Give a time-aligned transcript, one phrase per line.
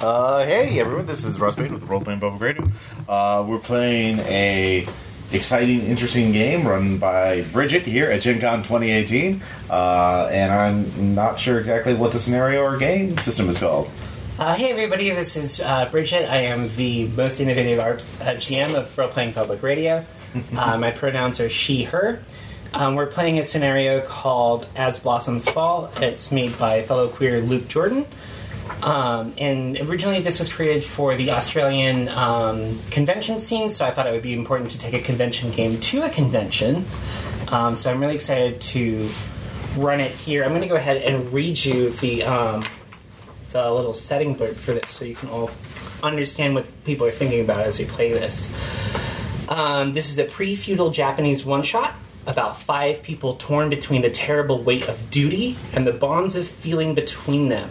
[0.00, 2.70] Uh, hey everyone, this is Ross Payne with the Role Playing Public Radio.
[3.08, 4.86] Uh, we're playing a
[5.32, 11.40] exciting, interesting game run by Bridget here at Gen Con 2018, uh, and I'm not
[11.40, 13.90] sure exactly what the scenario or game system is called.
[14.38, 16.30] Uh, hey everybody, this is uh, Bridget.
[16.30, 20.06] I am the most innovative art, uh, GM of Role Playing Public Radio.
[20.56, 22.22] uh, my pronouns are she, her.
[22.72, 25.90] Um, we're playing a scenario called As Blossoms Fall.
[25.96, 28.06] It's made by fellow queer Luke Jordan.
[28.88, 34.06] Um, and originally, this was created for the Australian um, convention scene, so I thought
[34.06, 36.86] it would be important to take a convention game to a convention.
[37.48, 39.10] Um, so I'm really excited to
[39.76, 40.42] run it here.
[40.42, 42.64] I'm going to go ahead and read you the um,
[43.50, 45.50] the little setting blurb for this, so you can all
[46.02, 48.50] understand what people are thinking about as we play this.
[49.50, 51.94] Um, this is a pre-feudal Japanese one-shot
[52.26, 56.94] about five people torn between the terrible weight of duty and the bonds of feeling
[56.94, 57.70] between them,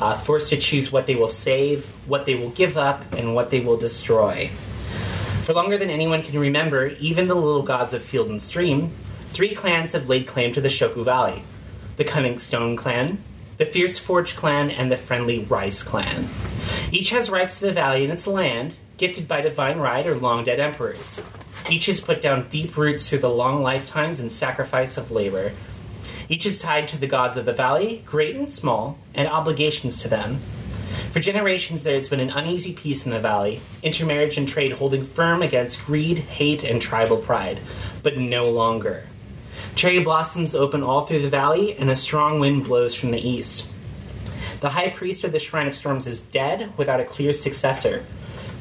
[0.00, 3.50] uh, forced to choose what they will save, what they will give up, and what
[3.50, 4.50] they will destroy.
[5.42, 8.92] For longer than anyone can remember, even the little gods of Field and Stream,
[9.28, 11.44] three clans have laid claim to the Shoku Valley
[11.96, 13.18] the Cunning Stone Clan,
[13.56, 16.28] the Fierce Forge Clan, and the Friendly Rice Clan.
[16.92, 20.44] Each has rights to the valley and its land, gifted by divine right or long
[20.44, 21.22] dead emperors.
[21.70, 25.52] Each has put down deep roots through the long lifetimes and sacrifice of labor.
[26.28, 30.08] Each is tied to the gods of the valley, great and small, and obligations to
[30.08, 30.40] them.
[31.12, 35.04] For generations, there has been an uneasy peace in the valley, intermarriage and trade holding
[35.04, 37.60] firm against greed, hate, and tribal pride,
[38.02, 39.06] but no longer.
[39.76, 43.66] Cherry blossoms open all through the valley, and a strong wind blows from the east.
[44.60, 48.04] The high priest of the Shrine of Storms is dead without a clear successor.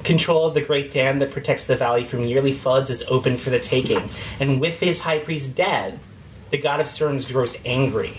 [0.03, 3.49] Control of the great dam that protects the valley from yearly floods is open for
[3.49, 5.99] the taking, and with his high priest dead,
[6.51, 8.17] the god of storms grows angry,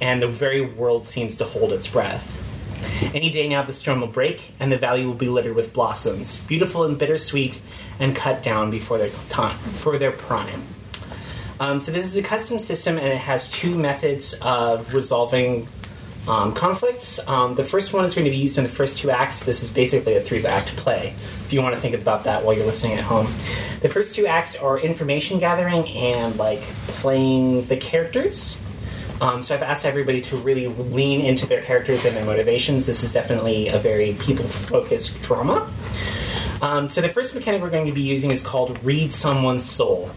[0.00, 2.40] and the very world seems to hold its breath.
[3.14, 6.38] Any day now, the storm will break, and the valley will be littered with blossoms,
[6.40, 7.60] beautiful and bittersweet,
[7.98, 10.62] and cut down before their time, for their prime.
[11.60, 15.68] Um, so this is a custom system, and it has two methods of resolving
[16.26, 17.18] um, conflicts.
[17.26, 19.44] Um, the first one is going to be used in the first two acts.
[19.44, 21.14] This is basically a three-act play.
[21.44, 23.26] If you want to think about that while you're listening at home,
[23.82, 28.58] the first two acts are information gathering and like playing the characters.
[29.20, 32.86] Um, so I've asked everybody to really lean into their characters and their motivations.
[32.86, 35.70] This is definitely a very people-focused drama.
[36.60, 40.10] Um, so the first mechanic we're going to be using is called read someone's soul.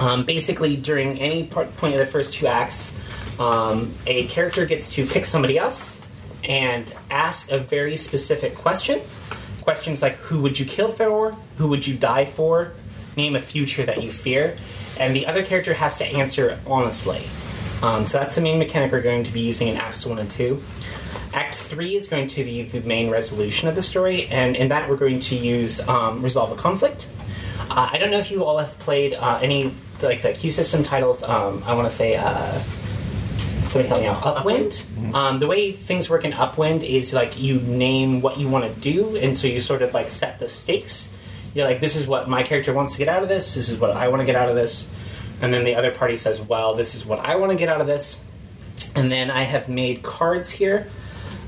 [0.00, 2.96] Um, basically, during any part, point of the first two acts,
[3.38, 6.00] um, a character gets to pick somebody else
[6.44, 9.00] and ask a very specific question.
[9.62, 11.32] Questions like who would you kill for?
[11.56, 12.72] Who would you die for?
[13.16, 14.56] Name a future that you fear.
[14.98, 17.24] And the other character has to answer honestly.
[17.82, 20.30] Um, so that's the main mechanic we're going to be using in Acts 1 and
[20.30, 20.62] 2.
[21.32, 24.88] Act 3 is going to be the main resolution of the story, and in that
[24.88, 27.06] we're going to use um, Resolve a Conflict.
[27.70, 30.82] Uh, I don't know if you all have played uh, any like the Q system
[30.82, 31.22] titles.
[31.22, 32.60] Um, I want to say uh,
[33.62, 34.22] somebody help me out.
[34.22, 35.14] Upwind.
[35.14, 38.80] Um, the way things work in Upwind is like you name what you want to
[38.80, 41.10] do, and so you sort of like set the stakes.
[41.54, 43.54] You're like, this is what my character wants to get out of this.
[43.54, 44.88] This is what I want to get out of this.
[45.40, 47.80] And then the other party says, well, this is what I want to get out
[47.80, 48.20] of this.
[48.94, 50.88] And then I have made cards here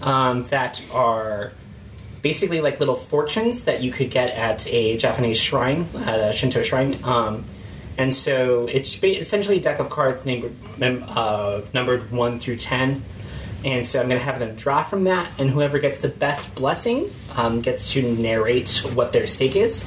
[0.03, 1.53] um, that are
[2.23, 6.63] basically like little fortunes that you could get at a Japanese shrine, at a Shinto
[6.63, 6.99] shrine.
[7.05, 7.45] Um,
[8.01, 13.05] and so it's essentially a deck of cards named, uh, numbered 1 through 10.
[13.63, 16.55] And so I'm going to have them draw from that, and whoever gets the best
[16.55, 19.87] blessing um, gets to narrate what their stake is.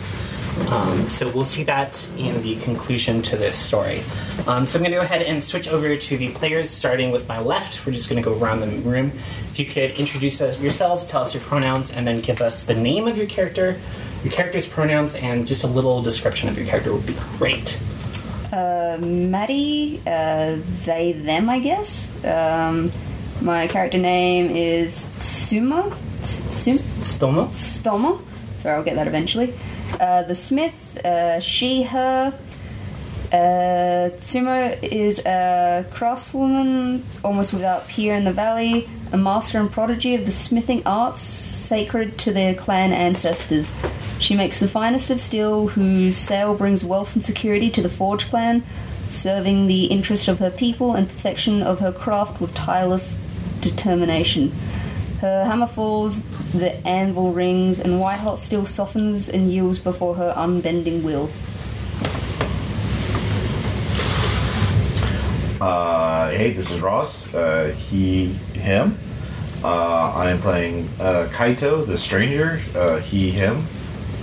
[0.68, 4.04] Um, so we'll see that in the conclusion to this story.
[4.46, 7.28] Um, so I'm going to go ahead and switch over to the players, starting with
[7.28, 7.84] my left.
[7.84, 9.12] We're just going to go around the room.
[9.50, 13.08] If you could introduce yourselves, tell us your pronouns, and then give us the name
[13.08, 13.82] of your character,
[14.24, 17.80] your character's pronouns, and just a little description of your character would be great.
[18.54, 22.12] Uh, Maddie, uh, they, them, I guess.
[22.24, 22.92] Um,
[23.42, 25.98] my character name is Suma.
[26.22, 27.48] Sim- Stoma?
[27.50, 28.22] Stoma.
[28.60, 29.56] Sorry, I'll get that eventually.
[30.00, 32.32] Uh, the Smith, uh, she, her.
[33.32, 40.14] Uh, Tsumo is a craftswoman, almost without peer in the valley, a master and prodigy
[40.14, 43.72] of the smithing arts, sacred to their clan ancestors.
[44.24, 48.30] She makes the finest of steel, whose sale brings wealth and security to the Forge
[48.30, 48.64] clan,
[49.10, 53.20] serving the interest of her people and perfection of her craft with tireless
[53.60, 54.54] determination.
[55.20, 56.24] Her hammer falls,
[56.54, 61.30] the anvil rings, and white hot steel softens and yields before her unbending will.
[65.60, 67.34] Uh, hey, this is Ross.
[67.34, 68.98] Uh, he, him.
[69.66, 73.68] Uh, I am playing uh, Kaito, the stranger, uh, he, him.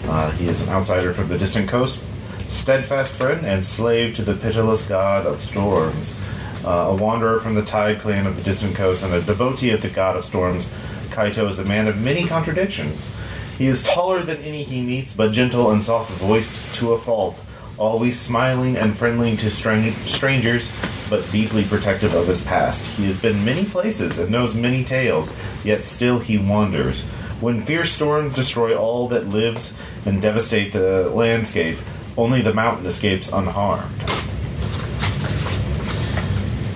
[0.04, 2.04] Uh, he is an outsider from the distant coast,
[2.48, 6.18] steadfast friend and slave to the pitiless god of storms.
[6.64, 9.80] Uh, a wanderer from the Tide clan of the distant coast and a devotee of
[9.80, 10.72] the god of storms,
[11.10, 13.10] Kaito is a man of many contradictions.
[13.56, 17.38] He is taller than any he meets, but gentle and soft voiced to a fault,
[17.78, 20.70] always smiling and friendly to stran- strangers,
[21.10, 22.84] but deeply protective of his past.
[22.96, 27.04] He has been many places and knows many tales, yet still he wanders.
[27.40, 29.72] When fierce storms destroy all that lives
[30.04, 31.78] and devastate the landscape,
[32.16, 33.90] only the mountain escapes unharmed.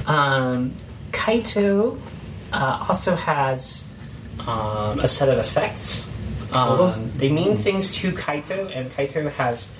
[0.06, 0.74] Um,
[1.12, 1.98] Kaito
[2.52, 3.84] uh, also has
[4.46, 6.08] um, a set of effects.
[6.52, 9.70] Um, they mean things to Kaito, and Kaito has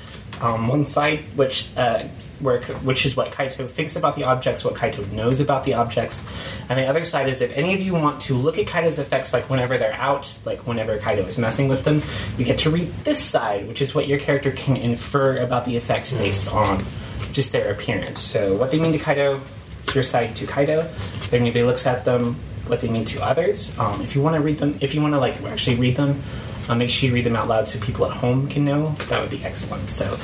[0.40, 2.04] um, one side which uh,
[2.40, 6.24] where which is what Kaito thinks about the objects, what Kaito knows about the objects,
[6.68, 9.32] and the other side is if any of you want to look at Kaito's effects,
[9.32, 12.02] like whenever they're out, like whenever Kaito is messing with them,
[12.38, 15.76] you get to read this side, which is what your character can infer about the
[15.76, 16.84] effects based on
[17.32, 18.20] just their appearance.
[18.20, 19.40] So what they mean to Kaito
[19.86, 20.88] is your side to Kaito.
[21.30, 22.36] Then if looks at them,
[22.66, 23.76] what they mean to others.
[23.78, 26.22] Um, if you want to read them, if you want to like actually read them,
[26.68, 28.90] uh, make sure you read them out loud so people at home can know.
[29.08, 29.90] That would be excellent.
[29.90, 30.16] So,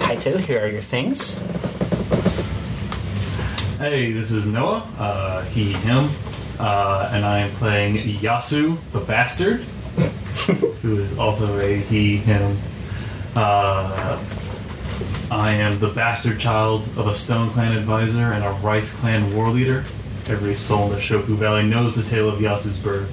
[0.00, 1.38] Kaito, here are your things.
[3.78, 6.10] Hey, this is Noah, uh, he, him,
[6.58, 9.60] uh, and I am playing Yasu, the bastard,
[10.82, 12.58] who is also a he, him.
[13.36, 14.20] Uh,
[15.30, 19.50] I am the bastard child of a Stone Clan advisor and a Rice Clan war
[19.50, 19.84] leader.
[20.26, 23.08] Every soul in the Shoku Valley knows the tale of Yasu's birth.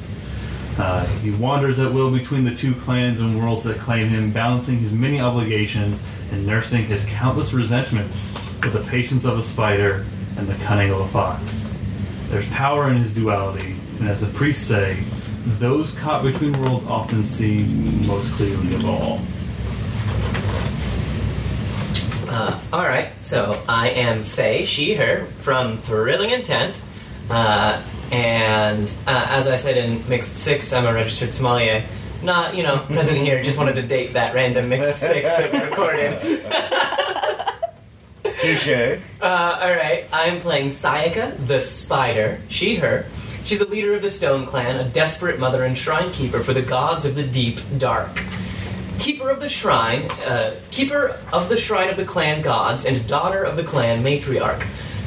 [0.77, 4.77] Uh, he wanders at will between the two clans and worlds that claim him, balancing
[4.77, 6.00] his many obligations
[6.31, 8.30] and nursing his countless resentments
[8.62, 10.06] with the patience of a spider
[10.38, 11.72] and the cunning of a fox.
[12.27, 15.01] There's power in his duality, and as the priests say,
[15.60, 17.63] those caught between worlds often see
[18.06, 19.22] most clearly of all.
[22.27, 26.81] Uh, all right, so I am Faye, she, her, from Thrilling Intent.
[27.30, 31.83] Uh, and uh, as I said in Mixed Six, I'm a registered sommelier.
[32.23, 35.59] Not, you know, present here, just wanted to date that random Mixed Six that we
[35.69, 36.41] recorded.
[38.39, 38.99] Touche.
[39.21, 43.05] Uh, all right, I'm playing Sayaka, the spider, she, her.
[43.43, 46.61] She's the leader of the Stone Clan, a desperate mother and shrine keeper for the
[46.61, 48.09] gods of the deep dark.
[48.99, 53.43] Keeper of the shrine, uh, keeper of the shrine of the clan gods, and daughter
[53.43, 54.65] of the clan matriarch.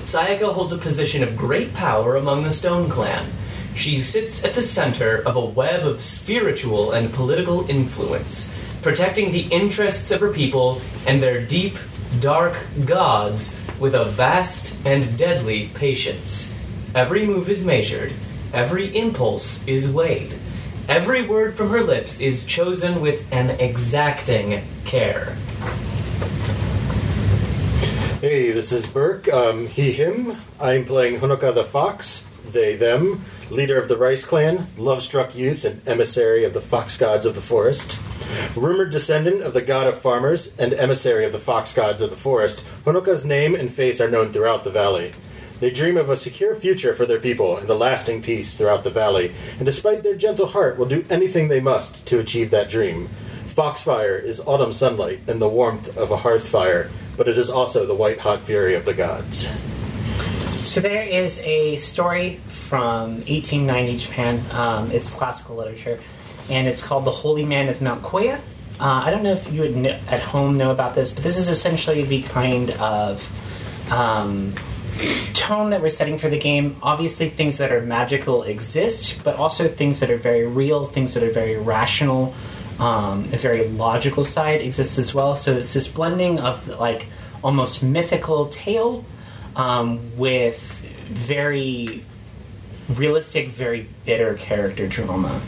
[0.08, 3.31] Sayaka holds a position of great power among the Stone Clan.
[3.75, 8.50] She sits at the center of a web of spiritual and political influence,
[8.81, 11.76] protecting the interests of her people and their deep,
[12.20, 12.56] dark
[12.87, 16.55] gods with a vast and deadly patience.
[16.94, 18.14] Every move is measured,
[18.55, 20.32] every impulse is weighed.
[20.88, 25.37] Every word from her lips is chosen with an exacting care.
[28.20, 29.32] Hey, this is Burke.
[29.32, 30.38] Um, he, him.
[30.59, 32.26] I'm playing Honoka the Fox.
[32.50, 33.25] They, them.
[33.49, 37.37] Leader of the Rice Clan, love struck youth, and emissary of the fox gods of
[37.37, 38.00] the forest.
[38.56, 42.17] Rumored descendant of the god of farmers and emissary of the fox gods of the
[42.17, 45.12] forest, Honoka's name and face are known throughout the valley.
[45.61, 48.91] They dream of a secure future for their people and a lasting peace throughout the
[48.91, 53.09] valley, and despite their gentle heart, will do anything they must to achieve that dream.
[53.55, 57.84] Foxfire is autumn sunlight and the warmth of a hearth fire, but it is also
[57.84, 59.51] the white hot fury of the gods.
[60.63, 64.44] So there is a story from 1890 Japan.
[64.53, 66.01] Um, it's classical literature,
[66.48, 68.41] and it's called "The Holy Man of Mount Koya."
[68.81, 71.48] Uh, I don't know if you kn- at home know about this, but this is
[71.48, 73.29] essentially the kind of
[73.91, 74.55] um,
[75.34, 76.77] tone that we're setting for the game.
[76.82, 81.22] Obviously, things that are magical exist, but also things that are very real, things that
[81.22, 82.34] are very rational,
[82.79, 85.35] um, a very logical side exists as well.
[85.35, 87.06] So it's this blending of like
[87.43, 89.05] almost mythical tale
[89.56, 90.61] um, with
[91.08, 92.05] very
[92.89, 95.41] realistic, very bitter character drama.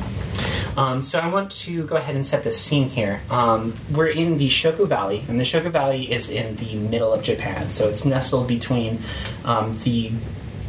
[0.77, 3.21] Um, so I want to go ahead and set the scene here.
[3.29, 7.23] Um, we're in the Shoku Valley, and the Shoku Valley is in the middle of
[7.23, 7.71] Japan.
[7.71, 9.01] So it's nestled between
[9.45, 10.13] um, the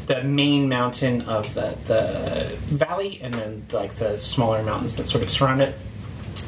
[0.08, 5.24] the main mountain of the, the valley and then like the smaller mountains that sort
[5.24, 5.74] of surround it.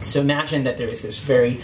[0.03, 1.62] So imagine that there is this very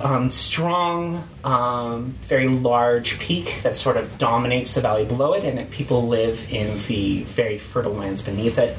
[0.00, 5.58] um, strong, um, very large peak that sort of dominates the valley below it, and
[5.58, 8.76] that people live in the very fertile lands beneath it.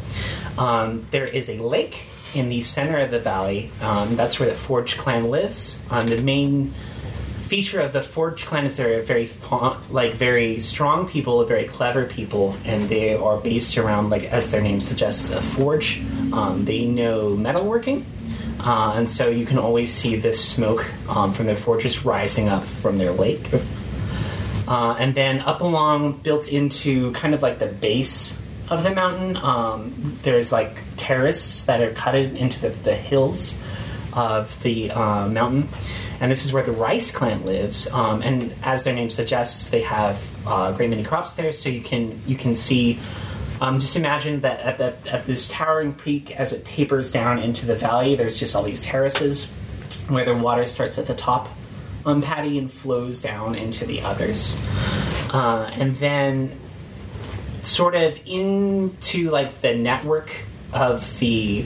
[0.57, 3.71] Um, there is a lake in the center of the valley.
[3.81, 5.81] Um, that's where the Forge clan lives.
[5.89, 6.73] Um, the main
[7.49, 9.29] feature of the Forge clan is they're very
[9.89, 14.61] like very strong people, very clever people, and they are based around like as their
[14.61, 15.99] name suggests, a forge.
[16.31, 18.05] Um, they know metalworking,
[18.59, 22.63] uh, and so you can always see this smoke um, from their fortress rising up
[22.63, 23.49] from their lake.
[24.67, 28.37] Uh, and then up along, built into kind of like the base
[28.69, 33.57] of the mountain, um, there's like terraces that are cut into the, the hills
[34.13, 35.67] of the uh, mountain.
[36.21, 37.87] And this is where the Rice clan lives.
[37.91, 41.69] Um, and as their name suggests, they have uh, a great many crops there, so
[41.69, 42.99] you can you can see.
[43.61, 47.75] Um, just imagine that at, at this towering peak, as it tapers down into the
[47.75, 49.45] valley, there's just all these terraces
[50.07, 51.49] where the water starts at the top
[52.05, 54.57] on paddy and flows down into the others.
[55.31, 56.57] Uh, and then,
[57.63, 60.33] sort of into like the network
[60.71, 61.65] of the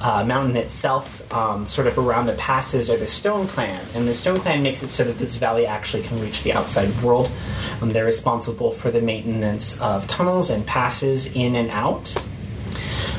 [0.00, 3.84] uh, mountain itself, um, sort of around the passes, are the Stone Clan.
[3.94, 6.90] And the Stone Clan makes it so that this valley actually can reach the outside
[7.02, 7.30] world.
[7.80, 12.14] Um, they're responsible for the maintenance of tunnels and passes in and out.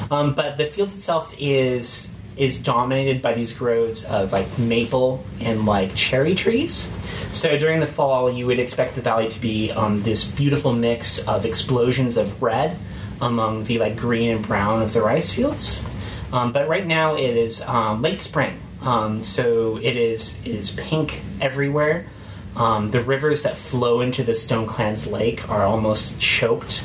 [0.10, 5.66] Um, but the field itself is is dominated by these groves of like maple and
[5.66, 6.88] like cherry trees.
[7.32, 11.28] So during the fall, you would expect the valley to be um, this beautiful mix
[11.28, 12.78] of explosions of red
[13.20, 15.84] among the like green and brown of the rice fields.
[16.32, 20.72] Um, but right now it is um, late spring, um, so it is it is
[20.72, 22.08] pink everywhere.
[22.56, 26.84] Um, the rivers that flow into the Stone Clan's lake are almost choked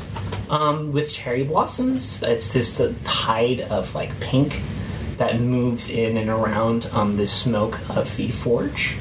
[0.51, 2.23] um, with cherry blossoms.
[2.23, 4.61] It's this the tide of like pink
[5.17, 8.97] that moves in and around um, the smoke of the forge.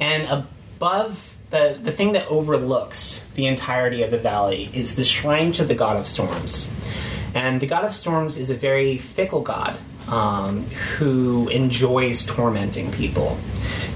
[0.00, 5.52] And above the the thing that overlooks the entirety of the valley is the shrine
[5.52, 6.68] to the god of storms.
[7.34, 10.64] And the god of storms is a very fickle god um,
[10.96, 13.38] who enjoys tormenting people.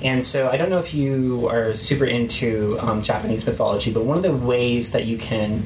[0.02, 4.16] And so I don't know if you are super into um, Japanese mythology, but one
[4.16, 5.64] of the ways that you can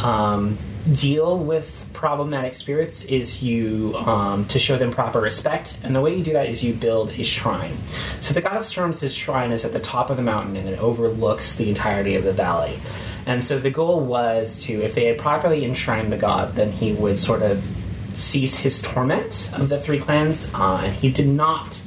[0.00, 0.58] um,
[0.92, 6.14] deal with problematic spirits is you um, to show them proper respect, and the way
[6.14, 7.74] you do that is you build a shrine.
[8.20, 10.78] So the god of storms' shrine is at the top of the mountain, and it
[10.78, 12.78] overlooks the entirety of the valley.
[13.26, 16.92] And so the goal was to, if they had properly enshrined the god, then he
[16.92, 17.64] would sort of
[18.12, 21.80] cease his torment of the three clans, uh, and he did not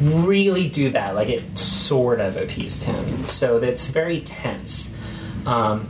[0.00, 1.14] really do that.
[1.14, 3.24] Like it sort of appeased him.
[3.26, 4.92] So that's very tense.
[5.46, 5.88] Um,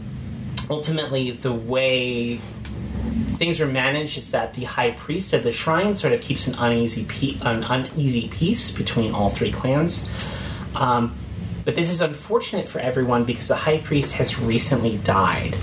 [0.71, 2.41] ultimately, the way
[3.37, 6.55] things were managed is that the high priest of the shrine sort of keeps an
[6.57, 10.09] uneasy pe- an uneasy peace between all three clans.
[10.75, 11.15] Um,
[11.69, 15.55] but this is unfortunate for everyone because the high priest has recently died.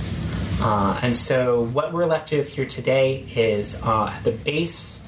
[0.62, 5.00] Uh, and so, what we're left with here today is uh, at the base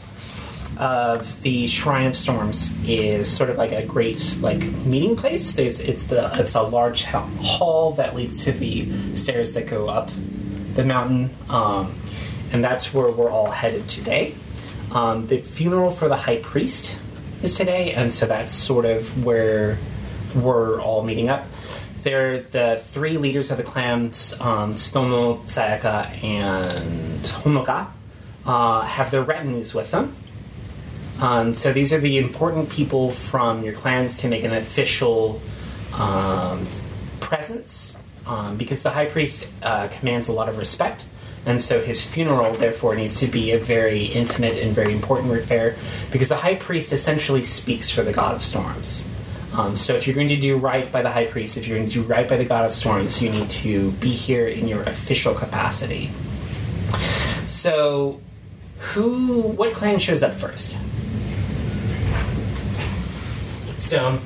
[0.79, 5.53] of the Shrine of Storms is sort of like a great like meeting place.
[5.53, 10.09] There's it's the it's a large hall that leads to the stairs that go up
[10.73, 11.93] the mountain, um,
[12.51, 14.33] and that's where we're all headed today.
[14.91, 16.97] Um, the funeral for the high priest
[17.43, 19.77] is today, and so that's sort of where
[20.43, 21.45] we're all meeting up.
[22.03, 27.87] They're the three leaders of the clans, um, Sayaka, and Honoka,
[28.45, 30.15] uh, have their retinues with them.
[31.19, 35.41] Um, so these are the important people from your clans to make an official
[35.93, 36.67] um,
[37.19, 41.05] presence, um, because the high priest uh, commands a lot of respect,
[41.45, 45.75] and so his funeral therefore needs to be a very intimate and very important affair,
[46.11, 49.03] because the high priest essentially speaks for the god of storms.
[49.53, 51.89] Um, so if you're going to do right by the high priest, if you're going
[51.89, 54.81] to do right by the god of storms, you need to be here in your
[54.83, 56.11] official capacity.
[57.47, 58.19] So,
[58.79, 60.77] who, what clan shows up first?
[63.77, 64.19] Stone.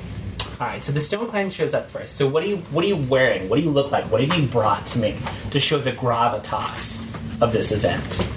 [0.60, 2.14] All right, so the Stone Clan shows up first.
[2.14, 3.48] So what are you what are you wearing?
[3.48, 4.04] What do you look like?
[4.12, 5.16] What have you brought to make
[5.50, 7.04] to show the gravitas
[7.40, 8.30] of this event?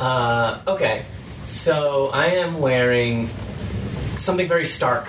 [0.00, 1.04] Uh, okay,
[1.44, 3.28] so I am wearing
[4.18, 5.08] something very stark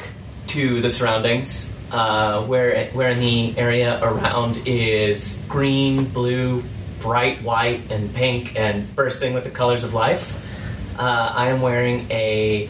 [0.50, 1.70] to the surroundings.
[1.92, 6.64] Uh, where where in the area around is green, blue,
[7.02, 10.36] bright white, and pink, and bursting with the colors of life.
[11.00, 12.68] Uh, I am wearing a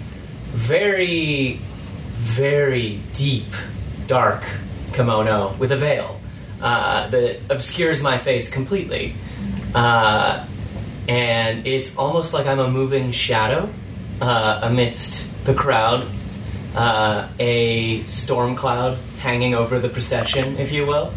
[0.52, 1.60] very,
[2.16, 3.52] very deep,
[4.08, 4.44] dark
[4.94, 6.20] kimono with a veil
[6.62, 9.16] uh, that obscures my face completely.
[9.74, 10.46] Uh,
[11.08, 13.70] and it's almost like I'm a moving shadow
[14.22, 16.08] uh, amidst the crowd,
[16.76, 21.14] uh, a storm cloud hanging over the procession, if you will.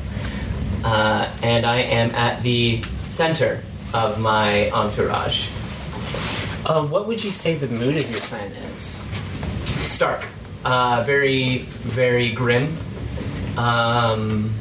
[0.85, 3.63] Uh, and I am at the center
[3.95, 5.49] of my entourage.
[6.65, 9.01] Uh, what would you say the mood of your clan is?
[9.89, 10.25] Stark,
[10.65, 12.77] uh, very, very grim.
[13.57, 14.55] Um,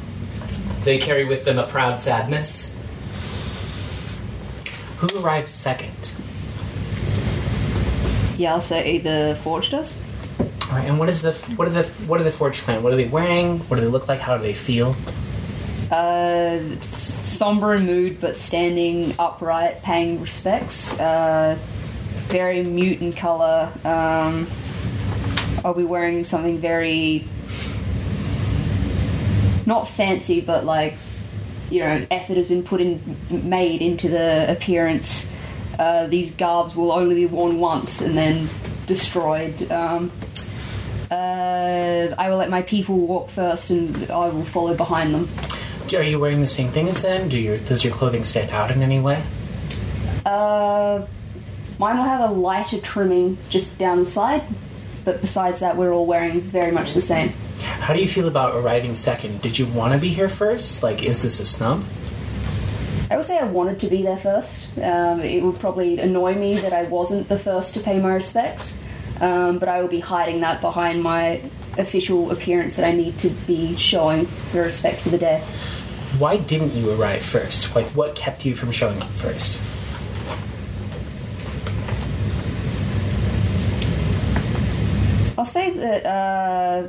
[0.84, 2.76] they carry with them a proud sadness.
[4.98, 6.12] Who arrives second?
[8.60, 9.96] Say the Forge does.
[10.80, 12.82] And what is the what are the what are the Forge clan?
[12.82, 13.60] What are they wearing?
[13.60, 14.20] What do they look like?
[14.20, 14.96] How do they feel?
[15.90, 16.60] Uh,
[16.92, 20.98] somber in mood, but standing upright, paying respects.
[20.98, 21.58] Uh,
[22.28, 23.70] very mute in color.
[23.84, 24.46] Um,
[25.64, 27.28] I'll be wearing something very
[29.66, 30.94] not fancy, but like
[31.70, 35.28] you know, effort has been put in, made into the appearance.
[35.78, 38.48] Uh, these garbs will only be worn once and then
[38.86, 39.70] destroyed.
[39.72, 40.12] Um,
[41.12, 45.28] uh, I will let my people walk first, and I will follow behind them.
[45.94, 47.28] Are you wearing the same thing as them?
[47.28, 49.22] Do your does your clothing stand out in any way?
[50.24, 51.04] Uh,
[51.78, 54.42] mine will have a lighter trimming just down the side,
[55.04, 57.34] but besides that, we're all wearing very much the same.
[57.60, 59.42] How do you feel about arriving second?
[59.42, 60.82] Did you want to be here first?
[60.82, 61.84] Like, is this a snub?
[63.10, 64.68] I would say I wanted to be there first.
[64.78, 68.78] Um, it would probably annoy me that I wasn't the first to pay my respects,
[69.22, 71.40] um, but I will be hiding that behind my
[71.78, 75.42] official appearance that I need to be showing the respect for the dead.
[76.18, 77.74] Why didn't you arrive first?
[77.74, 79.58] Like, what kept you from showing up first?
[85.38, 86.88] I'll say that uh,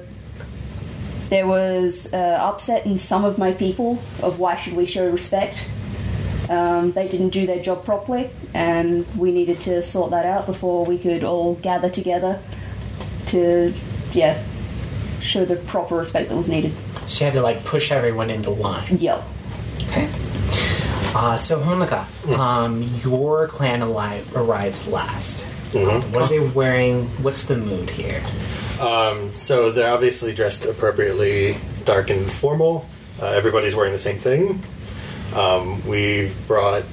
[1.30, 5.68] there was uh, upset in some of my people of why should we show respect.
[6.50, 10.86] Um, they didn't do their job properly, and we needed to sort that out before
[10.86, 12.40] we could all gather together
[13.28, 13.74] to,
[14.14, 14.42] yeah,
[15.22, 16.74] show the proper respect that was needed.
[17.08, 18.98] She had to like push everyone into line.
[18.98, 19.24] Yep.
[19.84, 20.10] Okay.
[21.16, 22.06] Uh, so Honoka,
[22.38, 25.46] um, your clan alive arrives last.
[25.72, 26.02] Mhm.
[26.14, 27.06] What are they wearing?
[27.24, 28.22] What's the mood here?
[28.80, 32.86] Um, so they're obviously dressed appropriately dark and formal.
[33.22, 34.64] Uh, everybody's wearing the same thing.
[35.36, 36.84] Um, we've brought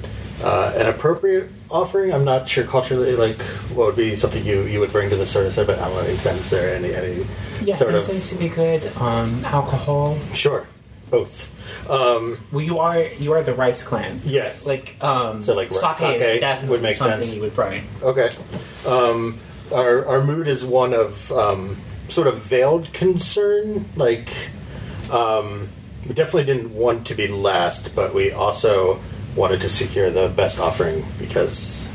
[0.43, 2.13] uh, an appropriate offering.
[2.13, 3.41] I'm not sure culturally, like
[3.75, 6.03] what would be something you, you would bring to the sort of but I don't
[6.05, 7.27] know, incense or any any
[7.63, 8.91] Yeah, sort incense would be good.
[8.97, 10.19] Um, alcohol.
[10.33, 10.67] sure,
[11.11, 11.49] both.
[11.89, 14.19] Um, Well, you are you are the rice clan.
[14.25, 17.35] yes, Like um, So, like, sake, sake is definitely would make something sense.
[17.35, 17.85] you would bring.
[18.03, 18.29] Okay.
[18.87, 19.39] Um,
[19.73, 21.77] our our mood is one of um,
[22.09, 23.85] sort of veiled concern.
[23.97, 24.31] Like,
[25.11, 25.69] um,
[26.11, 28.99] we definitely didn't want to be last, but we also
[29.37, 31.87] wanted to secure the best offering because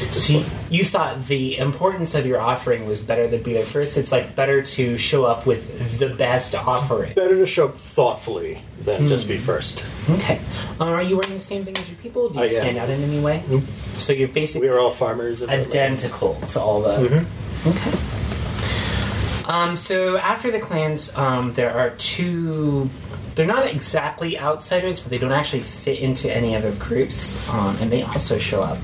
[0.00, 3.64] it's So you, you thought the importance of your offering was better than be there
[3.64, 3.98] first.
[3.98, 7.14] It's like better to show up with the best offering.
[7.14, 9.30] better to show up thoughtfully than just Hmm.
[9.32, 9.84] be first.
[10.08, 10.38] Okay.
[10.80, 12.28] Uh, are you wearing the same thing as your people?
[12.28, 12.50] Do you I am.
[12.52, 13.42] stand out in any way?
[13.48, 13.64] Nope.
[13.98, 15.42] So you're basically We are all farmers.
[15.42, 17.08] identical to all the.
[17.08, 17.26] Mhm.
[17.66, 17.92] Okay.
[19.46, 22.88] Um, so after the clans, um, there are two.
[23.34, 27.90] They're not exactly outsiders, but they don't actually fit into any other groups, um, and
[27.90, 28.78] they also show up.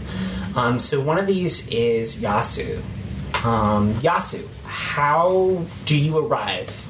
[0.56, 2.82] Um, so one of these is Yasu.
[3.44, 6.86] Um, Yasu, how do you arrive?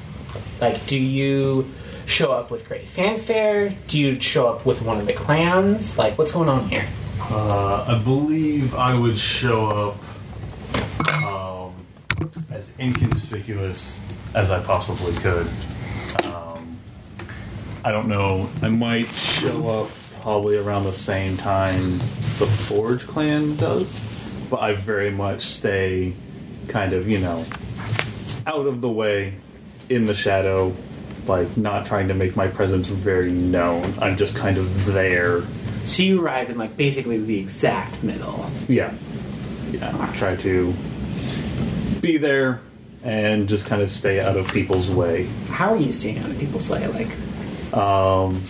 [0.59, 1.71] Like, do you
[2.07, 3.75] show up with great fanfare?
[3.87, 5.97] Do you show up with one of the clans?
[5.97, 6.87] Like, what's going on here?
[7.19, 9.95] Uh, I believe I would show
[11.07, 11.73] up um,
[12.49, 13.99] as inconspicuous
[14.33, 15.47] as I possibly could.
[17.83, 18.49] I don't know.
[18.61, 19.89] I might show up
[20.21, 21.97] probably around the same time
[22.37, 23.99] the Forge clan does,
[24.49, 26.13] but I very much stay
[26.67, 27.45] kind of, you know,
[28.45, 29.33] out of the way,
[29.89, 30.73] in the shadow,
[31.27, 33.93] like not trying to make my presence very known.
[33.99, 35.41] I'm just kind of there
[35.85, 38.49] So you arrive in like basically the exact middle.
[38.67, 38.93] Yeah.
[39.71, 40.13] Yeah.
[40.15, 40.73] Try to
[42.01, 42.61] be there
[43.03, 45.25] and just kind of stay out of people's way.
[45.49, 46.87] How are you staying out of people's way?
[46.87, 47.09] Like,
[47.73, 48.41] Um,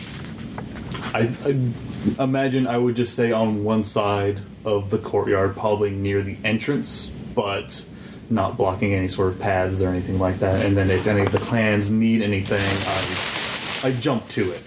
[1.14, 6.22] I, I imagine I would just stay on one side of the courtyard, probably near
[6.22, 7.86] the entrance, but
[8.30, 10.66] not blocking any sort of paths or anything like that.
[10.66, 12.62] And then if any of the clans need anything,
[13.84, 14.64] I I jump to it.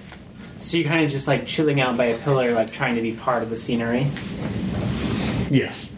[0.58, 3.12] so you're kind of just like chilling out by a pillar, like trying to be
[3.12, 4.08] part of the scenery.
[5.50, 5.92] Yes.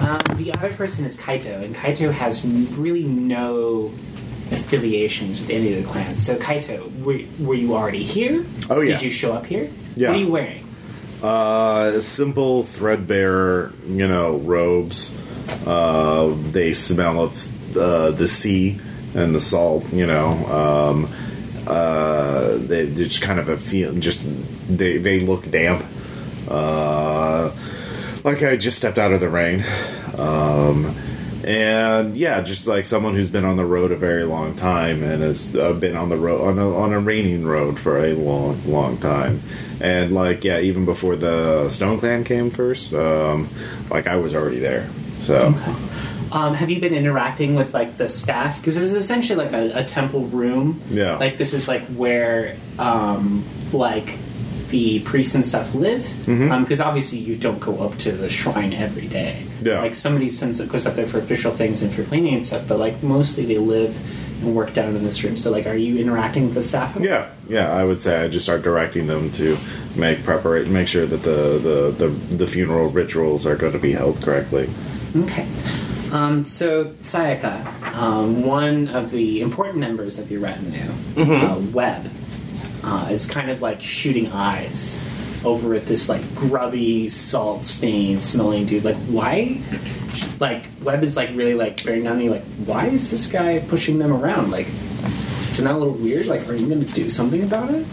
[0.00, 3.92] Um, the other person is Kaito, and Kaito has really no
[4.52, 6.24] affiliations with any of the clans.
[6.24, 8.44] So Kaito, were, were you already here?
[8.70, 8.92] Oh, yeah.
[8.92, 9.70] Did you show up here?
[9.96, 10.08] Yeah.
[10.08, 10.68] What are you wearing?
[11.22, 15.16] Uh, simple, threadbare, you know, robes.
[15.66, 18.78] Uh, they smell of uh, the sea
[19.14, 19.92] and the salt.
[19.92, 21.08] You know, um,
[21.66, 23.94] uh, they just kind of a feel.
[23.94, 24.20] Just
[24.68, 25.84] they they look damp.
[26.48, 27.52] Uh,
[28.24, 29.64] like I just stepped out of the rain.
[30.18, 30.96] Um,
[31.44, 35.22] and yeah, just like someone who's been on the road a very long time and
[35.22, 38.60] has uh, been on the road on a, on a raining road for a long,
[38.70, 39.42] long time,
[39.80, 43.48] and like yeah, even before the Stone Clan came first, um,
[43.90, 44.88] like I was already there.
[45.20, 45.54] So
[46.32, 48.58] Um, have you been interacting with like the staff?
[48.58, 50.80] Because this is essentially like a, a temple room.
[50.88, 51.16] Yeah.
[51.18, 54.16] Like this is like where um, like
[54.72, 56.04] the priests and stuff live.
[56.26, 59.44] Because obviously you don't go up to the shrine every day.
[59.60, 59.80] Yeah.
[59.80, 62.66] Like somebody sends goes up there for official things and for cleaning and stuff.
[62.66, 63.94] But like mostly they live
[64.42, 65.36] and work down in this room.
[65.36, 66.96] So like, are you interacting with the staff?
[66.98, 69.56] yeah, yeah, I would say I just start directing them to
[69.94, 73.92] make preparation, make sure that the the, the, the funeral rituals are going to be
[73.92, 74.68] held correctly.
[75.14, 75.46] Okay.
[76.10, 82.10] Um, so, Sayaka, um, one of the important members of your retinue, uh, Webb,
[82.82, 85.02] uh, is kind of like shooting eyes
[85.44, 88.84] over at this like grubby, salt stained smelling dude.
[88.84, 89.60] Like, why?
[90.38, 92.30] Like, Webb is like really like bearing down on you.
[92.30, 94.50] Like, why is this guy pushing them around?
[94.50, 94.68] Like,
[95.52, 96.26] isn't that a little weird?
[96.26, 97.86] Like, are you going to do something about it?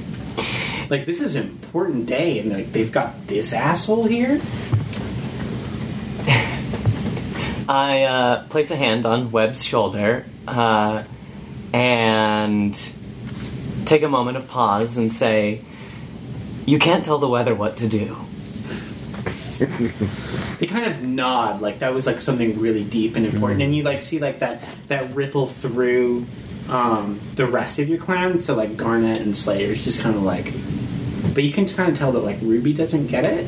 [0.90, 4.40] like, this is an important day, and like they've got this asshole here.
[7.68, 11.02] I uh, place a hand on Webb's shoulder uh,
[11.72, 12.92] and
[13.86, 15.62] take a moment of pause and say,
[16.66, 18.16] You can't tell the weather what to do.
[20.58, 23.62] they kind of nod like that was like something really deep and important.
[23.62, 26.26] And you like see like that that ripple through
[26.68, 28.38] um, the rest of your clan.
[28.38, 30.52] So like garnet and slayer is just kind of like
[31.36, 33.46] but you can kind of tell that like ruby doesn't get it.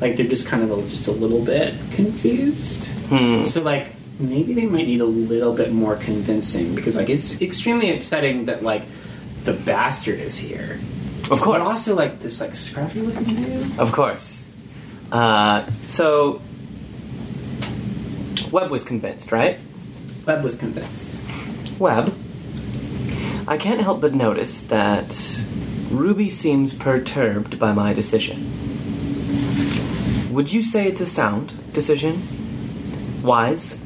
[0.00, 2.88] Like they're just kind of a, just a little bit confused.
[3.08, 3.44] Hmm.
[3.44, 7.96] so like maybe they might need a little bit more convincing because like it's extremely
[7.96, 8.82] upsetting that like
[9.44, 10.80] the bastard is here
[11.30, 11.58] Of course.
[11.58, 14.46] but also like this like scruffy looking dude Of course.
[15.12, 16.40] Uh, so,
[18.50, 19.58] Webb was convinced, right?
[20.26, 21.14] webb was convinced
[21.78, 22.14] Webb,
[23.46, 25.44] I can't help but notice that
[25.90, 28.50] Ruby seems perturbed by my decision.
[30.32, 32.22] Would you say it's a sound decision?
[33.22, 33.80] Wise?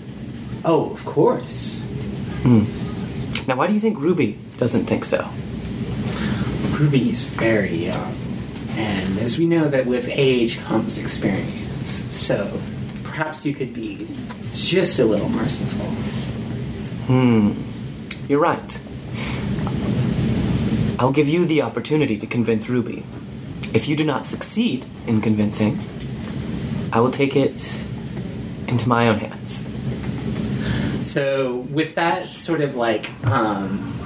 [0.65, 1.85] oh of course
[2.45, 5.29] Now, why do you think Ruby doesn't think so?
[6.79, 8.15] Ruby is very young,
[8.77, 11.91] and as we know, that with age comes experience.
[12.15, 12.61] So
[13.03, 14.07] perhaps you could be
[14.53, 15.87] just a little merciful.
[17.07, 17.53] Hmm.
[18.29, 18.81] You're right.
[21.01, 23.05] I'll give you the opportunity to convince Ruby.
[23.73, 25.81] If you do not succeed in convincing,
[26.93, 27.85] I will take it
[28.69, 29.67] into my own hands.
[31.11, 33.98] So with that sort of like um,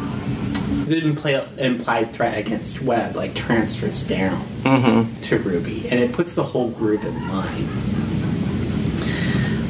[0.87, 5.21] the impli- implied threat against Webb, like transfers down Mm-hmm.
[5.23, 7.69] to Ruby, and it puts the whole group in line.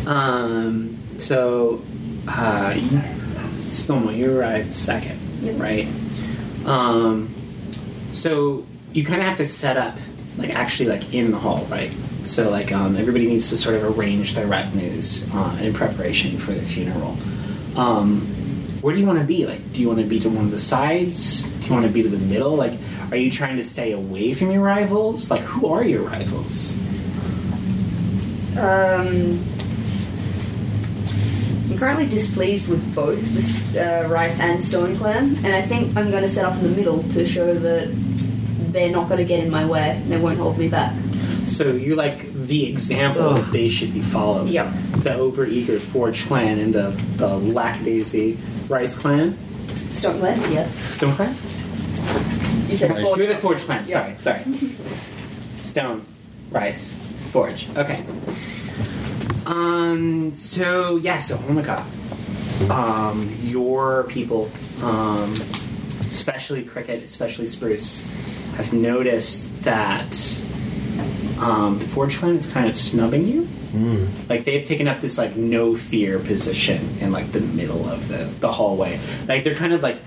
[0.06, 1.82] Um, so,
[2.28, 2.98] uh, you,
[3.70, 5.60] Stoma, you arrived second, Yep.
[5.60, 5.88] right?
[6.66, 7.32] Um,
[8.12, 9.96] so you kind of have to set up,
[10.36, 11.90] like actually, like in the hall, right?
[12.24, 16.52] So, like, um, everybody needs to sort of arrange their retinues uh, in preparation for
[16.52, 17.16] the funeral.
[17.76, 18.31] Um,
[18.82, 19.46] where do you want to be?
[19.46, 21.42] Like, do you want to be to one of the sides?
[21.44, 22.56] Do you want to be to the middle?
[22.56, 22.78] Like,
[23.12, 25.30] are you trying to stay away from your rivals?
[25.30, 26.76] Like, who are your rivals?
[28.58, 29.38] Um,
[31.70, 36.10] I'm currently displeased with both the uh, Rice and Stone Clan, and I think I'm
[36.10, 37.88] going to set up in the middle to show that
[38.72, 40.92] they're not going to get in my way and they won't hold me back.
[41.46, 43.44] So you're like the example Ugh.
[43.44, 44.48] that they should be followed.
[44.48, 44.72] Yep.
[45.02, 49.36] The overeager Forge clan and the the lackadaisy Rice clan,
[49.90, 50.52] Stone Clan?
[50.52, 50.68] Yeah.
[50.88, 51.34] Stone clan.
[52.68, 53.02] You said.
[53.02, 53.18] Forge.
[53.18, 53.84] You're the Forge clan.
[53.86, 54.16] Yeah.
[54.18, 54.76] Sorry, sorry.
[55.60, 56.06] Stone,
[56.50, 56.98] Rice,
[57.30, 57.68] Forge.
[57.76, 58.04] Okay.
[59.46, 60.34] Um.
[60.34, 61.18] So yeah.
[61.20, 61.84] So Honoka,
[62.70, 64.50] um, your people,
[64.82, 65.32] um,
[66.08, 68.02] especially Cricket, especially Spruce,
[68.56, 70.12] have noticed that
[71.42, 73.48] um, the Forge clan is kind of snubbing you.
[74.28, 78.24] Like they've taken up this like no fear position in like the middle of the
[78.40, 79.00] the hallway.
[79.26, 79.98] Like they're kind of like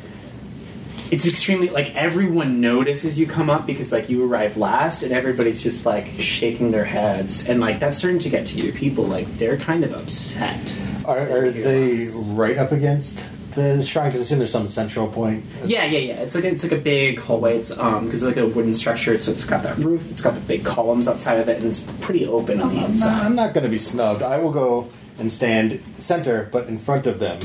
[1.11, 5.61] it's extremely like everyone notices you come up because like you arrive last and everybody's
[5.61, 9.27] just like shaking their heads and like that's starting to get to your people like
[9.37, 12.15] they're kind of upset Are, are they last.
[12.31, 13.23] right up against
[13.55, 14.07] the shrine?
[14.09, 15.43] Because I assume there's some central point.
[15.65, 18.35] yeah yeah yeah it's like a, it's like a big hallway it's um because it's
[18.35, 21.39] like a wooden structure so it's got that roof it's got the big columns outside
[21.39, 23.69] of it and it's pretty open on the I'm not, outside I'm not going to
[23.69, 24.21] be snubbed.
[24.21, 27.39] I will go and stand center, but in front of them.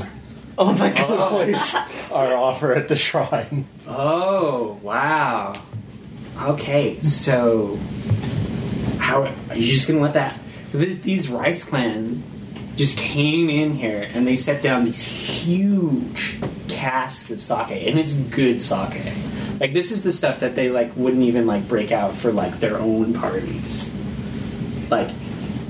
[0.59, 1.31] Oh my To god.
[1.31, 1.75] place
[2.11, 3.67] our offer at the shrine.
[3.89, 5.55] oh wow
[6.43, 7.79] okay so
[8.99, 10.39] how are you just gonna let that
[10.73, 12.23] these rice clan
[12.81, 18.15] just came in here and they set down these huge casks of sake, and it's
[18.15, 19.13] good sake.
[19.61, 22.59] Like this is the stuff that they like wouldn't even like break out for like
[22.59, 23.93] their own parties.
[24.89, 25.11] Like,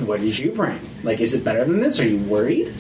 [0.07, 0.79] what did you bring?
[1.03, 1.99] Like, is it better than this?
[1.99, 2.73] Are you worried?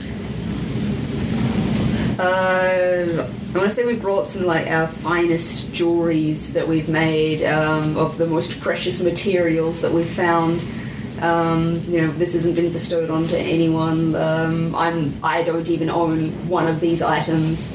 [2.17, 7.43] Uh, I want to say we brought some like our finest jewelries that we've made
[7.43, 10.63] um, of the most precious materials that we've found.
[11.23, 14.15] Um, you know, this hasn't been bestowed onto anyone.
[14.15, 17.75] Um, I'm I don't even own one of these items,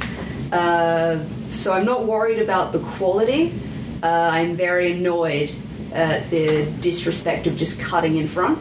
[0.52, 3.54] uh, so I'm not worried about the quality.
[4.02, 5.52] Uh, I'm very annoyed
[5.94, 8.58] at the disrespect of just cutting in front.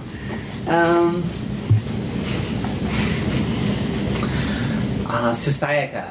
[0.68, 1.22] Um,
[5.06, 6.10] Uh, so Sayaka,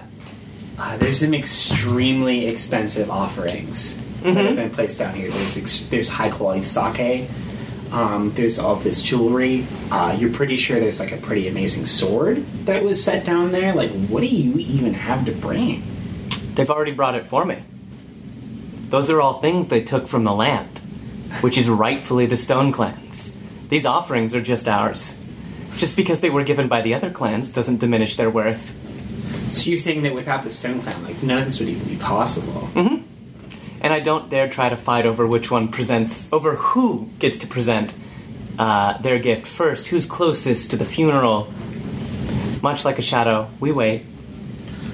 [0.79, 5.29] uh, there's some extremely expensive offerings that have been placed down here.
[5.29, 7.27] There's ex- there's high quality sake.
[7.93, 9.67] Um, there's all this jewelry.
[9.91, 13.73] Uh, you're pretty sure there's like a pretty amazing sword that was set down there.
[13.75, 15.83] Like, what do you even have to bring?
[16.55, 17.63] They've already brought it for me.
[18.89, 20.79] Those are all things they took from the land,
[21.41, 23.37] which is rightfully the Stone Clan's.
[23.69, 25.17] These offerings are just ours.
[25.77, 28.73] Just because they were given by the other clans doesn't diminish their worth.
[29.51, 31.97] So you're saying that without the Stone Clan, like none of this would even be
[31.97, 32.69] possible.
[33.83, 37.47] And I don't dare try to fight over which one presents, over who gets to
[37.47, 37.93] present
[38.57, 41.51] uh, their gift first, who's closest to the funeral.
[42.61, 44.05] Much like a shadow, we wait,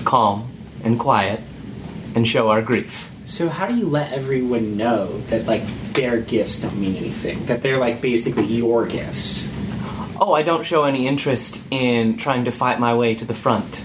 [0.05, 0.51] calm
[0.83, 1.39] and quiet,
[2.15, 3.11] and show our grief.
[3.25, 5.61] So how do you let everyone know that like
[5.93, 7.45] their gifts don't mean anything?
[7.45, 9.53] That they're like basically your gifts?
[10.19, 13.83] Oh, I don't show any interest in trying to fight my way to the front.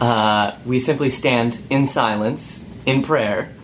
[0.00, 3.54] Uh, we simply stand in silence, in prayer,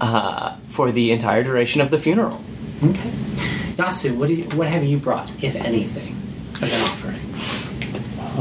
[0.00, 2.42] uh, for the entire duration of the funeral.
[2.82, 3.10] Okay.
[3.76, 6.16] Yasu, what do you, what have you brought, if anything,
[6.62, 7.20] as an offering?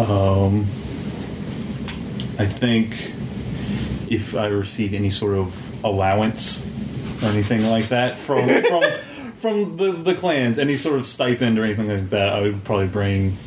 [0.10, 0.62] Um,
[2.40, 3.12] I think
[4.12, 6.66] if I receive any sort of allowance
[7.22, 8.84] or anything like that from from
[9.42, 12.88] from the, the clans, any sort of stipend or anything like that, I would probably
[12.88, 13.38] bring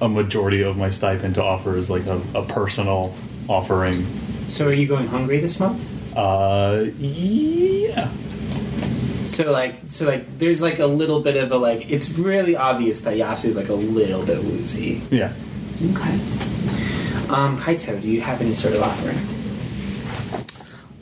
[0.00, 3.14] a majority of my stipend to offer as like a, a personal
[3.48, 4.06] offering.
[4.48, 5.80] So are you going hungry this month?
[6.18, 8.10] Uh, yeah.
[9.28, 13.02] So like so like there's like a little bit of a like it's really obvious
[13.02, 15.00] that Yasu's like a little bit woozy.
[15.12, 15.32] Yeah.
[15.92, 16.14] Okay.
[17.28, 19.16] Um, Kaito, do you have any sort of offering?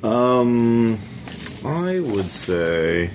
[0.02, 0.98] Um,
[1.64, 3.08] I would say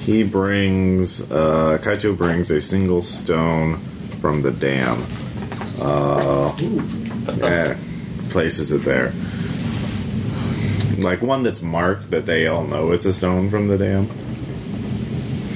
[0.00, 3.78] he brings uh, Kaito brings a single stone
[4.22, 5.04] from the dam.
[5.78, 6.56] Uh,
[7.36, 7.76] yeah,
[8.30, 9.12] places it there.
[10.98, 14.08] Like one that's marked that they all know it's a stone from the dam.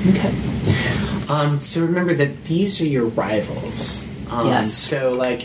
[0.09, 0.35] Okay.
[1.29, 4.05] Um, so remember that these are your rivals.
[4.31, 4.72] Um, Yes.
[4.72, 5.42] So like,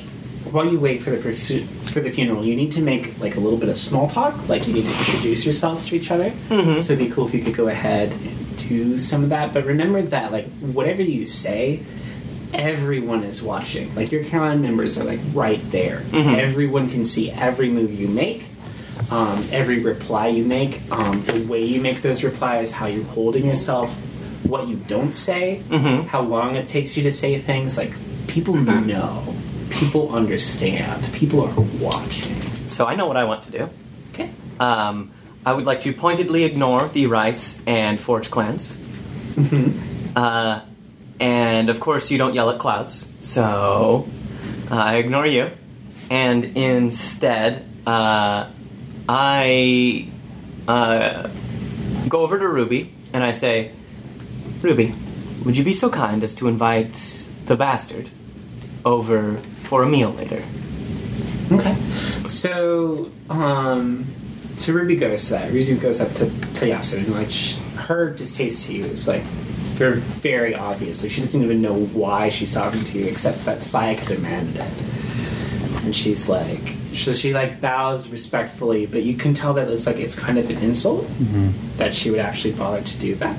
[0.51, 3.39] while you wait for the pursuit for the funeral, you need to make like a
[3.39, 4.47] little bit of small talk.
[4.47, 6.31] Like you need to introduce yourselves to each other.
[6.49, 9.53] So it'd be cool if you could go ahead and do some of that.
[9.53, 11.83] But remember that like whatever you say,
[12.53, 13.93] everyone is watching.
[13.95, 16.03] Like your Caroline members are like right there.
[16.13, 18.45] Everyone can see every move you make.
[19.11, 23.45] Um, every reply you make, um, the way you make those replies, how you're holding
[23.45, 23.93] yourself,
[24.43, 25.61] what you don't say,
[26.07, 27.77] how long it takes you to say things.
[27.77, 27.93] Like
[28.27, 29.35] people know,
[29.69, 32.35] people understand, people are watching.
[32.67, 33.69] So I know what I want to do.
[34.13, 34.31] Okay.
[34.59, 35.11] Um,
[35.45, 38.75] I would like to pointedly ignore the Rice and Forge clans.
[40.15, 40.61] Uh,
[41.19, 44.07] and of course, you don't yell at clouds, so
[44.71, 45.51] uh, I ignore you.
[46.09, 48.47] And instead, uh,
[49.07, 50.07] I
[50.67, 51.29] uh,
[52.07, 53.71] go over to Ruby and I say,
[54.61, 54.93] Ruby,
[55.43, 58.09] would you be so kind as to invite the bastard
[58.83, 60.43] over for a meal later?
[61.51, 61.75] Okay.
[62.27, 64.07] So, um,
[64.57, 65.51] so Ruby goes to that.
[65.51, 67.31] Ruby goes up to, to Yasu and like
[67.85, 69.21] her distaste to you is like
[69.75, 71.03] very, very obvious.
[71.03, 74.73] Like she doesn't even know why she's talking to you, except that Sayaka demanded it.
[75.85, 79.97] And she's like, so she like bows respectfully, but you can tell that it's like
[79.97, 81.07] it's kind of an insult
[81.77, 83.37] that she would actually bother to do that.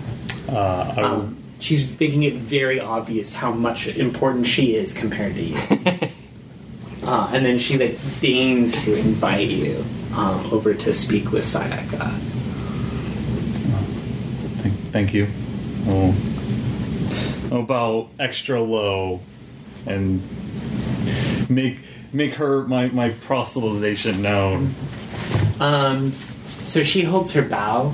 [0.49, 5.35] Uh, I would, Um, she's making it very obvious how much important she is compared
[5.35, 5.57] to you.
[7.03, 12.17] uh, and then she like deigns to invite you um, over to speak with Sayaka.
[14.63, 15.27] thank, thank you.
[15.89, 16.15] Oh,
[17.51, 19.21] about extra low,
[19.85, 20.23] and
[21.49, 21.79] make
[22.12, 24.75] make her my my proselytization known.
[25.61, 26.12] Um,
[26.62, 27.92] so she holds her bow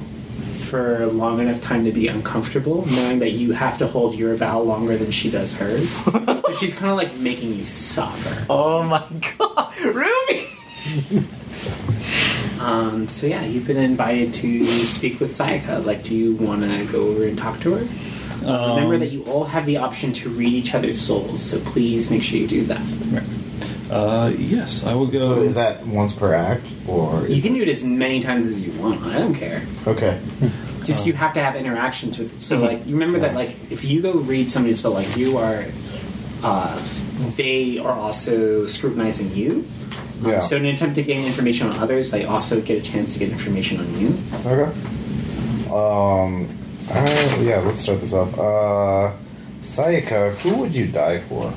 [0.73, 4.61] for long enough time to be uncomfortable, knowing that you have to hold your vow
[4.61, 5.91] longer than she does hers.
[6.05, 8.47] so she's kind of like making you suffer.
[8.49, 9.05] Oh my
[9.39, 10.49] god, Ruby!
[12.61, 15.85] Um, so yeah, you've been invited to speak with Sayaka.
[15.85, 18.47] Like, do you want to go over and talk to her?
[18.47, 22.11] Uh, Remember that you all have the option to read each other's souls, so please
[22.11, 22.81] make sure you do that.
[23.93, 25.19] Uh, yes, I will go.
[25.21, 28.63] So is that once per act, or You can do it as many times as
[28.63, 29.03] you want.
[29.05, 29.63] I don't care.
[29.87, 30.19] okay?
[30.85, 32.35] Just you have to have interactions with.
[32.35, 32.41] it.
[32.41, 35.65] So like, you remember that like if you go read somebody's soul, like you are,
[36.43, 36.81] uh,
[37.37, 39.51] they are also scrutinizing you.
[40.25, 40.39] Um, Yeah.
[40.41, 43.19] So in an attempt to gain information on others, they also get a chance to
[43.19, 44.15] get information on you.
[44.47, 44.73] Okay.
[45.71, 46.49] Um.
[46.91, 47.61] uh, yeah.
[47.61, 48.33] Let's start this off.
[48.39, 49.13] Uh,
[49.63, 51.53] Sayaka, who would you die for?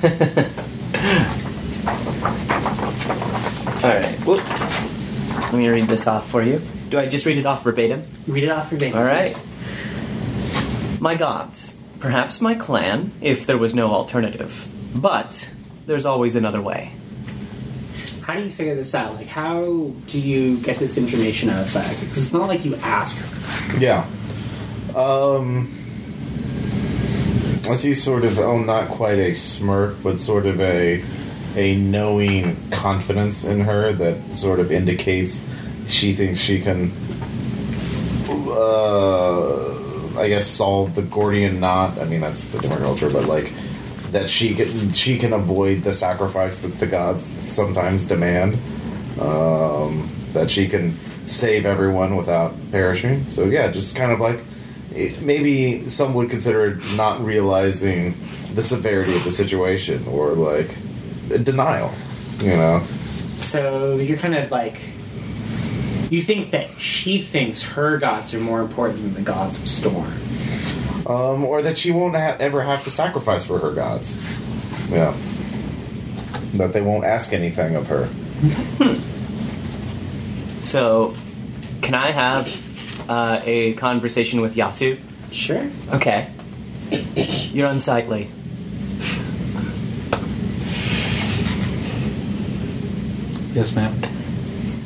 [3.84, 4.42] Alright, whoop.
[4.48, 6.60] Let me read this off for you.
[6.88, 8.06] Do I just read it off verbatim?
[8.26, 8.98] Read it off verbatim.
[8.98, 9.46] All right.
[11.00, 14.66] My gods, perhaps my clan, if there was no alternative.
[14.94, 15.50] But
[15.86, 16.92] there's always another way.
[18.22, 19.16] How do you figure this out?
[19.16, 22.00] Like, how do you get this information out of Sayaka?
[22.00, 23.78] Because it's not like you ask her.
[23.78, 24.06] Yeah.
[24.96, 25.80] Um.
[27.68, 31.02] I see sort of, oh, not quite a smirk, but sort of a
[31.56, 35.44] a knowing confidence in her that sort of indicates
[35.88, 36.92] she thinks she can,
[38.28, 41.98] uh, I guess, solve the Gordian knot.
[41.98, 43.52] I mean, that's the different culture, but like
[44.12, 48.58] that she can she can avoid the sacrifice that the gods sometimes demand.
[49.20, 53.26] Um, that she can save everyone without perishing.
[53.28, 54.40] So yeah, just kind of like
[55.22, 58.14] maybe some would consider not realizing
[58.54, 60.76] the severity of the situation or like
[61.28, 61.92] denial.
[62.38, 62.82] You know.
[63.36, 64.78] So you're kind of like.
[66.10, 70.12] You think that she thinks her gods are more important than the gods of Storm.
[71.06, 74.16] um, or that she won't ha- ever have to sacrifice for her gods.
[74.90, 75.16] Yeah,
[76.54, 78.08] that they won't ask anything of her.
[80.62, 81.14] So,
[81.82, 82.54] can I have
[83.08, 84.98] uh, a conversation with Yasu?
[85.30, 85.70] Sure.
[85.92, 86.30] Okay.
[87.52, 88.30] You're unsightly.
[93.54, 93.94] Yes, ma'am.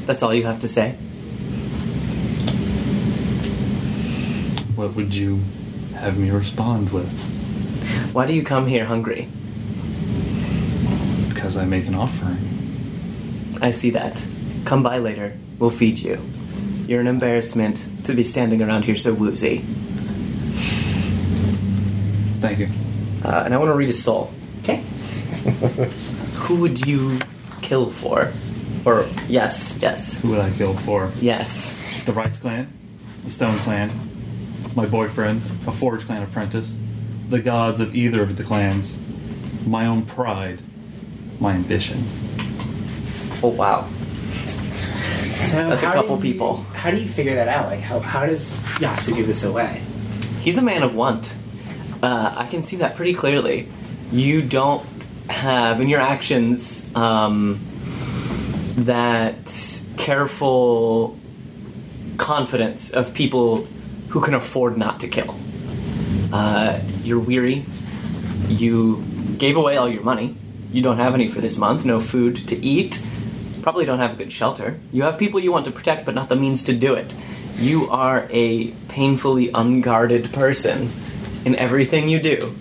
[0.06, 0.92] That's all you have to say?
[4.76, 5.40] What would you
[5.94, 7.10] have me respond with?
[8.12, 9.28] Why do you come here hungry?
[11.28, 13.58] Because I make an offering.
[13.60, 14.24] I see that.
[14.64, 15.36] Come by later.
[15.58, 16.20] We'll feed you.
[16.86, 19.58] You're an embarrassment to be standing around here so woozy.
[22.40, 22.68] Thank you.
[23.24, 24.32] Uh, and I want to read a soul.
[24.60, 24.76] Okay.
[26.36, 27.18] Who would you
[27.60, 28.32] kill for?
[28.88, 31.12] Or, yes, yes, Who would I kill for?
[31.20, 31.74] yes.
[32.06, 32.72] The Rice Clan,
[33.22, 33.90] the Stone Clan,
[34.74, 36.74] my boyfriend, a Forge Clan apprentice,
[37.28, 38.96] the gods of either of the clans,
[39.66, 40.62] my own pride,
[41.38, 42.02] my ambition.
[43.42, 43.86] Oh, wow.
[45.36, 46.56] So That's a how couple do you- people.
[46.72, 47.66] How do you figure that out?
[47.66, 49.82] Like, how, how does Yasu give this away?
[50.40, 51.34] He's a man of want.
[52.02, 53.68] Uh, I can see that pretty clearly.
[54.12, 54.82] You don't
[55.28, 57.60] have in your actions um,
[58.86, 61.18] that careful
[62.16, 63.66] confidence of people
[64.08, 65.34] who can afford not to kill.
[66.32, 67.64] Uh, you're weary.
[68.48, 69.04] You
[69.38, 70.36] gave away all your money.
[70.70, 71.84] You don't have any for this month.
[71.84, 73.02] No food to eat.
[73.62, 74.78] Probably don't have a good shelter.
[74.92, 77.12] You have people you want to protect, but not the means to do it.
[77.56, 80.90] You are a painfully unguarded person
[81.44, 82.54] in everything you do.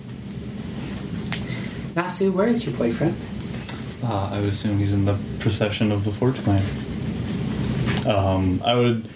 [1.94, 3.16] Yasu, where is your boyfriend?
[4.02, 6.62] Uh, I would assume he's in the procession of the Forge Clan.
[8.06, 9.08] Um, I would,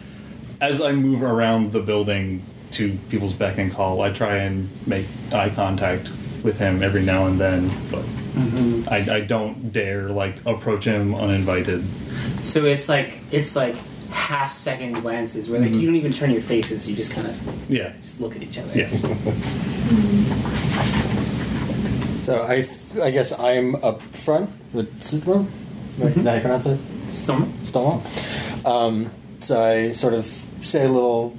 [0.60, 2.42] as I move around the building
[2.72, 6.10] to people's beck and call, I try and make eye contact
[6.42, 8.04] with him every now and then, but
[8.90, 11.84] I, I don't dare like approach him uninvited.
[12.42, 13.76] So it's like it's like
[14.10, 17.70] half second glances where like you don't even turn your faces, you just kind of
[17.70, 17.92] Yeah.
[18.02, 18.72] just look at each other.
[18.74, 18.92] Yes.
[22.22, 25.48] So I, th- I guess I'm up front with Sutmo.
[25.98, 26.16] Right?
[26.16, 26.78] Is that how you pronounce it?
[27.16, 27.52] Storm.
[27.64, 28.02] Stonewall.
[28.64, 30.24] Um, so I sort of
[30.62, 31.36] say a little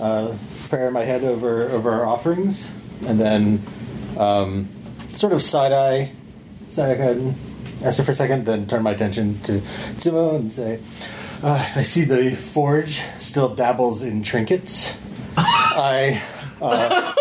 [0.00, 0.34] uh,
[0.68, 2.68] prayer in my head over over our offerings,
[3.04, 3.62] and then
[4.16, 4.68] um,
[5.14, 6.12] sort of side eye
[6.70, 7.34] Sayaka and
[7.84, 9.60] ask her for a second, then turn my attention to
[9.96, 10.78] Tsumo and say,
[11.42, 14.94] uh, "I see the forge still dabbles in trinkets.
[15.36, 16.22] I."
[16.60, 17.11] Uh,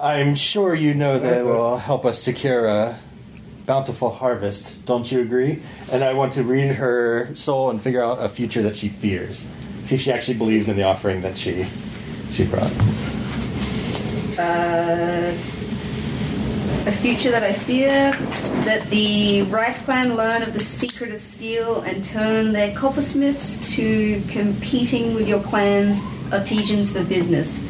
[0.00, 2.98] I'm sure you know that will help us secure a
[3.66, 4.86] bountiful harvest.
[4.86, 5.62] Don't you agree?
[5.92, 9.46] And I want to read her soul and figure out a future that she fears.
[9.84, 11.66] See if she actually believes in the offering that she
[12.32, 12.72] she brought.
[14.38, 15.36] Uh,
[16.86, 18.12] a future that I fear
[18.64, 24.22] that the Rice clan learn of the secret of steel and turn their coppersmiths to
[24.28, 26.00] competing with your clan's
[26.32, 27.62] artisans for business.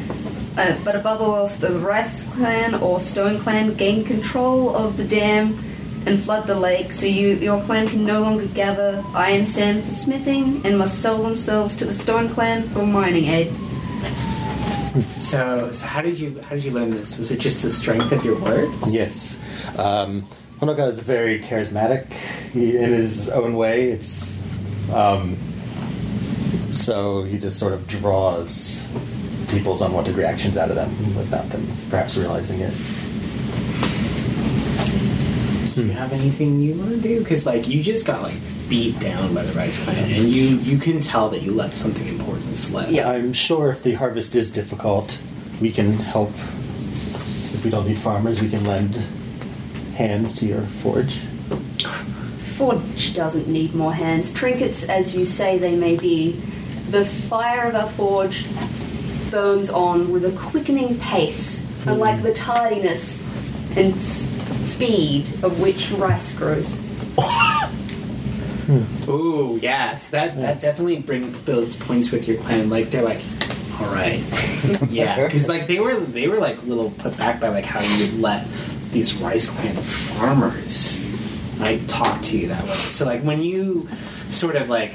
[0.57, 5.05] Uh, but above all else, the Rice clan or Stone clan gain control of the
[5.05, 5.57] dam
[6.05, 9.91] and flood the lake, so you, your clan can no longer gather iron sand for
[9.91, 13.53] smithing and must sell themselves to the Stone clan for mining aid.
[15.17, 17.17] So, so how did you how did you learn this?
[17.17, 18.93] Was it just the strength of your words?
[18.93, 19.39] Yes.
[19.77, 20.27] Um,
[20.59, 22.11] Honoka is very charismatic
[22.51, 23.91] he, in his own way.
[23.91, 24.37] It's
[24.91, 25.37] um,
[26.73, 28.85] so he just sort of draws
[29.51, 32.73] people's unwanted reactions out of them without them perhaps realizing it.
[35.75, 37.19] Do you have anything you want to do?
[37.19, 38.35] Because like you just got like
[38.67, 42.07] beat down by the Rice Clan, and you you can tell that you let something
[42.07, 42.89] important slip.
[42.89, 43.09] Yeah.
[43.09, 45.17] I'm sure if the harvest is difficult,
[45.61, 46.31] we can help.
[47.53, 48.95] If we don't need farmers, we can lend
[49.95, 51.19] hands to your forge.
[52.57, 54.31] Forge doesn't need more hands.
[54.33, 56.33] Trinkets, as you say they may be,
[56.89, 58.45] the fire of our forge
[59.31, 62.23] burns on with a quickening pace, unlike hmm.
[62.23, 63.21] the tardiness
[63.75, 64.27] and s-
[64.71, 66.79] speed of which rice grows.
[69.07, 72.69] Ooh, yes, that that definitely bring builds points with your clan.
[72.69, 73.21] Like they're like,
[73.79, 74.23] all right,
[74.89, 77.81] yeah, because like they were they were like a little put back by like how
[77.81, 78.47] you would let
[78.91, 81.01] these Rice Clan farmers
[81.59, 82.69] like talk to you that way.
[82.69, 83.87] So like when you
[84.29, 84.93] sort of like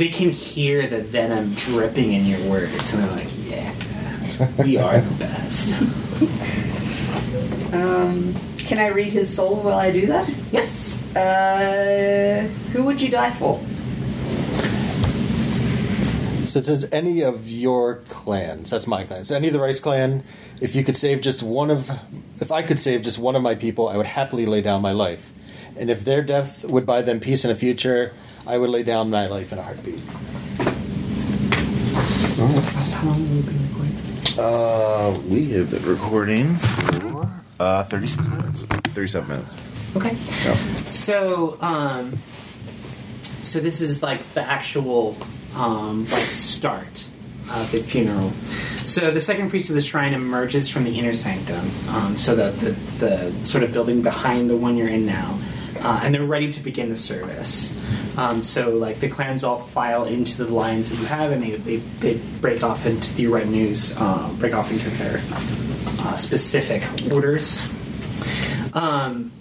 [0.00, 4.98] they can hear the venom dripping in your words, and they're like, yeah, we are
[4.98, 5.68] the best.
[7.72, 10.28] Um, can I read his soul while I do that?
[10.50, 11.00] yes.
[11.14, 13.60] Uh, who would you die for?
[16.48, 18.70] So it says any of your clans.
[18.70, 19.24] That's my clan.
[19.24, 20.24] So any of the Rice clan.
[20.60, 21.92] If you could save just one of,
[22.40, 24.92] if I could save just one of my people, I would happily lay down my
[24.92, 25.32] life.
[25.76, 28.12] And if their death would buy them peace in the future,
[28.50, 30.00] I would lay down my life in a heartbeat.
[32.90, 33.96] How long have you been recording?
[34.36, 37.30] Uh, we have been recording for
[37.60, 38.62] uh, 36 minutes.
[38.62, 39.54] 37 minutes.
[39.94, 40.16] Okay.
[40.44, 40.56] Yeah.
[40.86, 42.18] So, um,
[43.42, 45.16] so this is like the actual
[45.54, 47.06] um, like start
[47.52, 48.32] of the funeral.
[48.78, 52.58] So the second priest of the shrine emerges from the inner sanctum, um, so that
[52.58, 55.38] the, the sort of building behind the one you're in now,
[55.78, 57.76] uh, and they're ready to begin the service.
[58.16, 61.56] Um, so like the clans all file into the lines that you have, and they,
[61.56, 65.20] they, they break off into the retinues, uh, break off into their
[66.00, 67.60] uh, specific orders.
[68.72, 69.32] Um,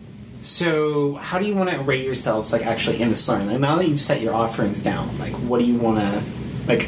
[0.41, 3.47] so, how do you want to rate yourselves, like actually in the slurring?
[3.47, 6.23] Like now that you've set your offerings down, like what do you want to,
[6.67, 6.83] like,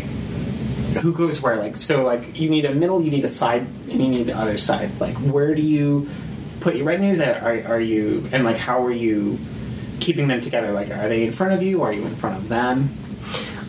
[1.01, 1.57] who goes where?
[1.57, 4.37] Like, so like you need a middle, you need a side, and you need the
[4.37, 4.99] other side.
[5.01, 6.09] Like, where do you
[6.61, 7.19] put your retinues?
[7.19, 7.43] At?
[7.43, 9.39] Are are you and like how are you
[9.99, 10.71] keeping them together?
[10.71, 11.81] Like, are they in front of you?
[11.81, 12.89] or Are you in front of them?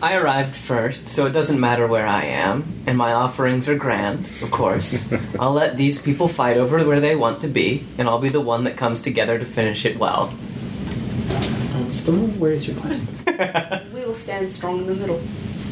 [0.01, 4.27] I arrived first, so it doesn't matter where I am, and my offerings are grand,
[4.41, 5.09] of course.
[5.39, 8.41] I'll let these people fight over where they want to be, and I'll be the
[8.41, 10.33] one that comes together to finish it well.
[11.73, 13.07] Um, Stone, where is your plan?
[13.93, 15.21] We will stand strong in the middle.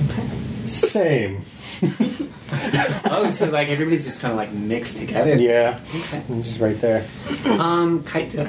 [0.09, 0.27] Okay.
[0.67, 1.43] Same.
[3.05, 5.35] oh, so like everybody's just kind of like mixed together.
[5.35, 5.79] Yeah.
[5.95, 6.21] Okay.
[6.29, 7.05] I'm just right there.
[7.45, 8.47] Um, Kaito,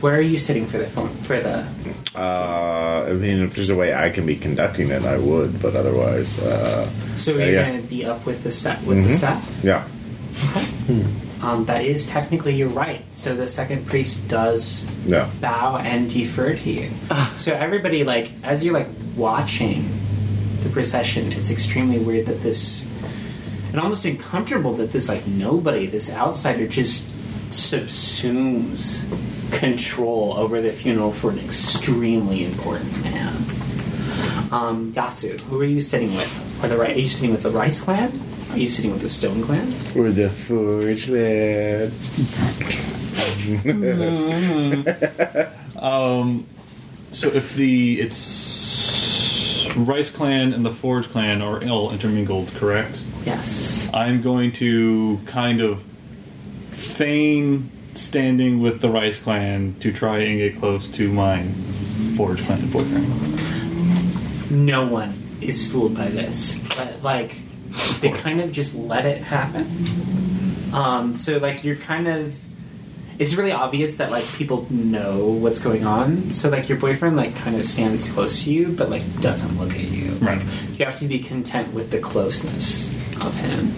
[0.00, 1.66] where are you sitting for the phone for the?
[2.14, 5.74] Uh, I mean, if there's a way I can be conducting it, I would, but
[5.74, 7.68] otherwise, uh, So Uh, you're yeah.
[7.70, 9.16] going to be up with the staff with the Mhm.
[9.16, 9.60] staff.
[9.62, 9.84] yeah.
[11.42, 13.04] Um, that is technically you're right.
[13.12, 15.28] So the second priest does Yeah.
[15.40, 16.90] bow and defer to you.
[17.36, 19.88] so everybody, like, as you're like watching
[20.62, 22.86] the procession, it's extremely weird that this,
[23.74, 27.08] and almost uncomfortable that this like nobody, this outsider, just
[27.50, 29.02] subsumes
[29.50, 33.34] control over the funeral for an extremely important man.
[34.52, 36.62] Um, Yasu, who are you sitting with?
[36.62, 38.22] Are the Ri- are you sitting with the Rice clan?
[38.52, 39.74] Are you sitting with the Stone clan?
[39.96, 41.90] Or the Forge Lad.
[45.76, 46.46] Um,
[47.10, 53.02] so if the it's Rice Clan and the Forge Clan are all intermingled, correct?
[53.24, 53.88] Yes.
[53.92, 55.82] I'm going to kind of
[56.72, 61.42] feign standing with the Rice Clan to try and get close to my
[62.16, 64.50] Forge Clan and boyfriend.
[64.50, 66.58] no one is fooled by this.
[66.76, 67.36] But like
[68.00, 70.72] they kind of just let it happen.
[70.72, 72.36] Um, so like you're kind of
[73.16, 76.32] it's really obvious that like people know what's going on.
[76.32, 79.70] So like your boyfriend like kind of stands close to you but like doesn't look
[79.70, 80.12] at you.
[80.14, 80.38] Right.
[80.38, 82.92] Like you have to be content with the closeness
[83.24, 83.72] of him.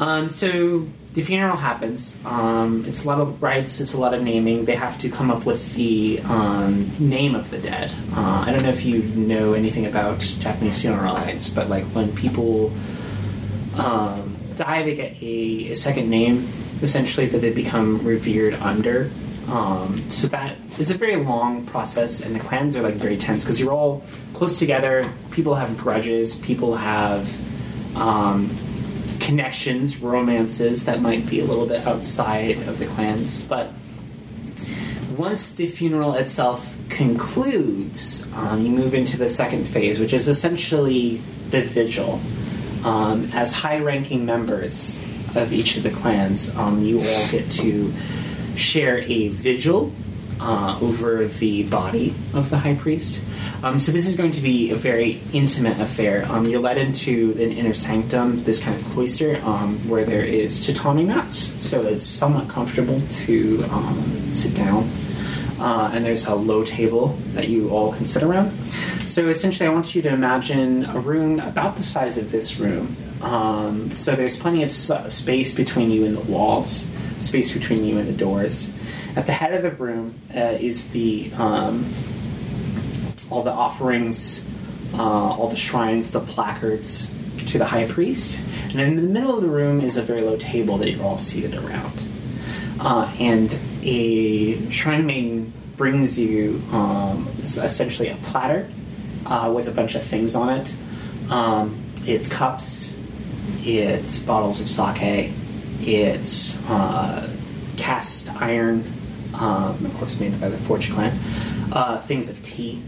[0.00, 2.16] Um, so the funeral happens.
[2.24, 3.80] Um, it's a lot of rites.
[3.80, 4.66] It's a lot of naming.
[4.66, 7.92] They have to come up with the um, name of the dead.
[8.12, 12.14] Uh, I don't know if you know anything about Japanese funeral rites, but like when
[12.14, 12.72] people
[13.76, 16.48] um, die, they get a, a second name,
[16.82, 19.10] essentially that they become revered under.
[19.48, 23.44] Um, so that is a very long process, and the clans are like very tense
[23.44, 25.10] because you're all close together.
[25.30, 26.34] People have grudges.
[26.34, 27.34] People have
[27.96, 28.54] um,
[29.20, 33.42] connections, romances that might be a little bit outside of the clans.
[33.42, 33.72] But
[35.16, 41.22] once the funeral itself concludes, um, you move into the second phase, which is essentially
[41.50, 42.20] the vigil.
[42.84, 45.02] Um, as high ranking members
[45.34, 47.92] of each of the clans, um, you all get to
[48.58, 49.92] share a vigil
[50.40, 53.20] uh, over the body of the high priest.
[53.62, 56.24] Um, so this is going to be a very intimate affair.
[56.28, 60.64] Um, you're led into an inner sanctum, this kind of cloister, um, where there is
[60.64, 64.88] tatami mats, so it's somewhat comfortable to um, sit down.
[65.58, 68.56] Uh, and there's a low table that you all can sit around.
[69.08, 72.96] So essentially, I want you to imagine a room about the size of this room.
[73.22, 76.90] Um, so there's plenty of space between you and the walls,
[77.20, 78.72] space between you and the doors.
[79.16, 81.92] At the head of the room uh, is the um,
[83.30, 84.46] all the offerings,
[84.94, 87.10] uh, all the shrines, the placards
[87.46, 88.40] to the high priest.
[88.70, 91.18] And in the middle of the room is a very low table that you're all
[91.18, 92.08] seated around.
[92.80, 98.68] Uh, and a shrine maiden brings you um, essentially a platter
[99.26, 100.74] uh, with a bunch of things on it.
[101.30, 102.87] Um, it's cups,
[103.68, 105.32] it's bottles of sake,
[105.80, 107.28] it's uh,
[107.76, 108.90] cast iron,
[109.34, 111.18] um, of course made by the Forge clan,
[111.72, 112.82] uh, things of tea.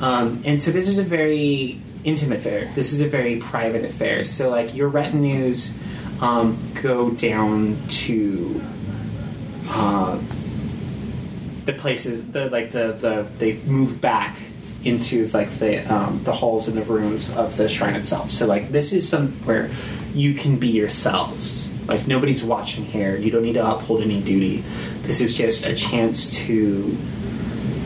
[0.00, 2.70] Um, and so this is a very intimate affair.
[2.74, 4.24] This is a very private affair.
[4.24, 5.76] So like your retinues
[6.20, 8.62] um, go down to
[9.68, 10.18] uh,
[11.64, 14.36] the places, the like the the they move back
[14.84, 18.30] into like the um, the halls and the rooms of the shrine itself.
[18.30, 19.70] So like this is somewhere
[20.14, 21.70] you can be yourselves.
[21.86, 23.16] Like nobody's watching here.
[23.16, 24.64] You don't need to uphold any duty.
[25.02, 26.96] This is just a chance to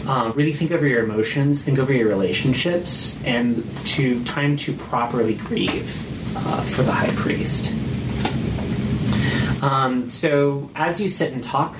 [0.06, 5.34] uh, really think over your emotions, think over your relationships, and to time to properly
[5.34, 7.72] grieve uh, for the high priest.
[9.62, 11.76] Um, so as you sit and talk,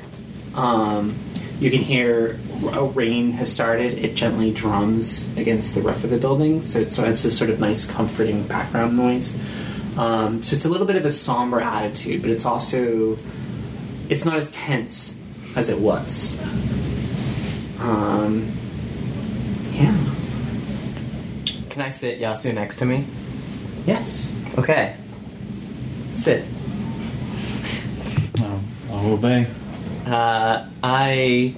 [0.55, 1.15] um,
[1.61, 2.41] you can hear
[2.73, 3.99] a rain has started.
[3.99, 7.51] It gently drums against the roof of the building, so it's, so it's this sort
[7.51, 9.39] of nice, comforting background noise.
[9.97, 13.19] Um, so it's a little bit of a somber attitude, but it's also
[14.09, 15.19] it's not as tense
[15.57, 16.41] as it was.
[17.81, 18.51] Um,
[19.73, 19.97] yeah.
[21.71, 23.05] Can I sit Yasu next to me?
[23.87, 24.33] Yes.
[24.59, 24.97] Okay.
[26.15, 26.45] Sit.
[28.39, 29.47] I'll, I'll obey.
[30.07, 31.55] Uh, I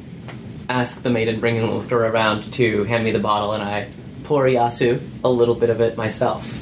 [0.69, 3.89] ask the maiden bringing the liquor around to hand me the bottle, and I
[4.25, 6.59] pour Yasu a little bit of it myself.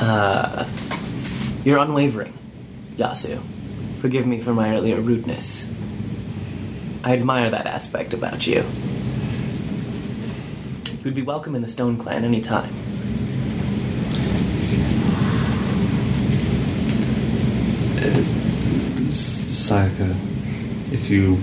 [0.00, 0.66] Uh,
[1.62, 2.32] you're unwavering,
[2.96, 3.38] Yasu.
[4.00, 5.70] Forgive me for my earlier rudeness.
[7.04, 8.64] I admire that aspect about you.
[11.04, 12.70] You'd be welcome in the Stone Clan anytime.
[19.10, 20.10] Sayaka,
[20.92, 21.38] if you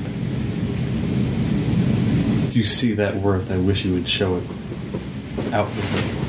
[2.47, 4.43] if you see that worth, I wish you would show it
[5.53, 6.26] outwardly.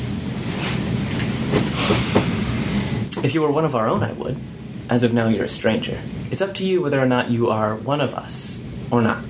[3.23, 4.37] If you were one of our own, I would.
[4.89, 5.99] As of now, you're a stranger.
[6.31, 9.25] It's up to you whether or not you are one of us or not.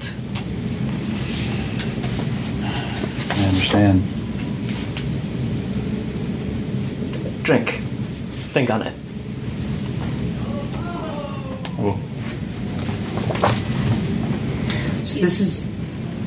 [3.30, 4.02] I understand.
[7.42, 7.80] Drink.
[8.52, 8.92] Think on it.
[11.80, 11.98] Oh,
[15.04, 15.68] So this is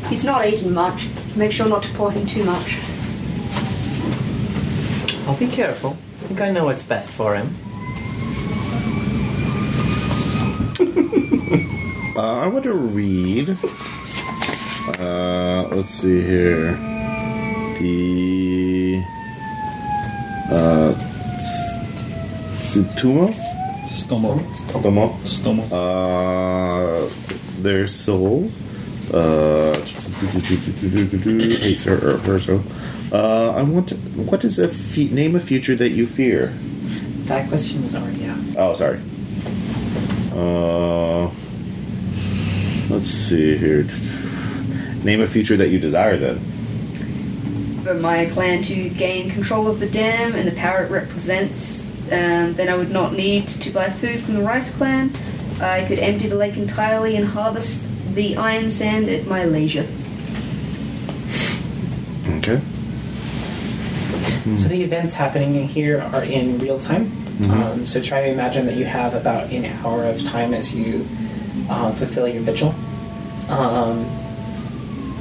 [0.10, 1.08] He's not eating much.
[1.38, 2.76] Make sure not to pour him too much.
[5.26, 5.96] I'll be careful.
[6.32, 7.54] I think I know what's best for him.
[12.16, 13.50] Uh, I want to read.
[15.00, 16.74] Uh, let's see here.
[17.80, 19.02] The
[20.52, 20.94] uh,
[21.38, 23.34] S- Tsutomo,
[23.88, 24.40] Stomo.
[24.84, 25.64] Tomo, Stomo.
[25.72, 27.10] uh,
[27.62, 28.52] their soul.
[29.14, 29.74] Uh,
[31.60, 32.64] hates her or her soul.
[33.12, 33.90] Uh, I want.
[33.90, 36.54] To, what is a fe- name a future that you fear?
[37.26, 38.58] that question was already asked.
[38.58, 39.00] Oh, sorry.
[40.34, 41.30] Uh,
[42.94, 43.86] let's see here.
[45.04, 46.40] Name a future that you desire, then.
[47.84, 51.82] For my clan to gain control of the dam and the power it represents,
[52.12, 55.12] um, then I would not need to buy food from the Rice Clan.
[55.60, 57.82] I could empty the lake entirely and harvest
[58.14, 59.88] the iron sand at my leisure.
[62.38, 62.62] Okay.
[64.56, 67.12] So the events happening in here are in real time.
[67.50, 71.08] Um, so try to imagine that you have about an hour of time as you
[71.70, 72.76] um, fulfill your vigil.
[73.50, 74.06] Um,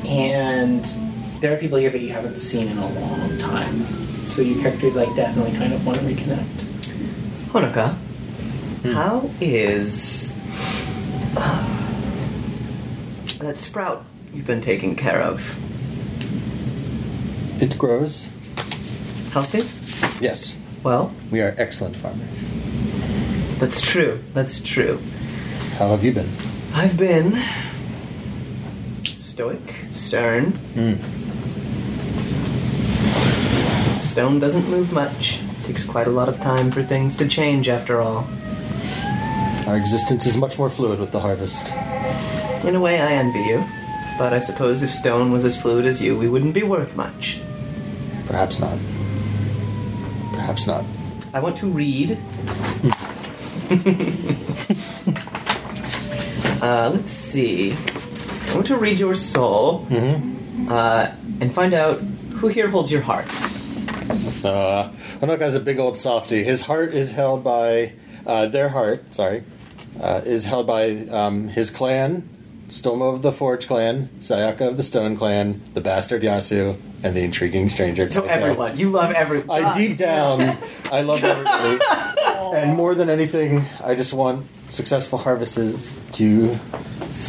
[0.07, 0.84] and
[1.41, 3.84] there are people here that you haven't seen in a long time.
[4.26, 6.45] So your characters like definitely kind of want to reconnect.
[7.53, 7.97] Honoka,
[8.93, 10.34] how is
[11.36, 11.79] uh,
[13.41, 15.41] that sprout you've been taking care of?
[17.62, 18.26] It grows.
[19.32, 19.64] Healthy?
[20.24, 22.28] Yes, Well, we are excellent farmers.
[23.59, 24.22] that's true.
[24.34, 24.99] That's true.
[25.78, 26.28] How have you been?
[26.74, 27.43] I've been
[29.14, 29.61] stoic,
[29.91, 30.53] stern.
[30.74, 30.95] Hmm.
[34.01, 35.41] Stone doesn't move much.
[35.64, 38.26] Takes quite a lot of time for things to change after all.
[39.66, 41.68] Our existence is much more fluid with the harvest.
[42.64, 43.64] In a way, I envy you.
[44.18, 47.40] But I suppose if stone was as fluid as you, we wouldn't be worth much.
[48.26, 48.78] Perhaps not.
[50.32, 50.84] Perhaps not.
[51.32, 52.11] I want to read.
[56.61, 57.72] uh, let's see.
[57.72, 59.86] I want to read your soul
[60.68, 63.26] uh, and find out who here holds your heart.
[64.44, 64.90] Uh,
[65.22, 66.44] Honoka's a big old softy.
[66.44, 67.92] His heart is held by
[68.26, 69.14] uh, their heart.
[69.14, 69.44] Sorry,
[70.00, 72.28] uh, is held by um, his clan,
[72.70, 77.20] Stoma of the Forge clan, Sayaka of the Stone clan, the bastard Yasu, and the
[77.22, 78.08] intriguing stranger.
[78.08, 78.28] So Kaito.
[78.28, 79.50] everyone, you love everyone.
[79.50, 80.56] I deep down,
[80.90, 81.80] I love everybody,
[82.56, 86.54] and more than anything, I just want successful harvests to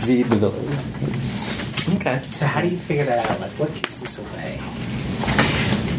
[0.06, 1.96] feed the village.
[2.00, 2.22] Okay.
[2.34, 3.40] So how do you figure that out?
[3.40, 4.60] Like, what keeps this away?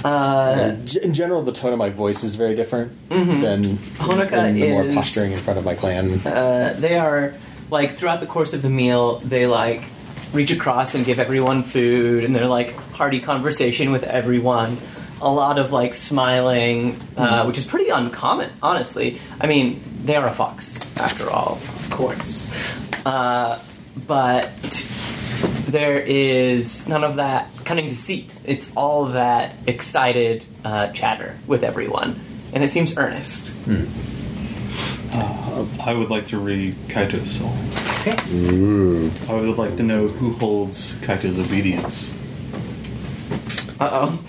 [0.05, 4.69] Uh, in general, the tone of my voice is very different than, Honoka than the
[4.71, 6.21] more posturing in front of my clan.
[6.27, 7.35] uh, they are
[7.73, 9.83] like throughout the course of the meal, they like
[10.33, 14.77] reach across and give everyone food, and they're like hearty conversation with everyone.
[15.23, 19.21] A lot of like smiling, uh, which is pretty uncommon, honestly.
[19.41, 21.55] I mean, they are a fox after all.
[21.79, 22.51] Of course.
[23.07, 23.61] Uh,
[24.07, 24.51] but
[25.69, 28.35] there is none of that cunning deceit.
[28.45, 32.21] It's all that excited uh, chatter with everyone,
[32.53, 33.57] and it seems earnest.
[33.67, 33.87] Uh,
[35.81, 37.55] I would like to read Kaito's soul.
[38.01, 38.17] Okay.
[39.29, 42.15] I would like to know who holds Kaito's obedience.
[43.81, 44.25] Uh oh.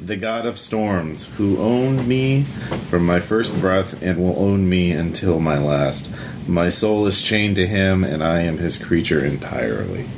[0.00, 2.44] The god of storms, who owned me
[2.88, 6.08] from my first breath and will own me until my last.
[6.46, 10.08] My soul is chained to him, and I am his creature entirely.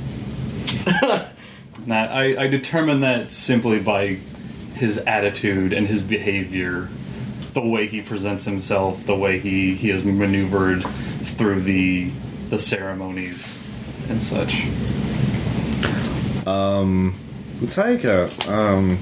[1.87, 4.19] Now, I, I determine that simply by
[4.75, 6.89] his attitude and his behavior,
[7.53, 10.85] the way he presents himself, the way he, he has maneuvered
[11.23, 12.11] through the
[12.49, 13.63] the ceremonies
[14.09, 14.67] and such.
[17.71, 18.99] Sayaka, um,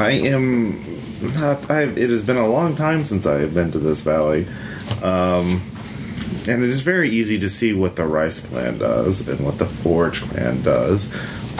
[0.00, 1.00] I am
[1.34, 1.70] not.
[1.70, 4.46] I, it has been a long time since I have been to this valley,
[5.02, 5.62] um,
[6.46, 9.66] and it is very easy to see what the Rice clan does and what the
[9.66, 11.08] Forge clan does.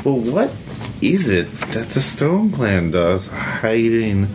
[0.05, 0.53] But what
[1.01, 4.29] is it that the Stone clan does, hiding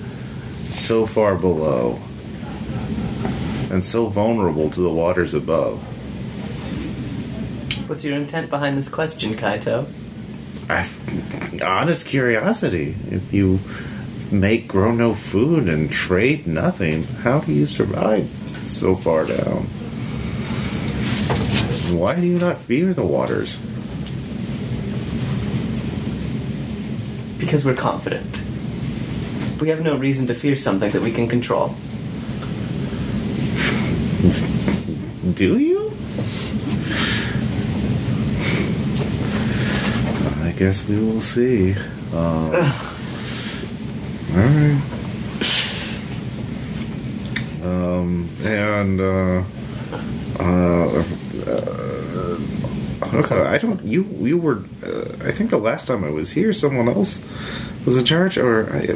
[0.73, 1.99] so far below
[3.71, 5.81] and so vulnerable to the waters above?
[7.89, 9.87] What's your intent behind this question, Kaito?
[10.69, 10.89] I,
[11.63, 12.95] honest curiosity.
[13.09, 13.59] If you
[14.31, 18.29] make grow no food and trade nothing, how do you survive
[18.63, 19.63] so far down?
[21.97, 23.57] Why do you not fear the waters?
[27.37, 28.42] Because we're confident.
[29.63, 31.69] We have no reason to fear something that we can control.
[35.35, 35.95] Do you?
[40.41, 41.75] I guess we will see.
[42.11, 42.51] Um, all
[44.35, 44.81] right.
[47.63, 49.43] Um, and uh,
[50.41, 51.05] uh,
[51.47, 52.37] uh,
[53.13, 53.81] okay, I don't.
[53.85, 54.65] You you were.
[54.85, 57.23] Uh, I think the last time I was here, someone else
[57.85, 58.37] was in charge.
[58.37, 58.93] Or I,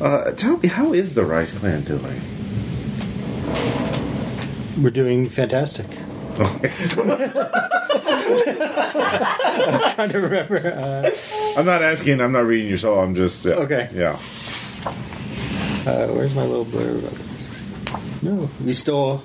[0.00, 2.20] uh, tell me, how is the Rice Clan doing?
[4.82, 5.86] We're doing fantastic.
[6.36, 6.58] I'm
[9.94, 10.56] trying to remember.
[10.58, 11.10] Uh,
[11.56, 12.20] I'm not asking.
[12.20, 12.98] I'm not reading your soul.
[12.98, 13.46] I'm just.
[13.46, 13.88] Okay.
[13.94, 14.18] Yeah.
[15.86, 17.02] uh, where's my little blurb?
[18.22, 19.22] No, we still.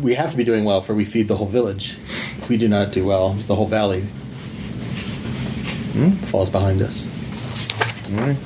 [0.00, 1.96] We have to be doing well, for we feed the whole village.
[2.38, 4.06] If we do not do well, the whole valley
[6.26, 7.06] falls behind us.
[8.10, 8.36] All right.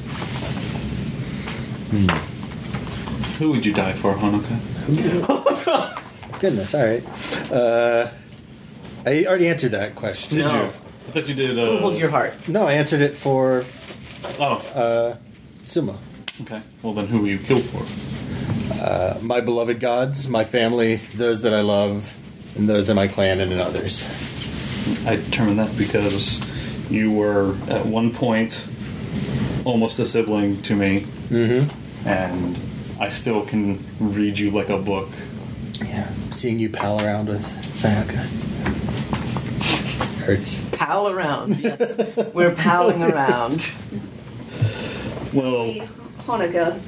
[3.38, 4.56] Who would you die for, Honoka?
[6.40, 7.04] Goodness, all right.
[7.52, 8.10] Uh,
[9.04, 10.36] I already answered that question.
[10.38, 10.64] Did No.
[10.64, 10.68] you?
[11.08, 11.58] I thought you did.
[11.58, 12.34] Uh, Who holds your heart?
[12.48, 13.64] No, I answered it for
[14.40, 15.16] Oh, uh,
[15.66, 15.96] Sumo.
[16.42, 16.60] okay.
[16.82, 17.84] Well, then who will you kill for?
[18.82, 22.14] Uh, my beloved gods, my family, those that I love,
[22.56, 24.02] and those in my clan and in others.
[25.06, 26.40] I determined that because
[26.90, 28.66] you were at one point
[29.64, 32.08] almost a sibling to me, Mm-hmm.
[32.08, 32.58] and
[33.00, 35.08] I still can read you like a book.
[35.84, 36.08] Yeah.
[36.30, 38.26] Seeing you pal around with Sayaka
[40.26, 40.60] hurts.
[40.72, 41.58] Pal around.
[41.60, 41.96] Yes,
[42.34, 43.70] we're palling around.
[45.32, 45.74] Well,
[46.26, 46.80] Honoka.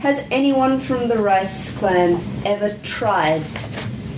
[0.00, 3.42] Has anyone from the Rice clan ever tried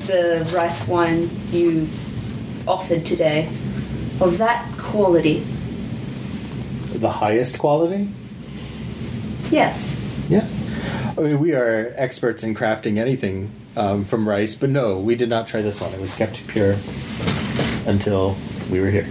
[0.06, 1.88] the rice wine you
[2.66, 3.46] offered today?
[4.20, 5.40] Of that quality?
[6.94, 8.08] The highest quality?
[9.50, 10.00] Yes.
[10.28, 10.48] Yeah.
[11.16, 15.28] I mean, we are experts in crafting anything um, from rice, but no, we did
[15.28, 15.92] not try this one.
[15.92, 16.76] It was kept pure
[17.86, 18.36] until
[18.70, 19.06] we were here.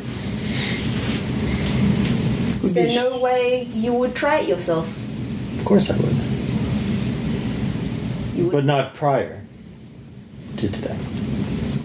[2.64, 4.88] Is there no way you would try it yourself?
[5.60, 6.16] Of course I would.
[8.36, 8.52] You would.
[8.52, 9.42] But not prior
[10.58, 10.98] to today.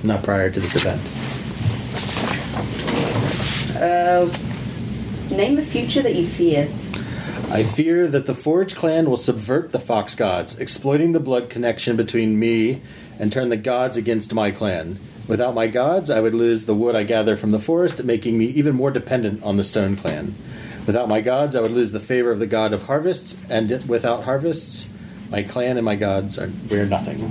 [0.03, 1.01] Not prior to this event.
[3.77, 4.27] Uh,
[5.35, 6.69] name a future that you fear.
[7.51, 11.97] I fear that the Forge clan will subvert the Fox gods, exploiting the blood connection
[11.97, 12.83] between me
[13.19, 14.99] and turn the gods against my clan.
[15.27, 18.45] Without my gods, I would lose the wood I gather from the forest, making me
[18.47, 20.35] even more dependent on the Stone clan.
[20.87, 24.25] Without my gods, I would lose the favor of the god of harvests, and without
[24.25, 24.91] harvests,
[25.31, 27.23] my clan and my gods are we're nothing.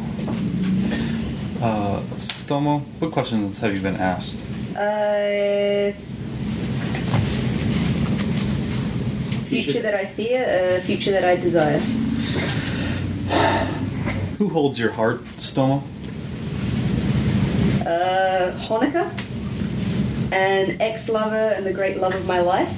[1.62, 4.44] uh, Stomo, what questions have you been asked?
[4.76, 5.94] Uh,
[9.48, 10.44] future that I fear,
[10.78, 11.80] uh, future that I desire.
[14.38, 15.82] Who holds your heart, Stomo?
[17.86, 19.10] Uh, Honoka,
[20.32, 22.70] an ex-lover and the great love of my life.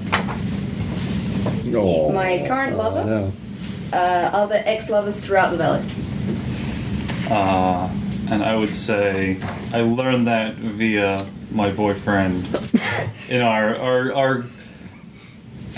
[1.75, 2.11] Oh.
[2.11, 3.33] My current lover, No.
[3.91, 5.83] uh, other ex-lovers throughout the valley.
[7.29, 7.89] Uh,
[8.31, 9.37] and I would say
[9.73, 12.47] I learned that via my boyfriend
[13.27, 14.45] in our our, our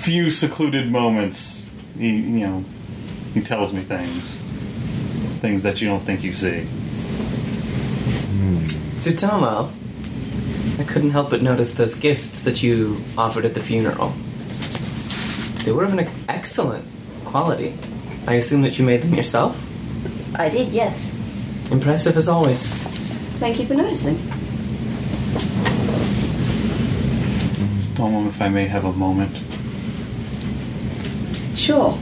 [0.02, 1.68] few secluded moments.
[1.98, 2.66] He, you know,
[3.36, 4.42] he tells me things,
[5.42, 6.62] things that you don't think you see.
[8.32, 8.64] Hmm.
[8.98, 9.72] Tsutomo,
[10.80, 14.14] I couldn't help but notice those gifts that you offered at the funeral.
[15.64, 16.86] They were of an excellent
[17.24, 17.78] quality.
[18.26, 19.56] I assume that you made them yourself?
[20.36, 21.16] I did, yes.
[21.70, 22.68] Impressive as always.
[23.40, 24.16] Thank you for noticing.
[27.78, 29.38] Stomo, if I may have a moment,
[31.62, 31.96] Sure.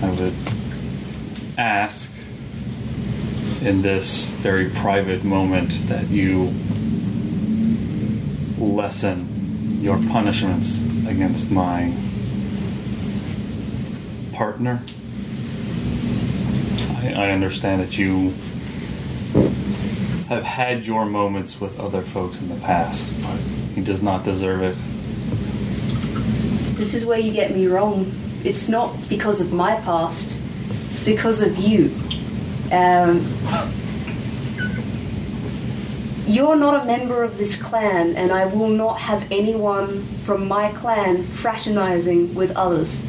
[0.00, 0.34] I would
[1.58, 2.10] ask
[3.60, 6.54] in this very private moment that you
[8.58, 11.94] lessen your punishments against my
[14.32, 14.82] partner.
[16.96, 18.30] I, I understand that you
[20.30, 23.36] have had your moments with other folks in the past, but
[23.74, 24.76] he does not deserve it.
[26.78, 28.10] This is where you get me wrong.
[28.44, 30.38] It's not because of my past.
[30.90, 31.94] It's because of you.
[32.72, 33.26] Um,
[36.26, 40.70] you're not a member of this clan, and I will not have anyone from my
[40.72, 43.02] clan fraternizing with others.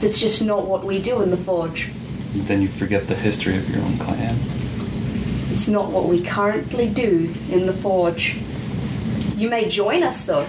[0.00, 1.90] That's just not what we do in the Forge.
[2.34, 4.38] Then you forget the history of your own clan.
[5.50, 8.36] It's not what we currently do in the Forge.
[9.36, 10.46] You may join us, though,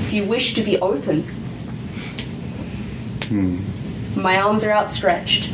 [0.00, 1.41] if you wish to be open.
[3.32, 4.20] Hmm.
[4.20, 5.50] My arms are outstretched.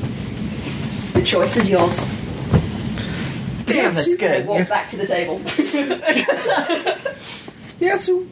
[1.13, 2.05] The choice is yours.
[3.67, 4.47] Damn, that's I good.
[4.47, 5.41] walk back to the table.
[7.81, 8.27] Yeah, so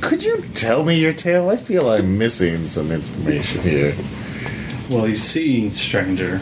[0.00, 1.50] could you tell me your tale?
[1.50, 3.96] I feel I'm missing some information here.
[4.88, 6.40] Well, you see, stranger,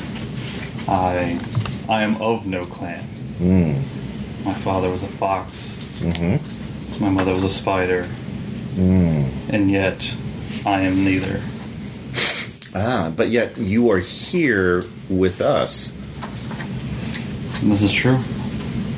[0.87, 1.41] I
[1.89, 3.03] I am of no clan.
[3.39, 3.77] Mm.
[4.45, 5.79] My father was a fox.
[6.01, 7.03] Mm-hmm.
[7.03, 8.03] My mother was a spider,
[8.75, 9.31] Mm.
[9.49, 10.15] and yet
[10.67, 11.41] I am neither.
[12.75, 15.93] Ah, but yet you are here with us.
[17.63, 18.19] This is true.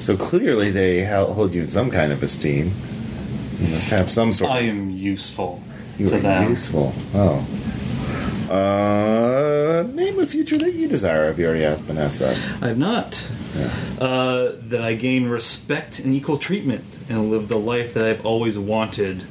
[0.00, 2.72] So clearly they hold you in some kind of esteem.
[3.60, 5.62] You must have some sort I am useful
[5.98, 6.50] You to are them.
[6.50, 6.92] useful.
[7.14, 7.46] Oh.
[8.50, 11.26] Uh, name a future that you desire.
[11.26, 12.36] Have you already asked, been asked that?
[12.62, 13.26] I have not.
[14.00, 18.58] Uh, that I gain respect and equal treatment and live the life that I've always
[18.58, 19.24] wanted.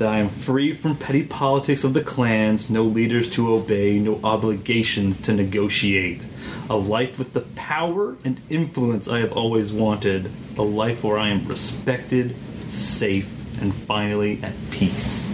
[0.00, 4.18] That I am free from petty politics of the clans, no leaders to obey, no
[4.24, 6.24] obligations to negotiate.
[6.70, 10.30] A life with the power and influence I have always wanted.
[10.56, 12.34] A life where I am respected,
[12.66, 13.30] safe,
[13.60, 15.28] and finally at peace.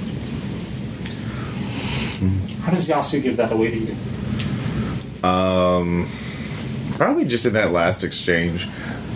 [2.63, 3.97] How does Yasu give that away to you?
[5.23, 6.11] Um,
[6.97, 8.67] probably just in that last exchange,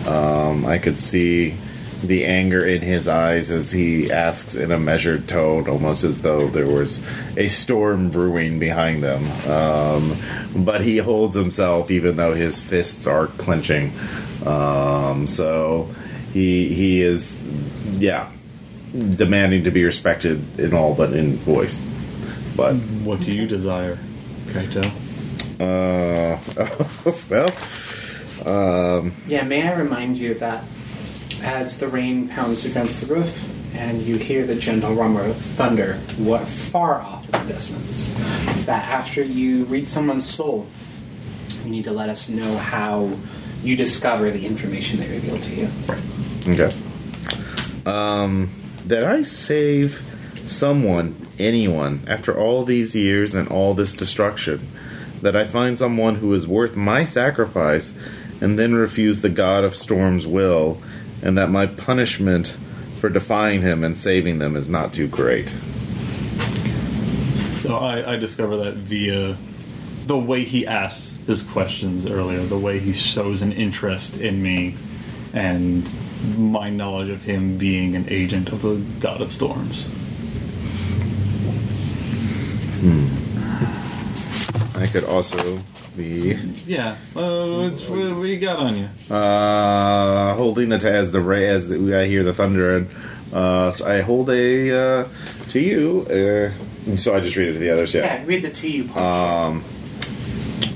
[0.07, 1.57] um, I could see
[2.03, 6.47] the anger in his eyes as he asks in a measured tone, almost as though
[6.49, 6.99] there was
[7.37, 9.23] a storm brewing behind them.
[9.49, 10.17] Um,
[10.55, 13.91] but he holds himself, even though his fists are clenching.
[14.45, 15.89] Um, so
[16.33, 17.39] he he is,
[17.99, 18.31] yeah,
[18.97, 21.79] demanding to be respected in all but in voice.
[22.55, 22.73] But
[23.05, 23.97] What do you desire,
[24.47, 24.83] Kaito?
[25.61, 26.37] uh,
[27.29, 27.53] well.
[28.43, 30.63] Um, Yeah, may I remind you that
[31.43, 35.95] as the rain pounds against the roof and you hear the gentle rumble of thunder
[36.17, 38.13] what far off in the distance,
[38.65, 40.67] that after you read someone's soul,
[41.63, 43.11] you need to let us know how
[43.63, 45.69] you discover the information they reveal to you.
[46.47, 46.75] Okay.
[47.85, 48.49] Um,
[48.85, 50.01] that I save
[50.47, 54.67] someone, anyone, after all these years and all this destruction.
[55.21, 57.93] That I find someone who is worth my sacrifice
[58.41, 60.81] and then refuse the God of Storm's will,
[61.21, 62.57] and that my punishment
[62.99, 65.51] for defying him and saving them is not too great.
[67.61, 69.37] So I, I discover that via
[70.07, 74.75] the way he asks his questions earlier, the way he shows an interest in me,
[75.33, 75.89] and
[76.37, 79.85] my knowledge of him being an agent of the God of Storms.
[82.81, 83.20] Hmm.
[84.75, 85.59] I could also
[85.97, 86.33] be
[86.65, 89.15] Yeah, uh, what's, what, what you got on you?
[89.15, 92.89] uh, holding it as the ray as I hear the thunder, and
[93.33, 95.07] uh, so I hold a uh,
[95.49, 96.51] to you.
[96.87, 97.93] Uh, so I just read it to the others.
[97.93, 98.23] Yeah, Yeah.
[98.25, 99.03] read the to you part.
[99.05, 99.63] Um,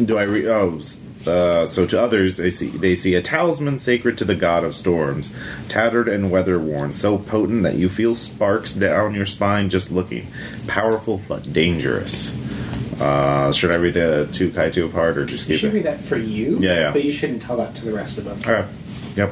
[0.03, 0.45] do I read?
[0.47, 0.79] Oh,
[1.25, 4.75] uh, so to others they see they see a talisman sacred to the god of
[4.75, 5.33] storms,
[5.69, 10.27] tattered and weather worn, so potent that you feel sparks down your spine just looking.
[10.67, 12.31] Powerful but dangerous.
[12.99, 15.77] Uh, should I read the two Kaito part or just you keep should it?
[15.77, 16.91] read that for you, Yeah, yeah.
[16.91, 18.47] but you shouldn't tell that to the rest of us.
[18.47, 18.67] Okay.
[19.15, 19.31] Yep.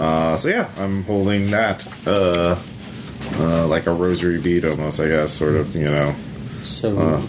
[0.00, 2.58] Uh, so yeah, I'm holding that uh,
[3.38, 6.14] uh, like a rosary bead almost, I guess, sort of, you know.
[6.62, 7.22] So, Uh.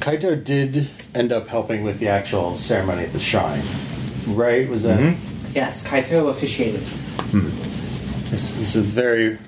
[0.00, 3.62] Kaito did end up helping with the actual ceremony at the shrine,
[4.26, 4.68] right?
[4.68, 5.00] Was that?
[5.00, 5.52] Mm-hmm.
[5.54, 6.82] Yes, Kaito officiated.
[8.30, 9.38] This is a very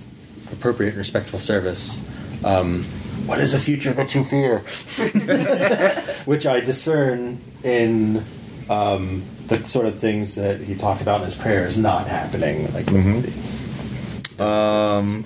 [0.52, 2.00] appropriate and respectful service.
[2.44, 2.86] Um,
[3.26, 4.58] what is a future that you fear?
[6.24, 8.24] Which I discern in
[8.70, 12.72] um, the sort of things that he talked about in his prayers not happening.
[12.72, 13.32] Like, he?
[14.40, 15.24] Um,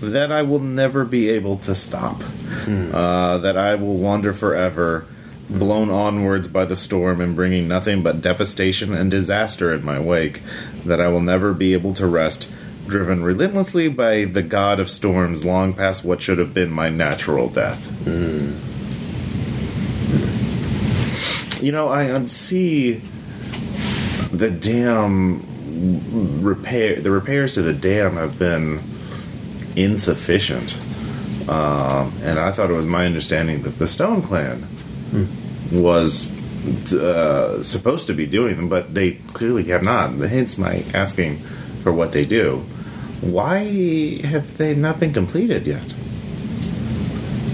[0.00, 2.22] that I will never be able to stop.
[2.66, 5.06] Uh, that I will wander forever,
[5.48, 10.42] blown onwards by the storm and bringing nothing but devastation and disaster in my wake.
[10.84, 12.48] That I will never be able to rest,
[12.86, 17.48] driven relentlessly by the god of storms long past what should have been my natural
[17.48, 18.06] death.
[21.62, 23.00] You know, I see
[24.32, 25.46] the dam
[26.42, 27.00] repair.
[27.00, 28.80] The repairs to the dam have been
[29.76, 30.76] insufficient,
[31.48, 34.66] um, and I thought it was my understanding that the Stone Clan
[35.70, 36.30] was
[36.92, 40.18] uh, supposed to be doing them, but they clearly have not.
[40.18, 41.42] The hence, my asking
[41.82, 42.64] for what they do.
[43.20, 43.58] Why
[44.24, 45.84] have they not been completed yet?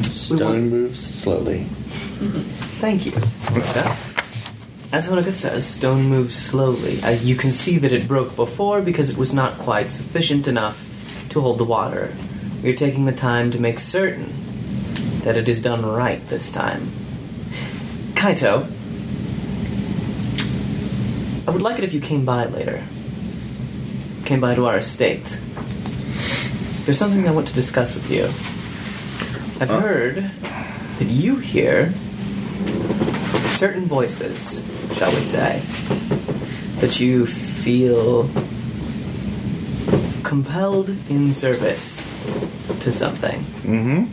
[0.05, 1.64] Stone moves slowly.
[2.81, 3.12] Thank you.
[4.91, 7.03] As Honoka says, stone moves slowly.
[7.03, 10.89] Uh, you can see that it broke before because it was not quite sufficient enough
[11.29, 12.14] to hold the water.
[12.62, 14.33] We're taking the time to make certain
[15.20, 16.89] that it is done right this time.
[18.14, 18.66] Kaito,
[21.47, 22.83] I would like it if you came by later.
[24.29, 25.39] Came by to our estate.
[26.85, 28.24] There's something I want to discuss with you.
[29.59, 29.81] I've Uh.
[29.81, 30.31] heard
[30.99, 31.95] that you hear
[33.47, 34.62] certain voices,
[34.93, 35.62] shall we say,
[36.81, 38.29] that you feel
[40.24, 42.05] compelled in service
[42.81, 43.41] to something.
[43.64, 44.05] Mm-hmm.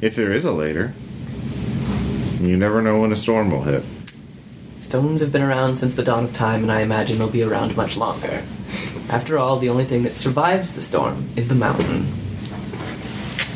[0.00, 0.94] If there is a later,
[2.40, 3.82] you never know when a storm will hit.
[4.84, 7.74] Stones have been around since the dawn of time, and I imagine they'll be around
[7.74, 8.44] much longer.
[9.08, 12.12] After all, the only thing that survives the storm is the mountain.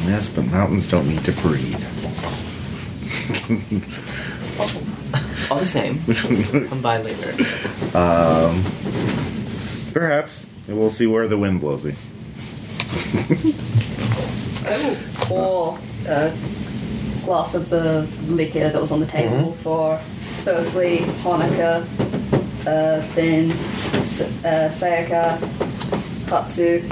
[0.07, 1.74] Yes, but mountains don't need to breathe.
[5.51, 6.03] All the same,
[6.70, 7.35] come by later.
[7.95, 8.64] Um,
[9.93, 11.93] perhaps we'll see where the wind blows me.
[15.26, 16.33] pour a
[17.26, 20.01] glass of the liquor that was on the table for
[20.49, 21.82] firstly Honoka,
[22.66, 25.38] uh, then uh, Sayaka,
[26.26, 26.88] Katsu,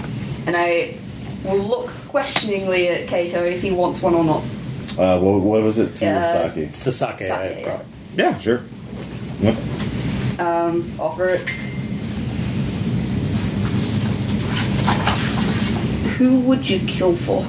[0.46, 0.98] and I
[1.42, 4.42] will look questioningly at Kato if he wants one or not.
[4.98, 5.98] Uh, what, what was it?
[6.02, 6.50] Yeah.
[6.50, 6.56] Tsurasaki.
[6.58, 7.84] It's the sake, I Sake, brought.
[8.14, 8.60] Yeah, sure.
[9.40, 9.56] Yep.
[10.38, 11.48] Um, offer it.
[16.18, 17.42] Who would you kill for?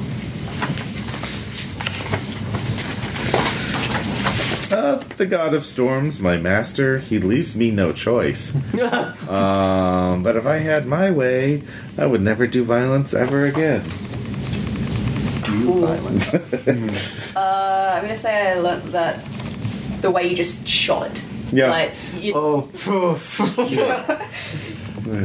[4.70, 8.54] Uh, the god of storms, my master, he leaves me no choice.
[9.30, 11.64] um, but if I had my way,
[11.98, 13.84] I would never do violence ever again.
[15.46, 16.34] Do violence.
[17.38, 19.24] Uh, I'm gonna say I learnt that
[20.02, 21.24] the way you just shot it.
[21.52, 21.70] Yeah.
[21.70, 23.38] Like, you, Oh, poof.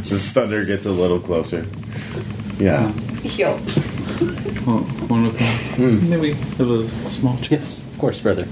[0.03, 1.67] Just thunder gets a little closer.
[2.59, 2.93] Yeah.
[3.23, 3.59] yo,
[4.25, 7.61] Oh, Honoka, may we have a small chat?
[7.61, 8.47] yes, of course, brother.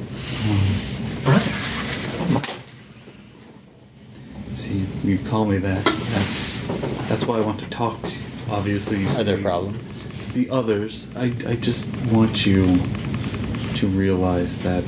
[1.22, 1.52] Brother!
[4.54, 5.84] See, you call me that.
[5.84, 6.66] That's
[7.08, 8.20] that's why I want to talk to you.
[8.50, 9.78] Obviously, you Are there see problem?
[10.32, 12.78] The others, I, I just want you
[13.76, 14.82] to realize that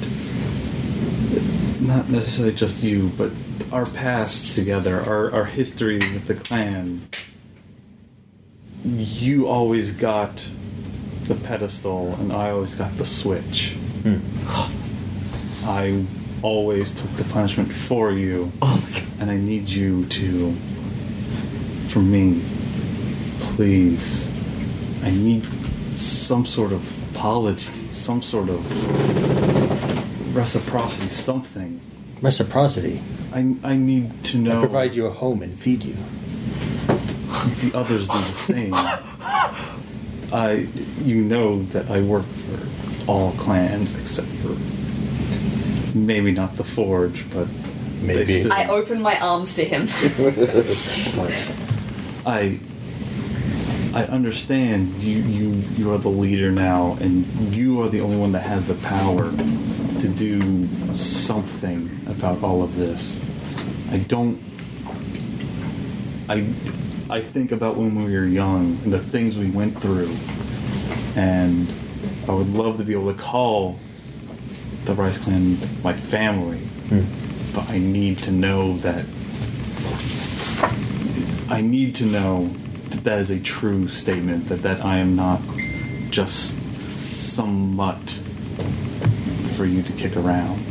[1.81, 3.31] not necessarily just you, but
[3.71, 7.09] our past together, our, our history with the clan.
[8.85, 10.45] You always got
[11.33, 13.73] the pedestal, and I always got the switch.
[14.03, 14.19] Hmm.
[15.69, 16.05] I
[16.43, 18.85] always took the punishment for you, oh
[19.21, 20.53] and I need you to,
[21.89, 22.43] for me,
[23.41, 24.31] please.
[25.03, 25.45] I need
[25.97, 31.81] some sort of apology, some sort of reciprocity, something.
[32.21, 33.01] Reciprocity.
[33.33, 34.59] I, I need to know.
[34.59, 35.97] I provide you a home and feed you.
[37.61, 38.75] The others do the same.
[40.33, 40.67] I,
[41.03, 44.57] you know that I work for all clans except for
[45.97, 47.49] maybe not the Forge, but
[48.01, 48.41] Maybe.
[48.41, 49.89] still- I open my arms to him.
[52.27, 52.59] I
[53.95, 58.33] I understand you you you are the leader now and you are the only one
[58.33, 59.31] that has the power
[60.01, 60.67] to do
[60.97, 63.21] something about all of this.
[63.91, 64.41] I don't
[66.29, 66.47] I
[67.13, 70.17] I think about when we were young and the things we went through
[71.15, 71.71] and
[72.27, 73.79] I would love to be able to call
[74.87, 76.67] the Rice Clan my family.
[77.55, 79.05] But I need to know that
[81.51, 82.47] I need to know
[82.89, 84.49] that that is a true statement.
[84.49, 85.43] That that I am not
[86.09, 86.57] just
[87.15, 88.01] some mutt
[89.55, 90.65] for you to kick around.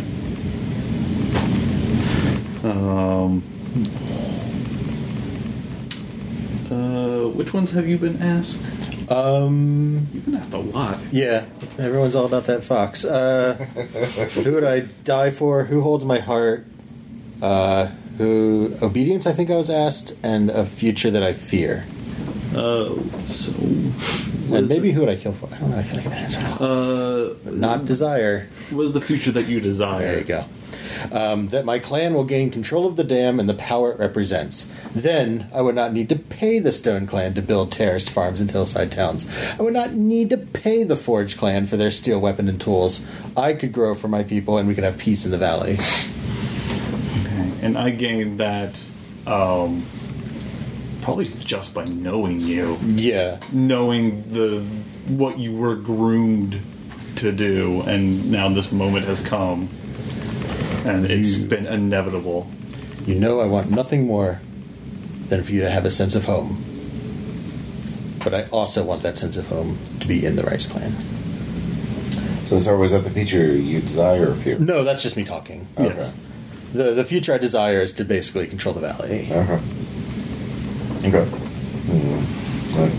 [2.64, 3.44] Um.
[6.72, 8.60] Uh, which ones have you been asked?
[9.12, 10.98] Um, You've been asked a lot.
[11.12, 11.46] yeah,
[11.78, 13.04] everyone's all about that fox.
[13.04, 13.56] Uh,
[14.44, 15.66] who would I die for?
[15.66, 16.66] Who holds my heart?
[17.42, 19.26] Uh, who obedience?
[19.28, 21.86] I think I was asked, and a future that I fear.
[22.56, 23.52] Uh, so.
[24.54, 25.48] And maybe who would I kill for?
[25.54, 25.78] I don't know.
[25.78, 26.70] I feel like I've been answering.
[27.50, 28.48] Uh, Not desire.
[28.72, 30.00] Was the future that you desire?
[30.06, 30.46] There you go.
[31.12, 34.72] Um, that my clan will gain control of the dam and the power it represents.
[34.94, 38.52] Then I would not need to pay the Stone Clan to build terraced farms and
[38.52, 39.28] hillside towns.
[39.60, 43.06] I would not need to pay the Forge Clan for their steel weapon and tools.
[43.36, 45.78] I could grow for my people, and we could have peace in the valley.
[47.22, 48.76] Okay, and I gained that
[49.28, 49.86] um,
[51.02, 54.62] probably just by knowing you, Yeah, knowing the
[55.08, 56.62] what you were groomed
[57.18, 59.70] to do, and now this moment has come,
[60.86, 62.48] and it's You- been inevitable.
[63.06, 64.40] you know I want nothing more
[65.30, 66.58] than for you to have a sense of home.
[68.24, 70.94] But I also want that sense of home to be in the Rice Clan.
[72.46, 74.60] So, sorry, was that the feature you desire or fear?
[74.60, 75.66] No, that's just me talking.
[75.78, 75.96] Okay.
[75.98, 76.14] Yes.
[76.74, 79.28] The the future I desire is to basically control the valley.
[79.32, 79.60] Okay.
[81.08, 81.26] Okay.
[81.26, 82.78] Hmm.
[82.80, 82.92] Right.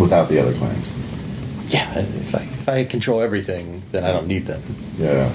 [0.00, 0.92] Without the other clans.
[1.68, 4.62] Yeah, if I if I control everything, then I don't need them.
[4.98, 5.30] Yeah.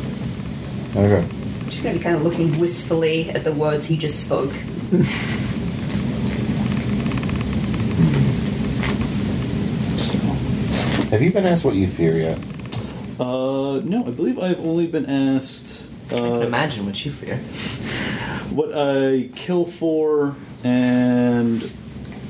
[0.95, 1.25] Okay.
[1.25, 4.51] I'm just gonna be kind of looking wistfully at the words he just spoke.
[11.09, 12.37] Have you been asked what you fear yet?
[13.19, 15.81] uh, no, I believe I've only been asked
[16.11, 17.37] I can uh, imagine what you fear.
[18.51, 21.61] what I kill for and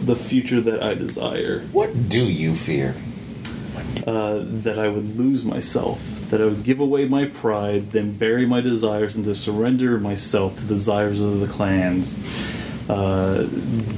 [0.02, 1.62] the future that I desire.
[1.72, 2.96] What do you fear?
[4.08, 6.00] uh, that I would lose myself,
[6.30, 10.56] that I would give away my pride, then bury my desires, and to surrender myself
[10.58, 12.16] to the desires of the clans.
[12.88, 13.48] Uh,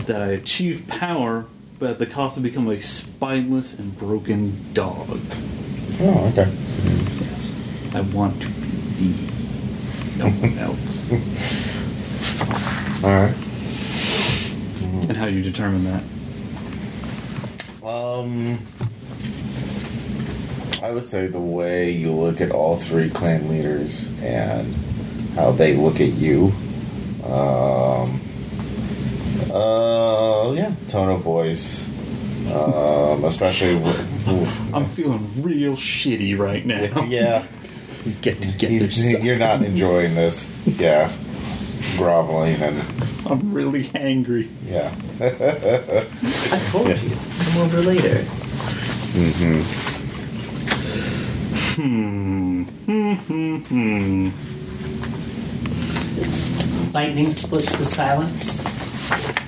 [0.05, 1.45] that I achieve power,
[1.79, 5.19] but at the cost of becoming a spineless and broken dog.
[6.01, 6.51] Oh, okay.
[7.21, 7.53] Yes.
[7.93, 9.13] I want to be
[10.17, 11.11] no one else.
[13.03, 13.35] All right.
[15.09, 16.03] and how do you determine that?
[17.85, 18.59] Um,
[20.81, 24.73] I would say the way you look at all three clan leaders and
[25.35, 26.51] how they look at you.
[27.23, 28.19] Um,
[29.53, 31.85] uh, yeah, tone of voice,
[32.51, 37.03] um, especially with, I'm feeling real shitty right now.
[37.03, 37.45] yeah.
[38.03, 38.73] He's getting together.
[38.85, 41.11] You- You're not enjoying this, yeah.
[41.97, 42.83] Groveling and
[43.27, 44.49] I'm really angry.
[44.65, 44.93] yeah.
[45.21, 47.01] I told Yeah.
[47.01, 47.15] you.
[47.39, 48.23] Come over later.
[49.13, 49.61] hmm
[51.81, 52.63] Hmm.
[52.85, 53.13] Hmm.
[53.13, 53.57] Hmm.
[53.57, 54.29] Hmm.
[56.93, 58.59] Lightning splits the silence,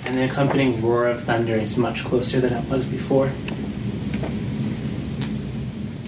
[0.07, 3.29] and the accompanying roar of thunder is much closer than it was before.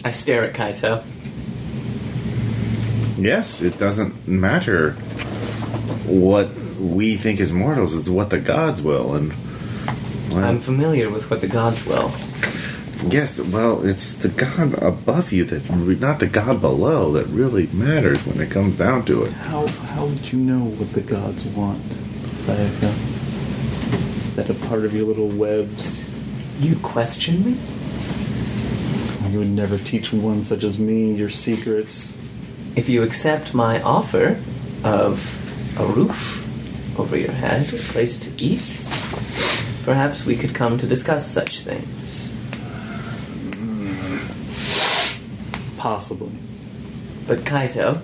[0.03, 1.03] I stare at Kaito.
[3.19, 4.93] Yes, it doesn't matter
[6.07, 9.31] what we think is mortals; it's what the gods will, and
[10.31, 12.11] well, I'm familiar with what the gods will.
[13.07, 15.69] Yes, well, it's the god above you that,
[15.99, 19.31] not the god below, that really matters when it comes down to it.
[19.33, 21.83] How how would you know what the gods want,
[22.37, 22.93] Sayaka?
[24.17, 26.03] Is that a part of your little webs?
[26.59, 27.57] You question me?
[29.31, 32.15] You would never teach one such as me your secrets.
[32.75, 34.39] If you accept my offer
[34.83, 36.41] of a roof
[36.97, 38.63] over your head, a place to eat,
[39.83, 42.24] perhaps we could come to discuss such things.
[45.85, 46.31] Possibly.
[47.27, 48.01] But Kaito,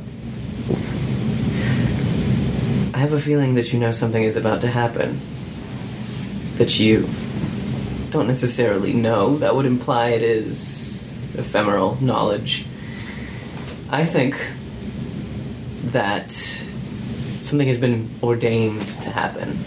[2.93, 5.19] I have a feeling that you know something is about to happen.
[6.57, 7.09] That you
[8.11, 9.38] don't necessarily know.
[9.38, 12.67] That would imply it is ephemeral knowledge.
[13.89, 14.39] I think
[15.86, 16.29] that
[17.39, 19.57] something has been ordained to happen.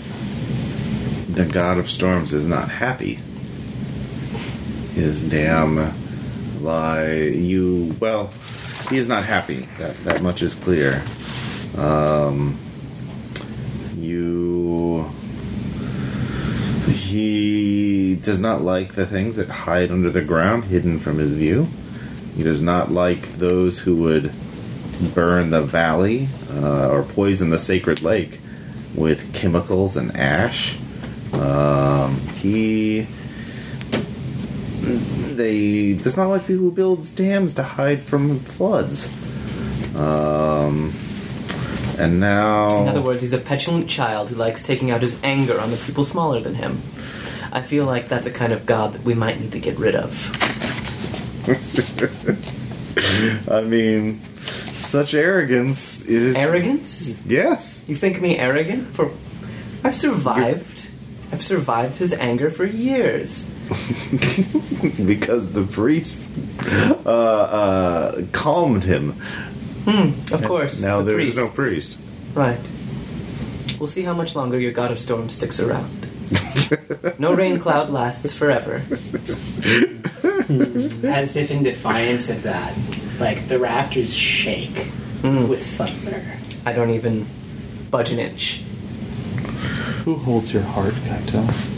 [1.35, 3.19] The god of storms is not happy.
[4.95, 6.04] His damn
[6.65, 7.13] lie.
[7.15, 8.33] You well,
[8.91, 9.69] he is not happy.
[9.79, 11.03] That that much is clear.
[11.77, 12.59] Um,
[13.97, 15.11] you.
[16.89, 21.69] He does not like the things that hide under the ground, hidden from his view.
[22.37, 24.33] He does not like those who would
[25.15, 28.41] burn the valley uh, or poison the sacred lake
[28.95, 30.77] with chemicals and ash.
[31.33, 33.07] Um, he
[35.37, 39.09] they does not like people who builds dams to hide from floods.
[39.97, 40.93] Um,
[41.99, 45.61] and now, In other words, he's a petulant child who likes taking out his anger
[45.61, 46.83] on the people smaller than him.
[47.53, 49.95] I feel like that's a kind of god that we might need to get rid
[49.95, 50.11] of.
[53.49, 54.21] I mean,
[54.77, 57.25] such arrogance is Arrogance?
[57.27, 58.89] Yes, You think me arrogant?
[58.95, 59.13] For
[59.85, 60.89] I've survived.
[61.33, 63.49] I've survived his anger for years.
[65.07, 66.23] because the priest
[67.07, 69.13] uh, uh, calmed him.
[69.85, 70.83] Hmm, of course.
[70.83, 71.97] Now the there's no priest.
[72.35, 72.61] Right.
[73.79, 76.09] We'll see how much longer your god of storm sticks around.
[77.19, 78.83] no rain cloud lasts forever.
[81.07, 82.75] As if in defiance of that,
[83.19, 84.89] like the rafters shake
[85.25, 85.49] Mm.
[85.49, 86.23] with thunder.
[86.67, 87.27] I don't even
[87.91, 88.61] budge an inch.
[90.05, 91.74] Who holds your heart, Kaito?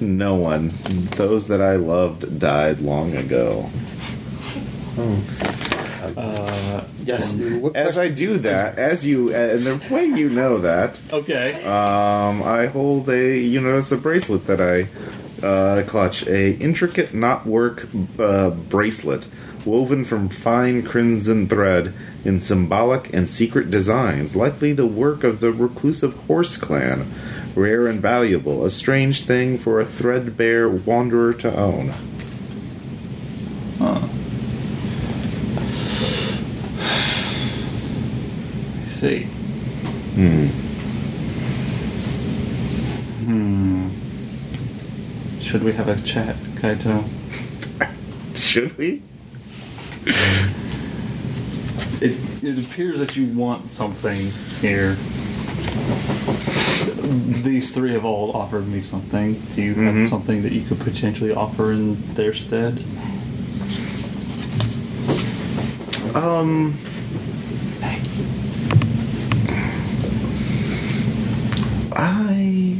[0.00, 0.72] No one.
[1.16, 3.70] Those that I loved died long ago.
[6.16, 7.32] Uh, Yes.
[7.32, 11.54] what As I do that, as you, and the way you know that, okay.
[11.64, 14.88] Um, I hold a you know it's a bracelet that I
[15.44, 19.28] uh, clutch a intricate knotwork uh, bracelet
[19.64, 21.92] woven from fine crimson thread
[22.24, 27.10] in symbolic and secret designs, likely the work of the reclusive horse clan.
[27.54, 31.92] Rare and valuable, a strange thing for a threadbare wanderer to own.
[33.78, 34.00] Huh.
[38.80, 39.22] I see.
[40.14, 40.46] Hmm.
[43.24, 43.88] Hmm.
[45.40, 47.04] Should we have a chat, Kaito?
[48.34, 49.02] Should we?
[52.00, 54.96] It, it appears that you want something here.
[57.42, 59.34] These three have all offered me something.
[59.54, 60.08] Do you have Mhm.
[60.08, 62.82] something that you could potentially offer in their stead?
[66.14, 66.74] Um.
[71.92, 72.78] I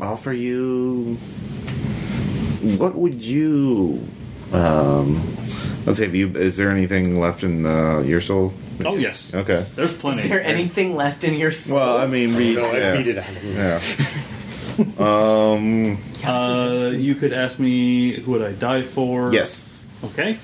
[0.00, 1.16] offer you?
[2.76, 4.06] What would you?
[4.52, 5.22] Um,
[5.86, 8.52] let's say, if you is there anything left in uh, your soul?
[8.84, 9.66] Oh yes, Okay.
[9.74, 10.22] there's plenty.
[10.22, 11.76] Is there anything left in your soul?
[11.78, 12.92] Well, I mean, we No, yeah.
[12.92, 13.56] I beat it out of him.
[13.56, 13.80] Yeah.
[14.98, 15.98] um.
[16.24, 19.32] Uh, you could ask me who would I die for?
[19.32, 19.64] Yes.
[20.04, 20.38] Okay.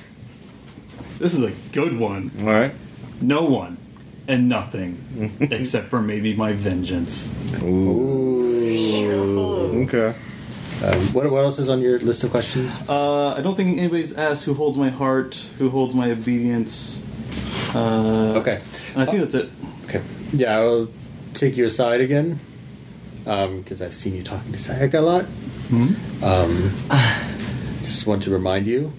[1.19, 2.31] This is a good one.
[2.40, 2.74] All right.
[3.20, 3.77] No one
[4.27, 7.28] and nothing except for maybe my vengeance.
[7.62, 9.85] Ooh.
[9.85, 10.15] Okay.
[10.82, 12.78] Um, what, what else is on your list of questions?
[12.89, 17.01] Uh, I don't think anybody's asked who holds my heart, who holds my obedience.
[17.75, 18.61] Uh, Okay.
[18.97, 19.51] I think that's it.
[19.85, 20.03] Okay.
[20.33, 20.89] Yeah, I'll
[21.35, 22.39] take you aside again
[23.25, 25.25] because I've seen you talking to Sayaka a lot.
[26.23, 26.73] Um,
[27.83, 28.93] just want to remind you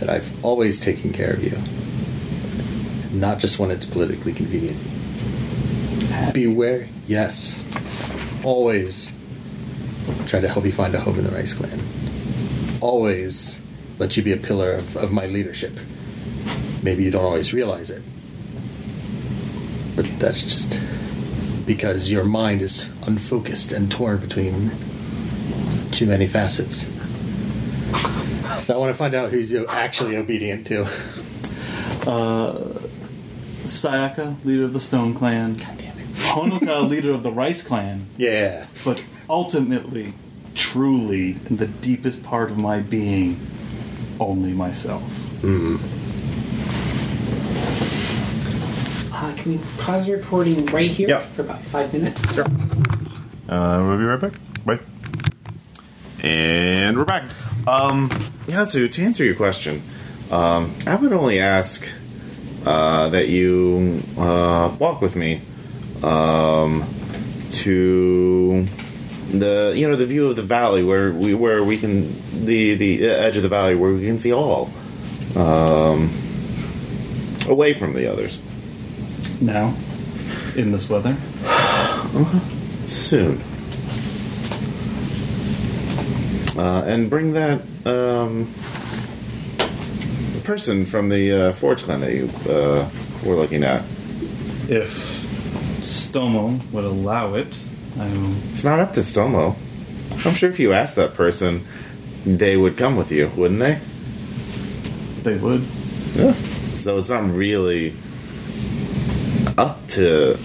[0.00, 1.56] that I've always taken care of you,
[3.18, 4.78] not just when it's politically convenient.
[6.32, 7.64] Beware, yes,
[8.44, 9.12] always
[10.26, 11.80] try to help you find a home in the Rice Clan.
[12.80, 13.60] Always
[13.98, 15.72] let you be a pillar of, of my leadership.
[16.84, 18.02] Maybe you don't always realize it,
[19.96, 20.78] but that's just
[21.64, 24.70] because your mind is unfocused and torn between
[25.92, 26.86] too many facets.
[28.64, 30.82] So I want to find out who's actually obedient to.
[32.06, 32.78] Uh,
[33.62, 35.56] Sayaka, leader of the Stone Clan.
[35.56, 38.06] Honoka, leader of the Rice Clan.
[38.18, 38.66] Yeah.
[38.84, 40.12] But ultimately,
[40.54, 43.40] truly, in the deepest part of my being,
[44.20, 45.02] only myself.
[45.42, 45.78] Uh,
[49.44, 51.18] can we pause the recording right here Yeah.
[51.20, 52.18] for about five minutes?
[52.34, 52.46] Sure.
[53.46, 54.32] Uh, we'll be right back.
[54.64, 54.78] Bye.
[56.22, 57.24] And we're back.
[57.66, 58.08] Um,
[58.46, 59.82] Yasu, to answer your question,
[60.30, 61.86] um, I would only ask
[62.64, 65.42] uh, that you uh, walk with me
[66.02, 66.86] um,
[67.50, 68.66] to
[69.30, 72.14] the you know the view of the valley where we where we can
[72.46, 74.70] the the edge of the valley where we can see all
[75.36, 76.08] um,
[77.48, 78.38] away from the others
[79.40, 79.74] Now,
[80.56, 81.16] in this weather,
[82.86, 83.40] soon.
[86.56, 88.52] Uh, and bring that um,
[90.44, 92.88] person from the uh, Forge clan that you uh,
[93.24, 93.82] were looking at.
[94.68, 95.24] if
[95.82, 97.48] Stomo would allow it,
[97.98, 99.56] I'm It's not up to Somo.
[100.24, 101.66] I'm sure if you asked that person,
[102.24, 103.80] they would come with you, wouldn't they?
[105.22, 105.64] they would.
[106.14, 106.34] Yeah.
[106.74, 107.94] So it's not really
[109.56, 110.36] up to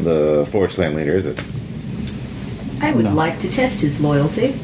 [0.00, 1.40] the Forge clan leader, is it?
[2.80, 3.12] I would No.
[3.14, 4.54] like to test his loyalty.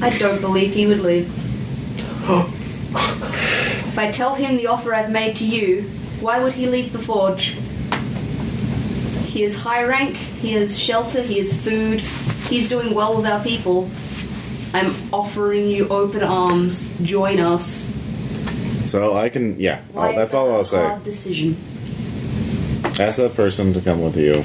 [0.00, 1.28] I don't believe he would leave.
[2.28, 5.82] if I tell him the offer I've made to you,
[6.20, 7.54] why would he leave the forge?
[9.26, 12.00] He is high rank, he has shelter, he has food,
[12.48, 13.88] he's doing well with our people.
[14.72, 16.92] I'm offering you open arms.
[17.02, 17.92] Join us.
[18.86, 19.80] So I can, yeah.
[19.92, 20.76] Why I'll, is that's that all a I'll say.
[20.84, 21.56] Hard decision.
[23.00, 24.44] Ask that person to come with you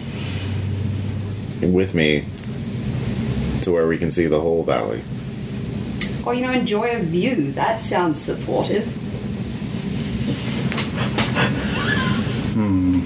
[1.61, 2.25] with me
[3.61, 5.01] to where we can see the whole valley
[6.25, 7.51] Or you know, enjoy a view.
[7.51, 8.85] That sounds supportive.
[12.53, 13.01] Hmm.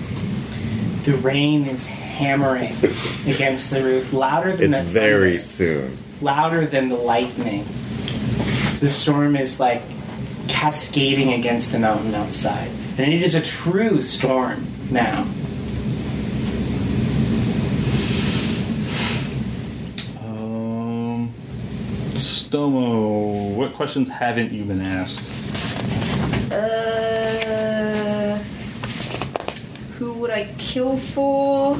[1.03, 2.76] The rain is hammering
[3.26, 7.65] against the roof, louder than it's the very thunder, soon louder than the lightning.
[8.80, 9.81] The storm is like
[10.47, 15.22] cascading against the mountain outside, and it is a true storm now.
[20.22, 21.34] Um,
[22.16, 25.20] Stomo, what questions haven't you been asked?
[26.52, 28.38] Uh,
[29.98, 31.78] who would I kill for?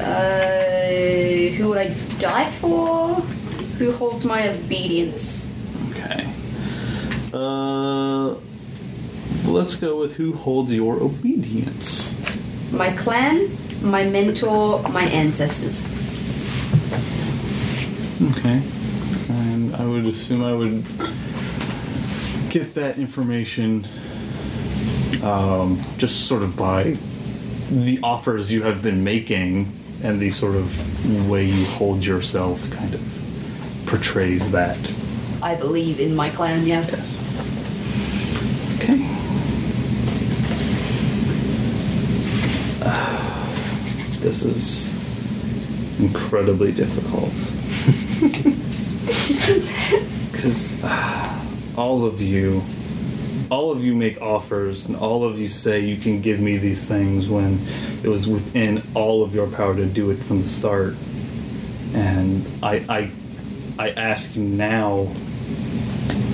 [0.00, 3.16] Uh, who would I die for?
[3.78, 5.46] Who holds my obedience?
[5.90, 6.26] Okay.
[7.32, 8.36] Uh,
[9.48, 12.14] let's go with who holds your obedience.
[12.70, 15.84] My clan, my mentor, my ancestors.
[18.30, 18.62] Okay.
[19.30, 20.84] And I would assume I would
[22.50, 23.86] get that information
[25.22, 26.96] um, just sort of by
[27.70, 29.72] the offers you have been making
[30.02, 33.00] and the sort of way you hold yourself kind of
[33.86, 34.78] portrays that.
[35.42, 36.86] I believe in my clan, yeah.
[36.88, 37.17] Yes.
[44.28, 44.94] This is
[45.98, 47.32] incredibly difficult.
[50.30, 51.44] Because uh,
[51.78, 52.62] all of you
[53.50, 56.84] all of you make offers and all of you say you can give me these
[56.84, 57.66] things when
[58.02, 60.94] it was within all of your power to do it from the start.
[61.94, 63.10] And I I
[63.78, 65.06] I ask you now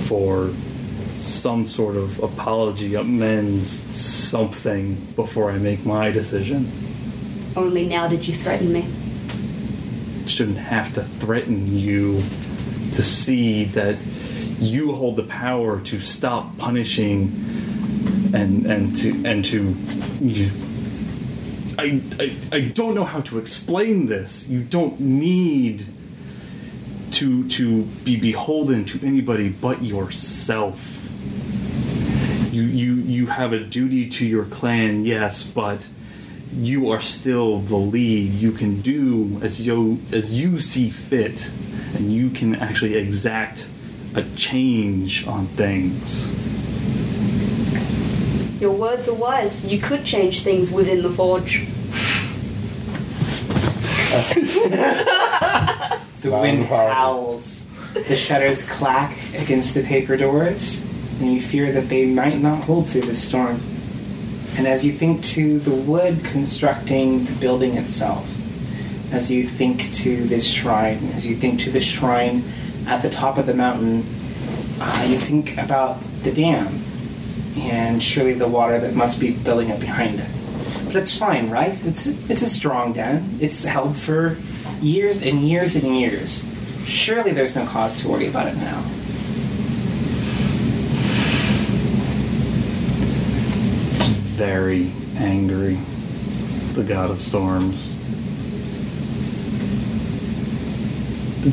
[0.03, 0.53] for
[1.21, 6.94] some sort of apology, amends, something before I make my decision.
[7.55, 8.85] Only now did you threaten me.
[10.27, 12.23] shouldn't have to threaten you
[12.93, 13.97] to see that
[14.59, 17.31] you hold the power to stop punishing
[18.33, 19.75] and and to and to
[20.19, 20.51] you,
[21.77, 24.47] I, I I don't know how to explain this.
[24.47, 25.85] You don't need
[27.11, 31.09] to to be beholden to anybody but yourself.
[32.51, 35.87] You you you have a duty to your clan, yes, but
[36.55, 38.33] you are still the lead.
[38.33, 41.51] You can do as you as you see fit,
[41.93, 43.67] and you can actually exact
[44.15, 46.27] a change on things.
[48.61, 49.65] Your words are wise.
[49.65, 51.67] You could change things within the forge.
[56.25, 57.63] The wind howls.
[57.93, 60.81] The shutters clack against the paper doors,
[61.19, 63.61] and you fear that they might not hold through the storm.
[64.57, 68.29] And as you think to the wood constructing the building itself,
[69.11, 72.43] as you think to this shrine, as you think to the shrine
[72.87, 74.05] at the top of the mountain,
[74.79, 76.83] uh, you think about the dam
[77.57, 80.29] and surely the water that must be building up behind it.
[80.85, 81.77] But it's fine, right?
[81.85, 83.37] It's it's a strong dam.
[83.41, 84.37] It's held for
[84.81, 86.47] years and years and years.
[86.85, 88.83] Surely there's no cause to worry about it now.
[94.35, 95.79] Very angry,
[96.73, 97.81] the god of storms.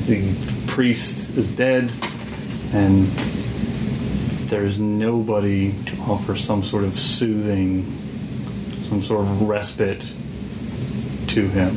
[0.09, 0.35] The
[0.67, 1.93] priest is dead,
[2.73, 3.07] and
[4.51, 7.85] there's nobody to offer some sort of soothing,
[8.89, 10.13] some sort of respite
[11.29, 11.77] to him.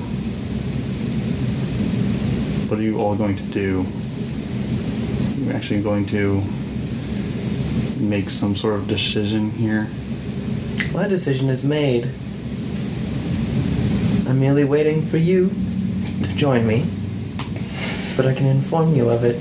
[2.67, 3.85] What are you all going to do?
[5.37, 6.41] You're actually going to
[7.99, 9.87] make some sort of decision here?
[10.93, 12.05] My decision is made.
[14.27, 15.49] I'm merely waiting for you
[16.23, 16.85] to join me
[18.05, 19.39] so that I can inform you of it.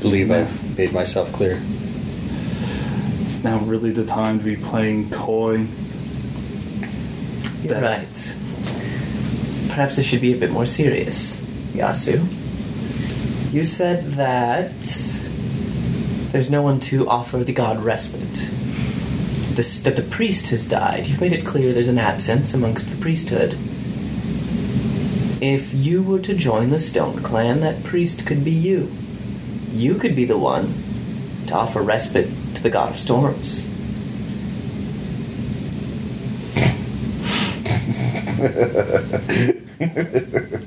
[0.00, 1.62] believe I've made myself clear.
[3.20, 5.68] It's now really the time to be playing coy.
[7.62, 8.34] You're That- right.
[9.68, 11.40] Perhaps this should be a bit more serious,
[11.72, 12.20] Yasu.
[13.52, 14.72] You said that
[16.32, 18.48] there's no one to offer the god respite.
[19.54, 21.06] This, that the priest has died.
[21.06, 23.52] You've made it clear there's an absence amongst the priesthood.
[25.42, 28.90] If you were to join the Stone Clan, that priest could be you.
[29.72, 30.72] You could be the one
[31.48, 33.68] to offer respite to the god of storms.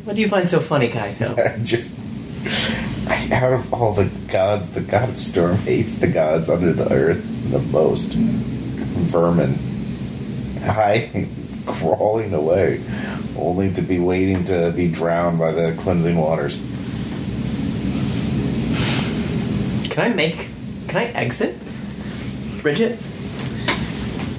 [0.05, 1.63] What do you find so funny, Kaito?
[1.63, 1.93] Just
[3.45, 7.23] out of all the gods, the god of storm hates the gods under the earth
[7.51, 8.13] the most.
[8.13, 9.53] Vermin,
[10.61, 11.30] hiding,
[11.67, 12.84] crawling away,
[13.38, 16.57] only to be waiting to be drowned by the cleansing waters.
[19.91, 20.49] Can I make?
[20.88, 21.55] Can I exit?
[22.63, 22.97] Bridget,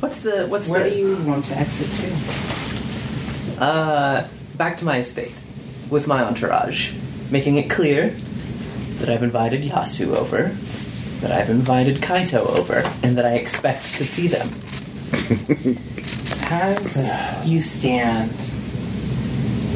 [0.00, 0.90] what's the what's Where the?
[0.90, 1.92] do you want to exit
[3.56, 3.62] to?
[3.62, 5.34] Uh, back to my estate
[5.90, 6.92] with my entourage,
[7.30, 8.12] making it clear
[8.98, 10.56] that I've invited Yasu over,
[11.20, 14.50] that I've invited Kaito over, and that I expect to see them.
[16.42, 16.96] As
[17.44, 18.30] you stand,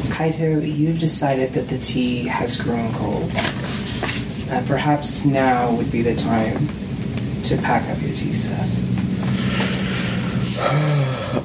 [0.09, 3.31] Kaito, you've decided that the tea has grown cold.
[3.31, 6.67] That perhaps now would be the time
[7.45, 8.67] to pack up your tea set.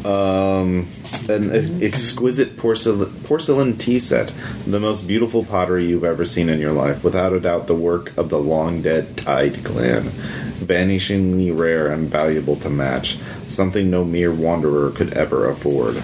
[0.05, 0.89] Um,
[1.29, 4.33] an exquisite porcelain, porcelain tea set,
[4.67, 8.17] the most beautiful pottery you've ever seen in your life, without a doubt the work
[8.17, 10.11] of the long dead Tide clan.
[10.59, 13.19] Vanishingly rare and valuable to match,
[13.49, 16.03] something no mere wanderer could ever afford.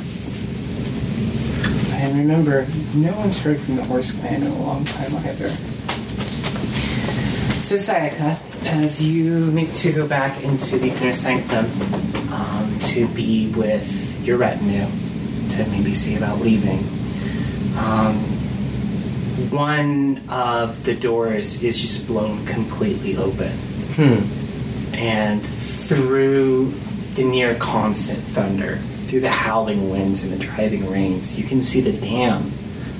[1.92, 5.56] And remember, no one's heard from the Horse Clan in a long time either.
[7.72, 11.64] So, Sayaka, as you make to go back into the inner sanctum
[12.30, 14.84] um, to be with your retinue,
[15.56, 16.80] to maybe see about leaving,
[17.78, 18.16] um,
[19.48, 23.52] one of the doors is just blown completely open.
[23.96, 24.94] Hmm.
[24.94, 26.72] and through
[27.14, 31.80] the near constant thunder, through the howling winds and the driving rains, you can see
[31.80, 32.52] the dam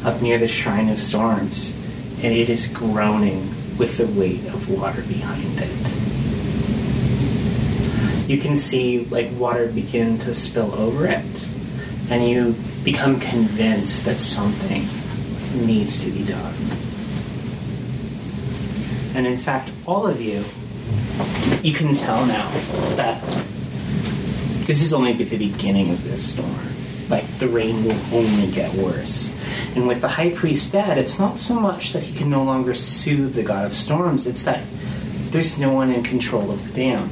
[0.03, 1.77] up near the Shrine of Storms,
[2.23, 5.95] and it is groaning with the weight of water behind it.
[8.29, 11.25] You can see like water begin to spill over it,
[12.11, 12.55] and you
[12.85, 14.87] become convinced that something
[15.55, 16.55] needs to be done.
[19.15, 20.45] And in fact, all of you,
[21.63, 22.51] you can tell now
[22.97, 23.23] that
[24.67, 26.72] this is only the beginning of this storm.
[27.09, 29.37] Like the rain will only get worse.
[29.75, 32.75] And with the high priest dead, it's not so much that he can no longer
[32.75, 34.65] soothe the god of storms, it's that
[35.31, 37.11] there's no one in control of the dam.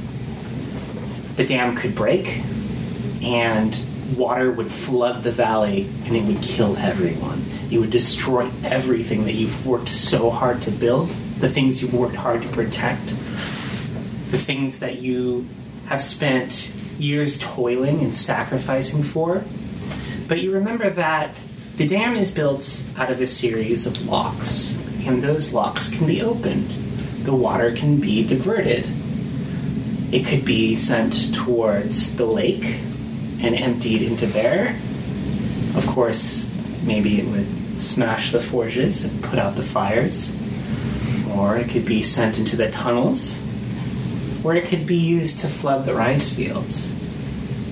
[1.37, 2.43] The dam could break,
[3.23, 3.79] and
[4.17, 7.45] water would flood the valley, and it would kill everyone.
[7.71, 11.09] It would destroy everything that you've worked so hard to build,
[11.39, 13.07] the things you've worked hard to protect,
[14.31, 15.47] the things that you
[15.87, 19.45] have spent years toiling and sacrificing for.
[20.31, 21.37] But you remember that
[21.75, 26.23] the dam is built out of a series of locks, and those locks can be
[26.23, 26.71] opened.
[27.25, 28.87] The water can be diverted.
[30.13, 32.63] It could be sent towards the lake
[33.43, 34.79] and emptied into there.
[35.75, 36.49] Of course,
[36.85, 40.33] maybe it would smash the forges and put out the fires.
[41.35, 43.43] Or it could be sent into the tunnels.
[44.45, 46.95] Or it could be used to flood the rice fields.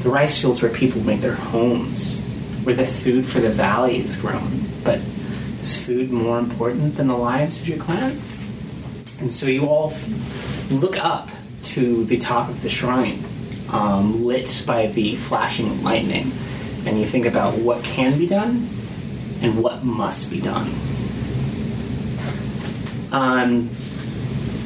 [0.03, 2.25] The rice fields where people make their homes,
[2.69, 4.62] where the food for the valley is grown.
[4.85, 5.01] But
[5.62, 8.20] is food more important than the lives of your clan?
[9.20, 9.95] And so you all
[10.69, 11.31] look up
[11.65, 13.24] to the top of the shrine,
[13.70, 16.31] um, lit by the flashing lightning,
[16.85, 18.69] and you think about what can be done
[19.40, 20.70] and what must be done.
[23.12, 23.70] Um,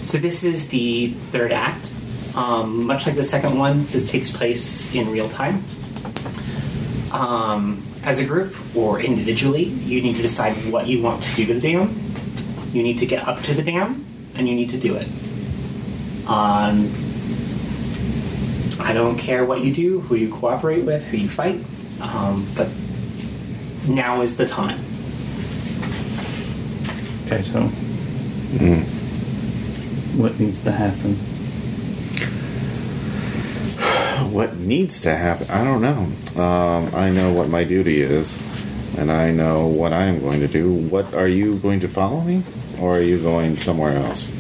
[0.03, 1.93] so this is the third act.
[2.35, 5.63] Um, much like the second one, this takes place in real time.
[7.13, 11.47] Um, as a group or individually, you need to decide what you want to do
[11.47, 11.95] to the dam.
[12.73, 14.05] You need to get up to the dam,
[14.35, 15.07] and you need to do it.
[16.27, 16.91] Um,
[18.81, 21.61] I don't care what you do, who you cooperate with, who you fight,
[22.01, 22.69] um, but
[23.87, 24.79] now is the time.
[27.27, 27.61] Okay, so
[30.17, 31.19] what needs to happen?
[34.33, 35.51] What needs to happen?
[35.51, 36.43] I don't know.
[36.43, 38.35] Um, I know what my duty is,
[38.97, 40.73] and I know what I am going to do.
[40.73, 42.43] What are you going to follow me,
[42.81, 44.33] or are you going somewhere else?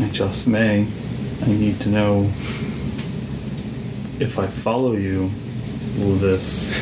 [0.00, 0.86] I just may.
[1.42, 2.22] I need to know
[4.18, 5.30] if I follow you,
[5.98, 6.72] will this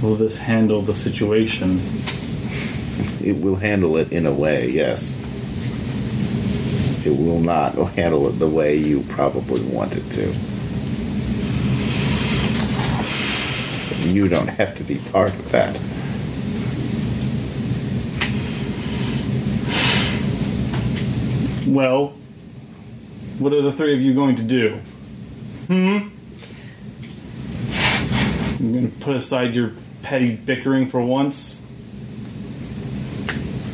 [0.00, 1.80] will this handle the situation?
[3.20, 5.16] It will handle it in a way, yes.
[7.04, 10.32] It will not handle it the way you probably want it to.
[14.08, 15.74] You don't have to be part of that.
[21.66, 22.14] Well,
[23.38, 24.80] what are the three of you going to do?
[25.66, 26.08] Hmm?
[28.58, 29.72] You're going to put aside your
[30.02, 31.60] petty bickering for once?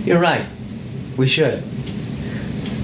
[0.05, 0.47] You're right.
[1.17, 1.63] We should.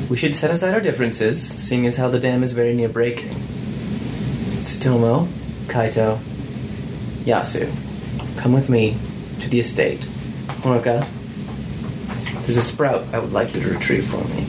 [0.08, 3.34] We should set aside our differences, seeing as how the dam is very near breaking.
[4.60, 5.26] Tsutomo,
[5.66, 6.20] Kaito,
[7.24, 7.70] Yasu,
[8.38, 8.96] come with me
[9.40, 10.00] to the estate.
[10.62, 11.06] Honoka,
[12.46, 14.46] there's a sprout I would like you to retrieve for me.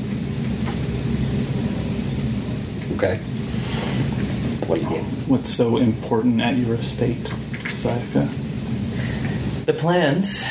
[2.95, 3.17] Okay.
[4.67, 5.03] What do you need?
[5.27, 7.23] What's so important at your estate,
[7.81, 8.29] Sayaka?
[9.65, 10.45] The plans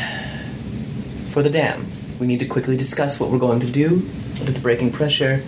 [1.31, 1.87] for the dam.
[2.19, 4.09] We need to quickly discuss what we're going to do
[4.41, 5.43] under the breaking pressure,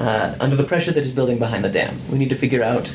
[0.00, 1.98] uh, under the pressure that is building behind the dam.
[2.10, 2.94] We need to figure out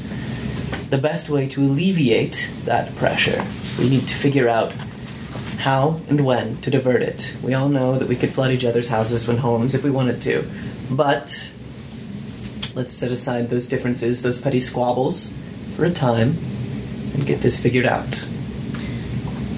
[0.89, 3.45] the best way to alleviate that pressure.
[3.77, 4.71] We need to figure out
[5.59, 7.33] how and when to divert it.
[7.43, 10.21] We all know that we could flood each other's houses and homes if we wanted
[10.23, 10.47] to,
[10.89, 11.49] but
[12.75, 15.33] let's set aside those differences, those petty squabbles,
[15.75, 16.37] for a time,
[17.13, 18.23] and get this figured out.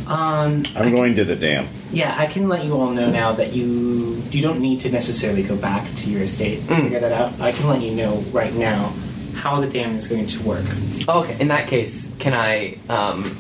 [0.08, 1.68] Um, I I'm can- going to the dam.
[1.94, 5.44] Yeah, I can let you all know now that you you don't need to necessarily
[5.44, 6.84] go back to your estate to Mm.
[6.84, 7.34] figure that out.
[7.42, 8.94] I can let you know right now
[9.42, 10.66] how the dam is going to work.
[11.10, 13.36] Okay, in that case, can I um,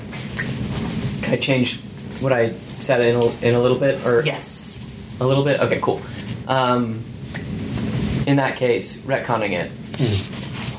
[1.21, 1.79] can I change
[2.19, 2.51] what I
[2.81, 4.89] said in a, in a little bit, or Yes.
[5.19, 5.59] a little bit?
[5.59, 6.01] Okay, cool.
[6.47, 7.03] Um,
[8.25, 9.71] in that case, retconning it,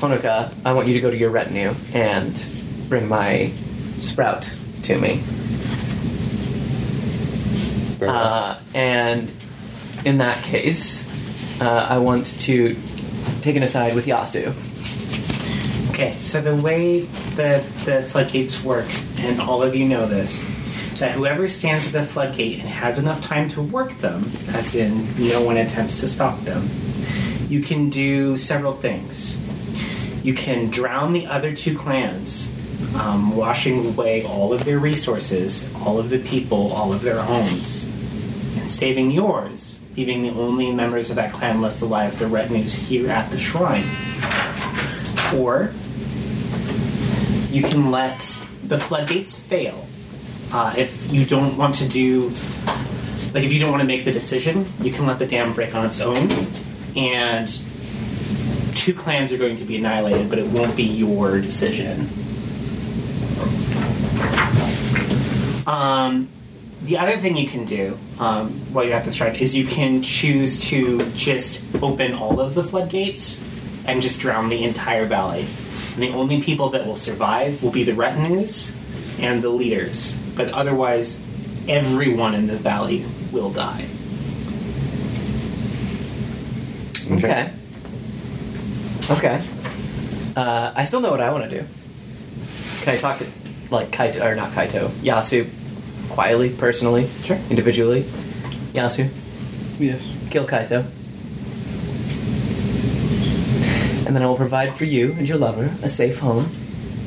[0.01, 2.33] Honoka, I want you to go to your retinue and
[2.89, 3.51] bring my
[4.01, 4.49] sprout
[4.83, 5.23] to me.
[8.01, 9.31] Uh, and
[10.03, 11.07] in that case,
[11.61, 12.75] uh, I want to
[13.41, 14.53] take an aside with Yasu.
[15.93, 17.01] Okay, so the way
[17.35, 18.87] that the floodgates work,
[19.19, 20.43] and all of you know this,
[20.97, 25.05] that whoever stands at the floodgate and has enough time to work them, as in
[25.19, 26.67] no one attempts to stop them,
[27.47, 29.39] you can do several things.
[30.23, 32.51] You can drown the other two clans,
[32.95, 37.83] um, washing away all of their resources, all of the people, all of their homes,
[38.57, 43.11] and saving yours, leaving the only members of that clan left alive, the retinues here
[43.11, 43.85] at the shrine.
[45.35, 45.71] Or
[47.53, 48.19] you can let
[48.63, 49.85] the floodgates fail.
[50.51, 52.29] Uh, if you don't want to do,
[53.33, 55.75] like, if you don't want to make the decision, you can let the dam break
[55.75, 56.47] on its own,
[56.95, 57.47] and
[58.75, 62.09] two clans are going to be annihilated, but it won't be your decision.
[65.67, 66.29] Um,
[66.81, 70.01] the other thing you can do um, while you're at this shrine is you can
[70.01, 73.41] choose to just open all of the floodgates
[73.85, 75.47] and just drown the entire valley.
[75.93, 78.73] And the only people that will survive will be the retinues
[79.19, 80.17] and the leaders.
[80.35, 81.23] But otherwise,
[81.67, 83.85] everyone in the valley will die.
[87.11, 87.51] Okay.
[89.09, 89.41] Okay.
[90.35, 91.67] Uh, I still know what I want to do.
[92.81, 93.27] Can I talk to,
[93.69, 95.49] like, Kaito, or not Kaito, Yasu,
[96.09, 97.07] quietly, personally?
[97.23, 97.37] Sure.
[97.49, 98.03] Individually?
[98.73, 99.09] Yasu,
[99.79, 100.07] Yes.
[100.29, 100.85] kill Kaito.
[104.13, 106.51] And then I will provide for you and your lover a safe home,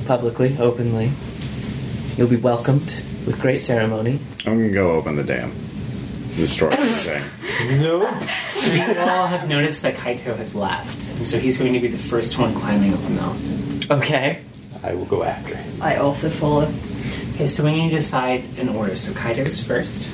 [0.06, 1.12] publicly, openly.
[2.16, 2.92] You'll be welcomed
[3.24, 4.18] with great ceremony.
[4.44, 5.52] I'm gonna go open the dam.
[6.34, 7.80] Destroy everything.
[7.80, 8.00] No.
[8.54, 11.86] So you all have noticed that Kaito has left, and so he's going to be
[11.86, 13.80] the first one climbing up the mountain.
[13.88, 14.42] Okay.
[14.82, 15.80] I will go after him.
[15.80, 16.68] I also follow.
[17.36, 18.96] Okay, so we need to decide in order.
[18.96, 20.08] So Kaito is first.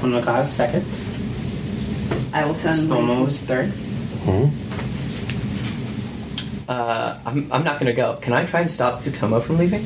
[0.00, 0.86] Honoka is second.
[2.32, 2.72] I will turn.
[2.72, 3.68] Stomo is third.
[4.24, 4.48] Hmm?
[6.70, 8.14] Uh, I'm, I'm not gonna go.
[8.22, 9.84] Can I try and stop Tsutomo from leaving?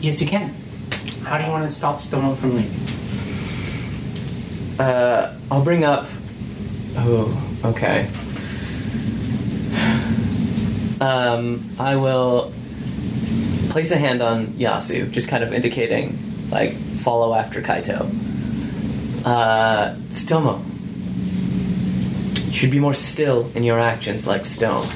[0.00, 0.54] Yes, you can.
[1.24, 2.70] How do you want to stop Stomo from leaving?
[4.78, 6.06] Uh, I'll bring up.
[6.96, 8.08] Oh, okay.
[11.00, 12.52] Um, I will
[13.70, 16.16] place a hand on Yasu, just kind of indicating,
[16.52, 18.02] like, follow after Kaito.
[19.24, 20.64] Uh, Tsutomo,
[22.46, 24.86] you should be more still in your actions like stone.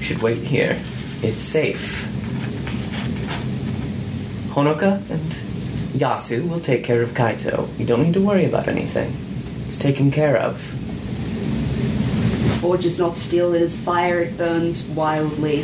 [0.00, 0.80] You should wait here.
[1.22, 2.06] It's safe.
[4.50, 5.30] Honoka and
[5.94, 7.68] Yasu will take care of Kaito.
[7.78, 9.14] You don't need to worry about anything.
[9.66, 10.60] It's taken care of.
[12.60, 15.62] Forge is not steel, it is fire, it burns wildly.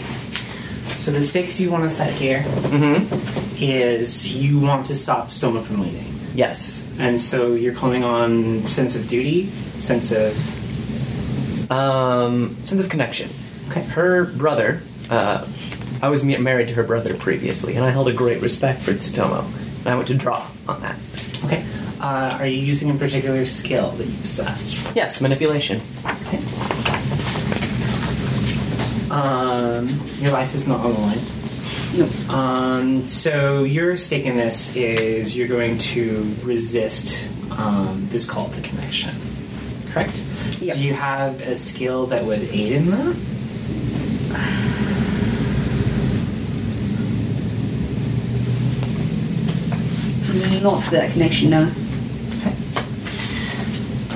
[0.88, 3.56] So the stakes you want to set here Mm-hmm.
[3.62, 6.12] is you want to stop Stoma from leaving.
[6.34, 6.88] Yes.
[6.98, 10.36] And so you're calling on sense of duty, sense of
[11.70, 13.28] Um, sense of connection.
[13.68, 13.82] Okay.
[13.82, 15.46] Her brother, uh,
[16.02, 18.92] I was ma- married to her brother previously, and I held a great respect for
[18.92, 19.44] Tsutomo.
[19.80, 20.96] And I went to draw on that.
[21.44, 21.64] Okay.
[22.00, 24.92] Uh, are you using a particular skill that you possess?
[24.94, 25.80] Yes, manipulation.
[26.04, 26.38] Okay.
[29.10, 29.88] Um,
[30.18, 31.20] your life is not on the line.
[31.96, 32.34] No.
[32.34, 38.60] Um, so your stake in this is you're going to resist um, this call to
[38.60, 39.14] connection.
[39.90, 40.22] Correct?
[40.60, 40.76] Yep.
[40.76, 43.16] Do you have a skill that would aid in that?
[50.62, 51.72] Not that connection, no.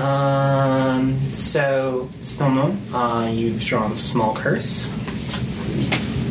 [0.03, 4.85] Um, so, Stomo, uh, you've drawn Small Curse.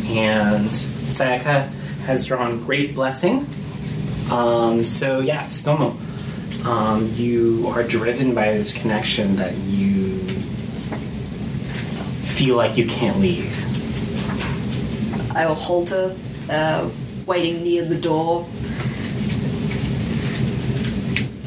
[0.09, 0.69] And
[1.07, 1.69] Sayaka
[2.05, 3.47] has drawn Great Blessing.
[4.31, 5.97] Um, so, yeah, Stomo,
[6.67, 10.19] um, you are driven by this connection that you
[12.23, 13.70] feel like you can't leave.
[15.35, 16.17] I will halter,
[16.49, 16.89] uh,
[17.27, 18.47] waiting near the door.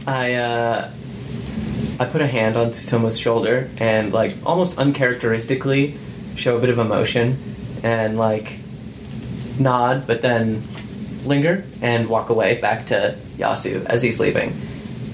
[0.05, 0.91] I uh,
[1.99, 5.97] I put a hand on Tsutomo's shoulder and like almost uncharacteristically
[6.35, 7.37] show a bit of emotion
[7.83, 8.57] and like
[9.59, 10.63] nod, but then
[11.23, 14.59] linger and walk away back to Yasu as he's leaving.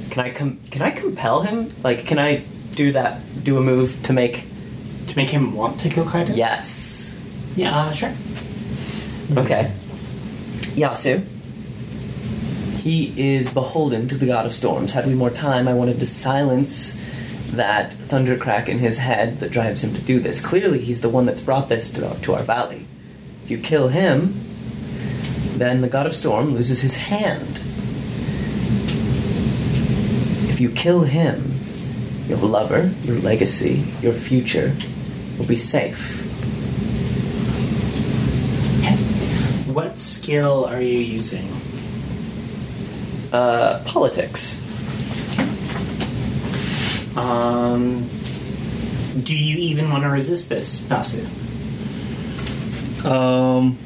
[0.10, 1.72] Can I com- Can I compel him?
[1.84, 2.44] Like, can I
[2.74, 3.44] do that?
[3.44, 4.46] Do a move to make?
[5.08, 6.36] To make him want to kill Kaito?
[6.36, 7.18] Yes.
[7.56, 8.14] Yeah, uh, sure.
[9.30, 9.38] Mm-hmm.
[9.38, 9.72] Okay.
[10.76, 11.26] Yasu.
[12.80, 14.94] He is beholden to the god of storms.
[14.94, 16.98] Had we more time, I wanted to silence
[17.52, 20.42] that thundercrack in his head that drives him to do this.
[20.42, 22.88] Clearly, he's the one that's brought this to, to our valley.
[23.44, 24.46] If you kill him,
[25.58, 27.60] then the god of storm loses his hand.
[30.50, 31.60] If you kill him,
[32.28, 34.76] your lover, your legacy, your future
[35.38, 36.26] will be safe.
[39.80, 41.48] What skill are you using?
[43.32, 44.62] uh, politics.
[47.18, 48.10] Um,
[49.24, 51.26] do you even want to resist this, Yasu?
[53.06, 53.78] Um,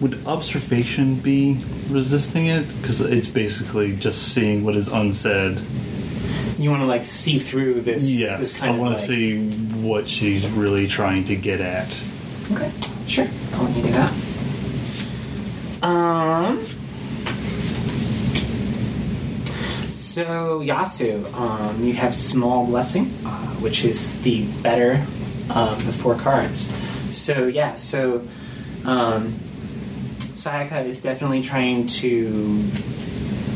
[0.00, 2.66] would observation be resisting it?
[2.80, 5.58] Because it's basically just seeing what is unsaid.
[6.58, 8.10] You want to like see through this?
[8.10, 9.48] Yes, this kind I of want like, to see
[9.84, 11.88] what she's really trying to get at.
[12.52, 12.72] Okay,
[13.06, 13.28] sure.
[13.52, 14.12] I'll let you do that.
[15.82, 16.66] Um.
[19.92, 25.04] So Yasu, um, you have small blessing, uh, which is the better
[25.50, 26.72] of the four cards.
[27.10, 28.26] So yeah, so
[28.84, 29.34] um,
[30.34, 32.64] Sayaka is definitely trying to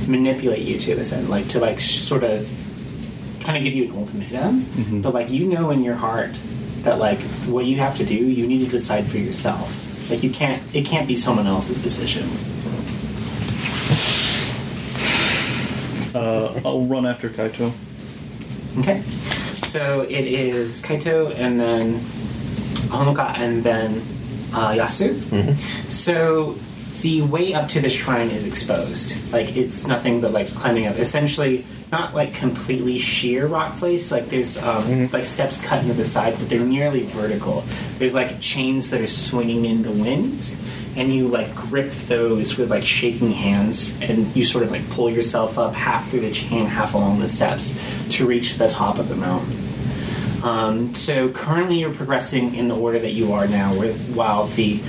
[0.08, 2.50] manipulate you to this end, like to like sort of
[3.48, 6.32] kind of give you an ultimatum, but like you know in your heart
[6.82, 7.18] that like
[7.48, 9.72] what you have to do, you need to decide for yourself.
[10.10, 12.28] Like you can't, it can't be someone else's decision.
[16.14, 17.72] Uh, I'll run after Kaito.
[18.80, 19.02] Okay,
[19.66, 22.00] so it is Kaito and then
[22.90, 24.02] Honoka and then
[24.52, 25.58] uh, Yasu.
[25.90, 26.54] So
[27.00, 29.32] the way up to the shrine is exposed.
[29.32, 30.98] Like it's nothing but like climbing up.
[30.98, 34.10] Essentially, not like completely sheer rock face.
[34.10, 37.64] Like there's um, like steps cut into the side, but they're nearly vertical.
[37.98, 40.54] There's like chains that are swinging in the wind,
[40.96, 45.10] and you like grip those with like shaking hands, and you sort of like pull
[45.10, 47.78] yourself up half through the chain, half along the steps
[48.10, 49.64] to reach the top of the mountain.
[50.42, 54.80] Um, so currently, you're progressing in the order that you are now, with, while the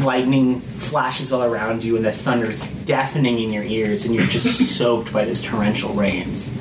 [0.00, 4.26] lightning flashes all around you and the thunder is deafening in your ears, and you're
[4.26, 6.52] just soaked by this torrential rains.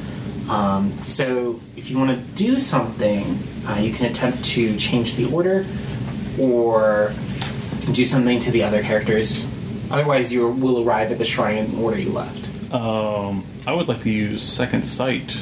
[0.49, 5.25] Um, so, if you want to do something, uh, you can attempt to change the
[5.31, 5.65] order
[6.39, 7.11] or
[7.91, 9.51] do something to the other characters.
[9.89, 12.73] Otherwise, you will arrive at the shrine in the order you left.
[12.73, 15.35] Um, I would like to use Second Sight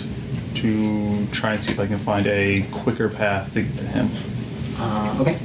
[0.55, 4.09] to try and see if I can find a quicker path to get to him.
[4.77, 5.39] Uh, okay.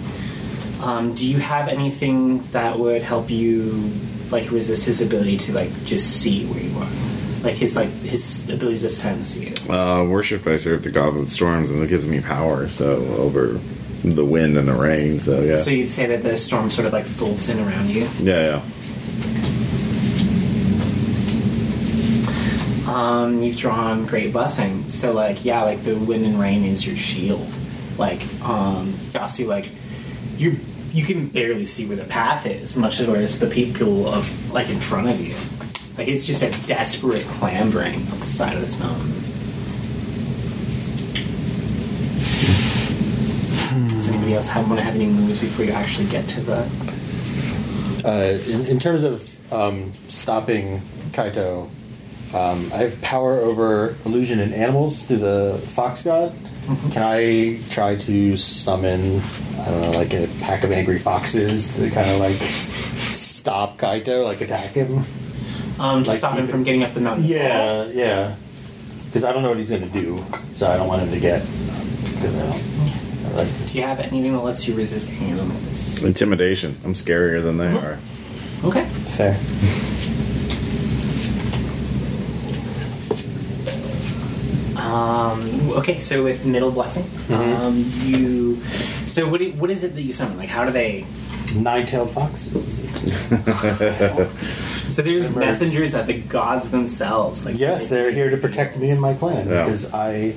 [0.81, 3.91] Um, do you have anything that would help you
[4.31, 6.89] like resist his ability to like just see where you are?
[7.43, 9.55] Like his like his ability to sense you.
[9.73, 12.69] Uh, worship, I serve the god of the storms, and it gives me power.
[12.69, 13.61] So over
[14.05, 15.19] the wind and the rain.
[15.21, 18.09] So yeah, So you'd say that the storm sort of like folds in around you.
[18.21, 18.63] yeah, yeah.
[22.87, 24.89] Um, you've drawn great blessing.
[24.89, 27.47] So like yeah, like the wind and rain is your shield.
[27.99, 29.71] Like um, Yasu, like
[30.37, 30.59] you
[30.93, 34.81] you can barely see where the path is, much less the people of like in
[34.81, 35.35] front of you.
[35.97, 39.13] Like it's just a desperate clambering up the side of this mountain.
[43.89, 46.89] Does anybody else have want to have any moves before you actually get to the?
[48.05, 51.69] Uh, in, in terms of um, stopping Kaito,
[52.33, 56.35] um, I have power over illusion in animals through the fox god.
[56.93, 59.23] Can I try to summon,
[59.59, 62.37] I don't know, like a pack of angry foxes to kind of like
[63.15, 65.05] stop Kaito, like attack him?
[65.79, 67.25] Um, to Like stop him from getting up the mountain.
[67.25, 68.35] Yeah, yeah.
[69.07, 70.23] Because I don't know what he's going to do,
[70.53, 71.43] so I don't want him to get.
[72.05, 73.33] Because I don't.
[73.33, 76.03] I like Do you have anything that lets you resist animals?
[76.03, 76.77] Intimidation.
[76.85, 77.99] I'm scarier than they are.
[78.65, 78.85] Okay.
[79.17, 79.39] fair.
[84.89, 88.63] Um, okay, so with middle blessing, um, you.
[89.07, 89.41] So what?
[89.41, 90.39] Do, what is it that you summon?
[90.39, 91.05] Like, how do they?
[91.55, 92.53] Nine-tailed foxes.
[94.89, 97.45] So there's Remember- messengers of the gods themselves.
[97.45, 99.65] Like Yes, they're here to protect me and my clan Yeah.
[99.65, 100.35] because I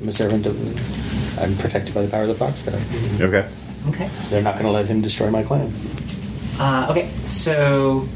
[0.00, 0.54] am a servant of.
[0.60, 2.80] The, I'm protected by the power of the fox god.
[3.20, 3.48] Okay.
[3.88, 4.10] Okay.
[4.28, 5.72] They're not going to let him destroy my clan.
[6.60, 8.06] Uh, okay, so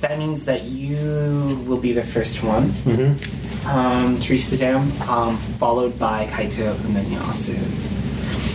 [0.00, 3.68] that means that you will be the first one Mm-hmm.
[3.68, 7.56] um, to reach the dam, um, followed by Kaito and then Yasu.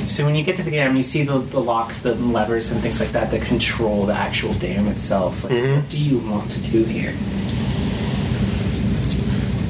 [0.07, 2.81] So when you get to the dam, you see the, the locks, the levers, and
[2.81, 5.43] things like that that control the actual dam itself.
[5.43, 5.75] Like, Mhm.
[5.81, 7.13] What do you want to do here?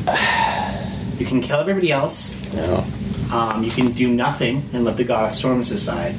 [1.20, 2.36] You can kill everybody else.
[2.54, 2.84] No.
[3.32, 6.16] Um, you can do nothing and let the god of storms decide,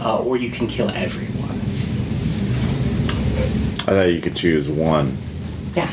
[0.00, 1.37] uh, or you can kill everyone.
[3.88, 5.16] I thought you could choose one.
[5.74, 5.88] Yeah,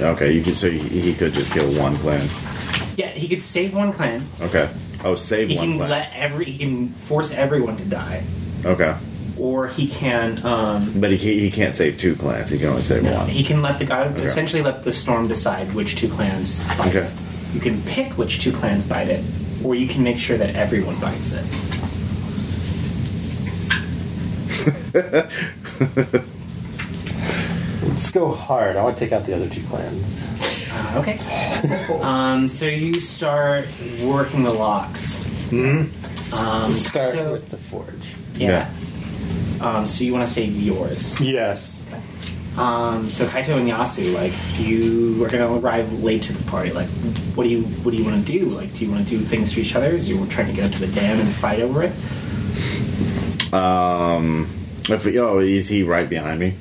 [0.00, 0.56] Okay, you could.
[0.56, 2.28] So he, he could just kill one clan.
[2.96, 3.10] yeah.
[3.10, 4.26] He could save one clan.
[4.40, 4.68] Okay.
[5.04, 5.90] Oh, save He one can clan.
[5.90, 6.46] let every.
[6.46, 8.24] He can force everyone to die,
[8.64, 8.96] okay,
[9.38, 10.44] or he can.
[10.44, 12.50] Um, but he can't, he can't save two clans.
[12.50, 13.28] He can only save one.
[13.28, 14.22] he can let the god Okay.
[14.22, 17.06] essentially let the storm decide which two clans bite Okay.
[17.06, 17.12] it.
[17.54, 19.22] You can pick which two clans bite it,
[19.64, 21.44] or you can make sure that everyone bites it.
[27.88, 28.76] Let's go hard.
[28.76, 30.24] I want to take out the other two clans.
[30.72, 31.18] Uh, okay.
[32.02, 33.66] um, so you start
[34.02, 35.24] working the locks.
[35.50, 36.34] Mm-hmm.
[36.34, 38.12] Um, Start so- with the forge.
[38.34, 38.70] yeah.
[39.60, 41.18] Um, so you want to save yours.
[41.20, 41.82] Yes.
[42.58, 46.72] Um, so Kaito and Yasu, like you are gonna arrive late to the party.
[46.72, 46.88] Like,
[47.34, 48.46] what do you what do you want to do?
[48.46, 49.88] Like, do you want to do things to each other?
[49.88, 51.92] Is you trying to get up to the dam and fight over it?
[53.52, 54.48] Um,
[54.88, 56.54] if, oh, is he right behind me?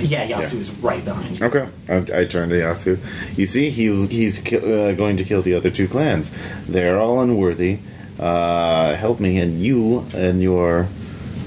[0.00, 0.60] Yeah, Yasu Yeah.
[0.60, 1.46] is right behind you.
[1.46, 2.98] Okay, I, I turn to Yasu.
[3.36, 6.30] You see, he's he's ki- uh, going to kill the other two clans.
[6.68, 7.78] They're all unworthy.
[8.18, 10.88] Uh, help me, and you and your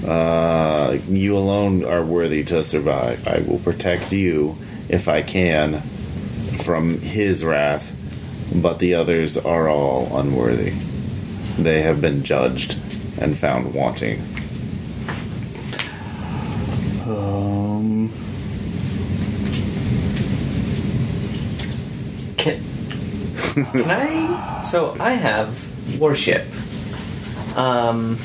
[0.06, 3.26] uh, you alone are worthy to survive.
[3.26, 4.56] I will protect you
[4.88, 5.80] if I can
[6.62, 7.92] from his wrath,
[8.54, 10.74] but the others are all unworthy.
[11.58, 12.76] They have been judged
[13.18, 14.20] and found wanting.
[17.06, 18.10] Um,
[22.36, 22.60] Can,
[23.72, 24.60] can I?
[24.62, 26.44] So I have worship,
[27.56, 28.16] um,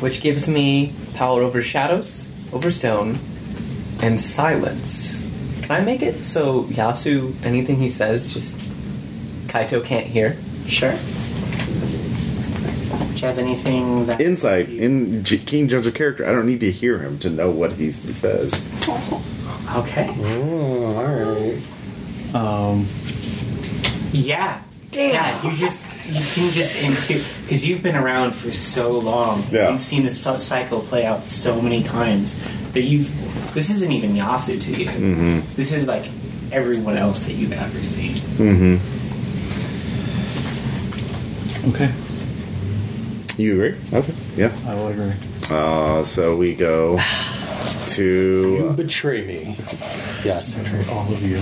[0.00, 3.18] which gives me power over shadows, over stone,
[4.00, 5.20] and silence.
[5.62, 8.56] Can I make it so Yasu, anything he says, just
[9.48, 10.36] Kaito can't hear?
[10.66, 10.92] Sure.
[13.14, 16.26] Do you have anything that Insight you- in J- King Judge of Character.
[16.28, 18.52] I don't need to hear him to know what he says.
[19.76, 20.14] Okay.
[20.18, 22.34] Oh, all right.
[22.34, 22.86] um,
[24.12, 24.62] Yeah.
[24.92, 29.42] Yeah, you just you can just into because you've been around for so long.
[29.50, 29.70] Yeah.
[29.70, 32.38] You've seen this cycle play out so many times
[32.72, 33.10] that you've.
[33.54, 34.90] This isn't even Yasu to you.
[34.90, 35.54] Mm-hmm.
[35.54, 36.10] This is like
[36.50, 38.16] everyone else that you've ever seen.
[38.16, 38.76] Mm-hmm.
[41.70, 41.90] okay,
[43.38, 43.78] You agree?
[43.94, 44.14] Okay.
[44.36, 44.52] Yeah.
[44.66, 45.14] I will agree.
[45.48, 46.98] Uh, so we go
[47.98, 49.56] You betray me.
[50.24, 50.54] Yes.
[50.54, 51.40] Betray all of you.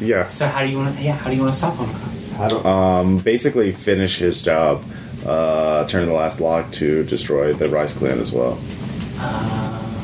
[0.06, 0.26] yeah.
[0.28, 1.02] So how do you want to?
[1.02, 1.88] Yeah, how do you want to stop him?
[2.36, 4.84] How do, Um, basically finish his job.
[5.26, 8.58] Uh, turn the last lock to destroy the Rice Clan as well.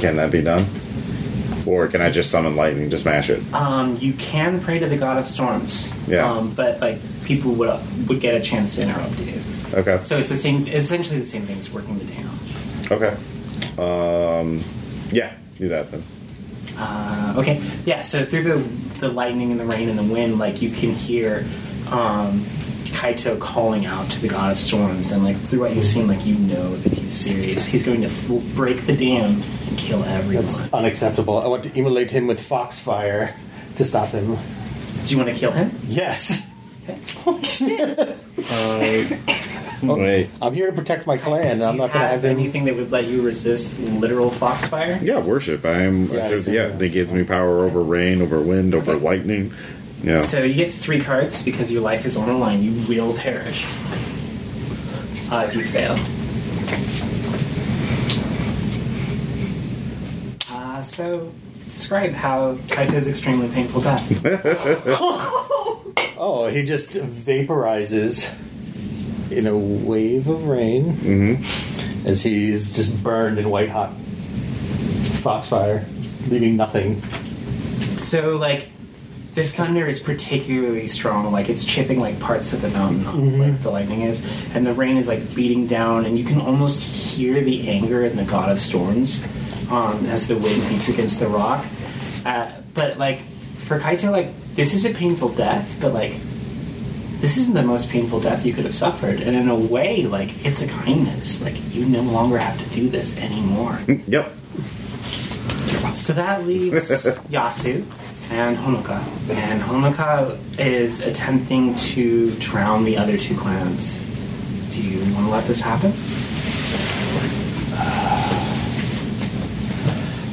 [0.01, 0.67] Can that be done?
[1.67, 3.43] Or can I just summon lightning to smash it?
[3.53, 5.93] Um, you can pray to the god of storms.
[6.09, 6.31] Yeah.
[6.31, 9.41] Um, but like people would would get a chance to interrupt you.
[9.75, 10.01] Okay.
[10.01, 12.31] So it's the same, essentially the same thing as working the dam.
[12.91, 13.17] Okay.
[13.79, 14.65] Um,
[15.13, 16.03] yeah, do that then.
[16.77, 18.01] Uh, okay, yeah.
[18.01, 18.57] So through the
[19.01, 21.47] the lightning and the rain and the wind, like you can hear
[21.91, 22.41] um,
[22.97, 26.25] Kaito calling out to the god of storms, and like through what you've seen, like
[26.25, 27.67] you know that he's serious.
[27.67, 30.47] He's going to fl- break the dam and kill everyone.
[30.47, 31.39] that's unacceptable.
[31.39, 33.35] I want to immolate him with foxfire
[33.77, 34.37] to stop him.
[35.07, 35.71] Do you want to kill him?
[35.87, 36.47] Yes.
[36.83, 36.99] Okay.
[37.19, 37.99] Holy shit!
[38.51, 39.17] Uh,
[39.83, 40.31] Wait.
[40.43, 41.59] I'm here to protect my clan.
[41.59, 42.39] Do I'm not going to have him.
[42.39, 44.99] anything that would let you resist literal foxfire.
[45.03, 45.65] Yeah, worship.
[45.65, 46.07] I'm.
[46.09, 46.79] Yeah, Yeah, I see yeah that.
[46.79, 49.53] they gives me power over rain, over wind, over lightning.
[50.03, 50.21] Yeah.
[50.23, 52.63] So you get three cards because your life is on the line.
[52.63, 53.65] You will perish
[55.31, 55.97] uh, if you fail.
[60.51, 61.31] Uh, so
[61.71, 64.07] describe how Kaito's extremely painful death.
[66.23, 68.31] Oh, he just vaporizes
[69.33, 72.07] in a wave of rain mm-hmm.
[72.07, 73.95] as he's just burned in white hot
[75.23, 75.87] foxfire,
[76.29, 77.03] leaving nothing.
[78.01, 78.69] so like
[79.33, 81.33] this thunder is particularly strong.
[81.33, 84.23] Like it's chipping like parts of the mountain off, like the lightning is,
[84.55, 88.17] and the rain is like beating down, and you can almost hear the anger in
[88.17, 89.27] the god of storms
[89.71, 91.65] um, as the wind beats against the rock.
[92.25, 93.21] Uh, but like
[93.57, 96.15] for Kaito, like this is a painful death, but like
[97.21, 100.45] this isn't the most painful death you could have suffered, and in a way, like
[100.45, 101.43] it's a kindness.
[101.43, 103.79] Like you no longer have to do this anymore.
[104.07, 104.33] Yep.
[105.95, 106.89] So that leaves
[107.31, 107.85] Yasu
[108.31, 109.03] and Honoka.
[109.29, 114.07] And Honoka is attempting to drown the other two clans.
[114.75, 115.93] Do you want to let this happen?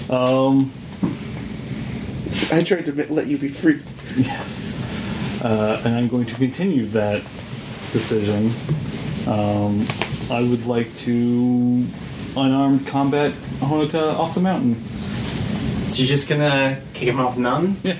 [0.09, 0.71] Um,
[2.51, 3.81] I tried to let you be free.
[4.17, 4.63] yes.
[5.43, 7.21] Uh, and I'm going to continue that
[7.91, 8.51] decision.
[9.27, 9.87] Um,
[10.29, 11.85] I would like to
[12.35, 14.83] unarmed combat Honoka off the mountain.
[15.89, 17.77] So you're just gonna kick him off none?
[17.83, 17.97] Yeah.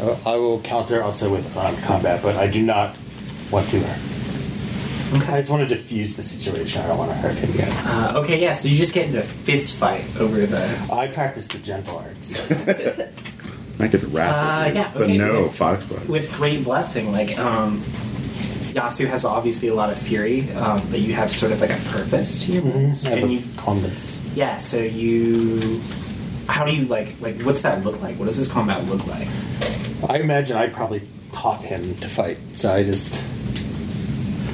[0.00, 2.96] Uh, I will counter also with armed combat, but I do not
[3.50, 4.07] want to.
[5.12, 6.82] I just want to diffuse the situation.
[6.82, 7.68] I don't want to hurt him yet.
[7.86, 10.66] Uh, okay, yeah, so you just get into a fist fight over the.
[10.92, 12.50] I practice the gentle arts.
[13.80, 16.06] I could wrestle, Uh, you, yeah, but okay, no with- foxbite.
[16.08, 17.82] With great blessing, like, um.
[18.68, 21.80] Yasu has obviously a lot of fury, um, but you have sort of like a
[21.88, 24.20] purpose to your moves, I have and a you calmness.
[24.36, 24.58] yeah.
[24.58, 25.80] So you,
[26.46, 28.16] how do you like like what's that look like?
[28.18, 29.26] What does this combat look like?
[30.08, 33.20] I imagine I probably taught him to fight, so I just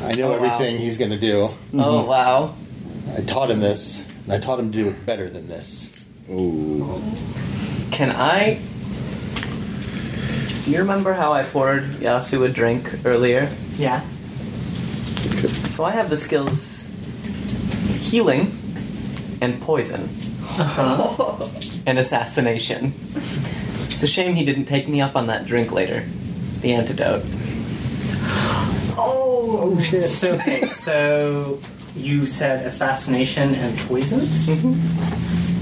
[0.04, 0.44] I know Oh, wow.
[0.44, 1.42] everything he's going to do.
[1.42, 2.08] Oh mm-hmm.
[2.08, 2.54] wow.
[3.16, 5.90] I taught him this, and I taught him to do it better than this.
[6.30, 7.02] Ooh.
[7.90, 8.60] Can I?
[10.64, 13.50] Do you remember how I poured Yasu a drink earlier?
[13.76, 14.00] Yeah.
[15.68, 16.90] So I have the skills
[18.00, 18.56] healing
[19.40, 20.08] and poison
[21.86, 22.94] and assassination.
[23.86, 26.04] It's a shame he didn't take me up on that drink later.
[26.60, 27.24] The antidote.
[28.96, 30.04] Oh, shit.
[30.04, 31.58] So okay, so
[31.96, 34.48] you said assassination and poisons.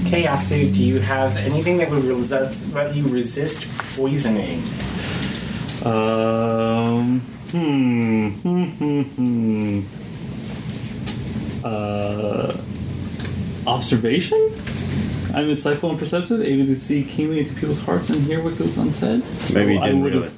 [0.07, 4.61] Okay, Yasu, do you have anything that would resist, let you resist poisoning?
[5.85, 7.19] Um.
[7.51, 8.29] Hmm.
[8.29, 8.63] Hmm.
[8.63, 9.01] Hmm.
[9.01, 9.81] Hmm.
[11.65, 12.57] Uh.
[13.65, 14.37] Observation.
[15.33, 18.77] I'm insightful and perceptive, able to see keenly into people's hearts and hear what goes
[18.77, 19.23] unsaid.
[19.41, 20.33] So Maybe he I didn't would've- really.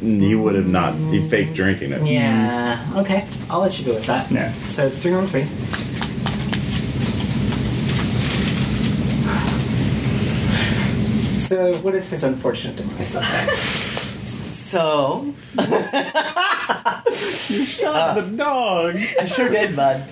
[0.00, 0.94] He would have not.
[0.94, 2.06] He faked drinking it.
[2.06, 2.92] Yeah.
[2.96, 4.30] Okay, I'll let you go with that.
[4.30, 4.52] Yeah.
[4.68, 5.44] So it's three on three.
[11.40, 13.14] So what is his unfortunate demise?
[14.68, 15.34] So
[17.48, 18.96] you Shot the dog.
[18.96, 20.04] I sure did, bud.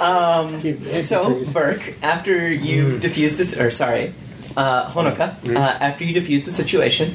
[0.00, 0.60] Um,
[1.04, 1.44] so.
[1.52, 4.12] Burke, after you defuse this, or sorry,
[4.56, 7.14] uh, Honoka, uh, after you defuse the situation,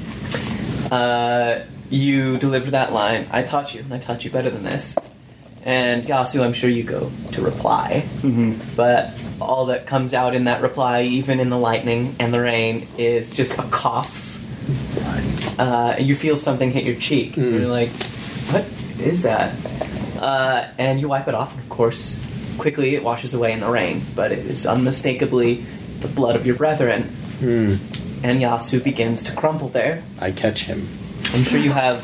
[0.90, 3.28] uh, you deliver that line.
[3.32, 4.98] I taught you, and I taught you better than this.
[5.64, 8.06] And Yasu, I'm sure you go to reply,
[8.76, 12.88] but all that comes out in that reply, even in the lightning and the rain,
[13.00, 14.40] is just a cough.
[15.60, 17.38] Uh, and you feel something hit your cheek.
[17.38, 17.90] And you're like,
[18.52, 18.66] "What
[19.00, 19.56] is that?"
[20.20, 22.22] Uh, and you wipe it off, and of course,
[22.60, 24.02] quickly it washes away in the rain.
[24.16, 25.66] But it is unmistakably
[26.02, 27.16] the blood of your brethren.
[28.24, 30.04] And Yasu begins to crumple there.
[30.20, 30.88] I catch him.
[31.34, 32.04] I'm sure you have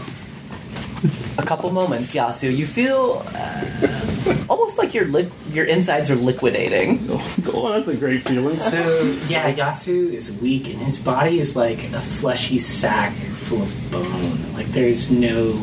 [1.37, 2.55] a couple moments, Yasu.
[2.55, 7.07] You feel uh, almost like your li- your insides are liquidating.
[7.53, 8.55] Oh, that's a great feeling.
[8.55, 13.91] So yeah, Yasu is weak, and his body is like a fleshy sack full of
[13.91, 14.53] bone.
[14.53, 15.61] Like there's no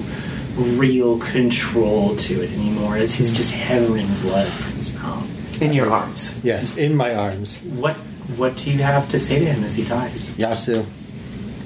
[0.57, 5.63] real control to it anymore, as he's just hammering blood from his mouth.
[5.63, 6.43] In your arms.
[6.45, 7.59] Yes, in my arms.
[7.63, 7.97] What
[8.37, 10.29] what do you have to say to him as he dies?
[10.37, 10.85] Yasu,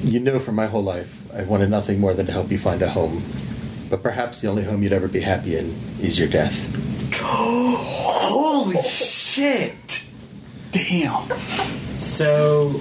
[0.04, 2.82] you know for my whole life I've wanted nothing more than to help you find
[2.82, 3.22] a home.
[3.88, 6.54] But perhaps the only home you'd ever be happy in is your death.
[7.20, 10.04] Holy shit!
[10.72, 11.28] Damn.
[11.94, 12.80] So,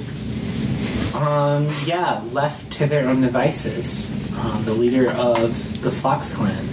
[1.14, 6.70] um, yeah, left to their own devices, um, the leader of the Fox clan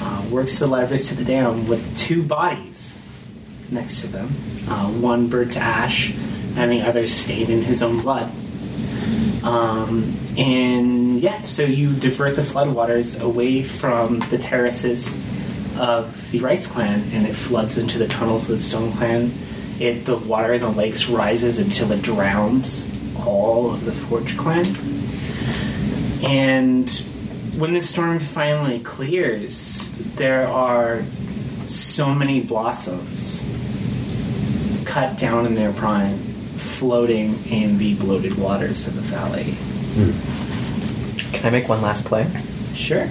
[0.00, 2.98] uh, works the levers to the dam with two bodies
[3.70, 4.34] next to them,
[4.68, 6.12] uh, one burnt to ash,
[6.56, 8.30] and the other stained in his own blood.
[9.42, 15.14] Um, and yeah, so you divert the floodwaters away from the terraces
[15.78, 19.32] of the Rice Clan, and it floods into the tunnels of the Stone Clan.
[19.78, 22.86] It the water in the lakes rises until it drowns
[23.16, 24.66] all of the Forge Clan.
[26.22, 26.90] And
[27.56, 31.02] when the storm finally clears, there are
[31.66, 33.46] so many blossoms
[34.84, 36.29] cut down in their prime,
[36.60, 39.56] floating in the bloated waters of the valley.
[41.32, 42.26] Can I make one last play?
[42.74, 43.08] Sure.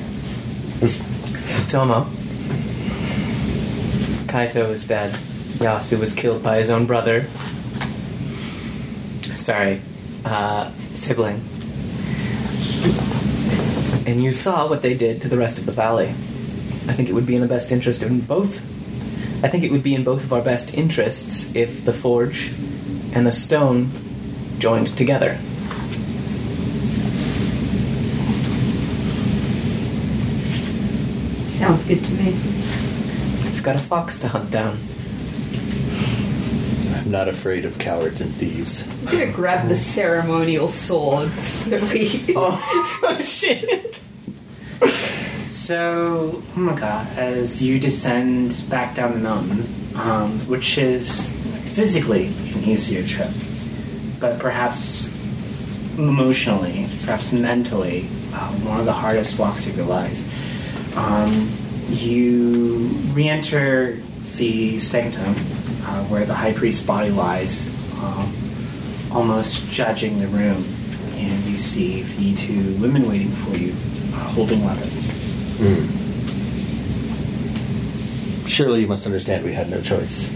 [1.68, 2.08] Tomo.
[4.28, 5.14] Kaito is dead.
[5.58, 7.28] Yasu was killed by his own brother.
[9.36, 9.82] Sorry,
[10.24, 11.42] uh, sibling.
[14.06, 16.10] And you saw what they did to the rest of the valley.
[16.88, 18.58] I think it would be in the best interest of both.
[19.44, 22.52] I think it would be in both of our best interests if the forge
[23.14, 23.92] and the stone
[24.60, 25.38] joined together.
[31.48, 32.30] Sounds good to me.
[33.46, 34.80] I've got a fox to hunt down.
[36.96, 38.88] I'm not afraid of cowards and thieves.
[39.02, 41.30] I'm gonna grab the ceremonial sword
[41.68, 42.34] that we.
[42.36, 44.00] Oh shit!
[45.44, 51.36] So, Honoka, as you descend back down the mountain, um, which is
[51.74, 53.30] physically an easier trip,
[54.20, 55.14] but perhaps
[55.98, 60.28] emotionally, perhaps mentally, uh, one of the hardest walks of your lives,
[60.96, 61.50] um,
[61.90, 63.98] you re enter
[64.36, 65.36] the sanctum
[65.86, 67.70] uh, where the high priest's body lies,
[68.02, 68.34] um,
[69.12, 70.64] almost judging the room,
[71.16, 73.74] and you see the two women waiting for you,
[74.14, 75.14] uh, holding weapons.
[78.48, 80.30] Surely you must understand we had no choice.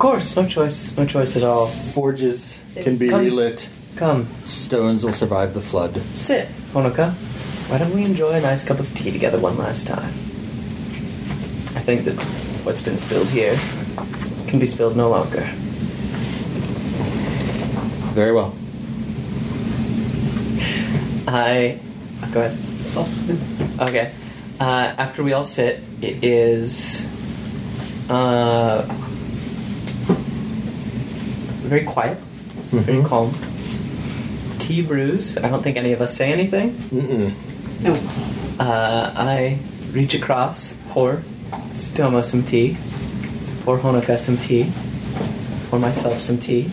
[0.00, 1.66] Of course, no choice, no choice at all.
[1.66, 3.20] Forges can be Come.
[3.20, 3.68] relit.
[3.96, 6.00] Come, Stones will survive the flood.
[6.14, 7.12] sit, Honoka.
[7.68, 10.08] Why don't we enjoy a nice cup of tea together one last time?
[11.76, 12.14] I think that
[12.64, 13.60] what's been spilled here
[14.46, 15.42] can be spilled no longer.
[18.14, 18.54] Very well.
[21.28, 21.78] I
[22.32, 23.78] go ahead.
[23.78, 24.12] Okay.
[24.58, 27.06] Uh, after we all sit, it is
[28.08, 28.88] uh,
[31.70, 32.18] very quiet,
[32.72, 33.06] very Mhm.
[33.08, 33.34] calm.
[34.58, 35.38] Tea brews.
[35.38, 36.68] I don't think any of us say anything.
[36.92, 37.32] Mm-mm.
[37.82, 37.92] No.
[38.58, 39.58] Uh, I
[39.92, 41.22] reach across, pour
[41.74, 42.76] Tsutomo some tea,
[43.64, 44.66] pour Honoka some tea,
[45.70, 46.68] pour myself some tea.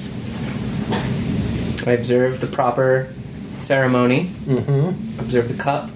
[1.85, 3.07] I observe the proper
[3.61, 5.19] ceremony, Mm-hmm.
[5.19, 5.89] observe the cup,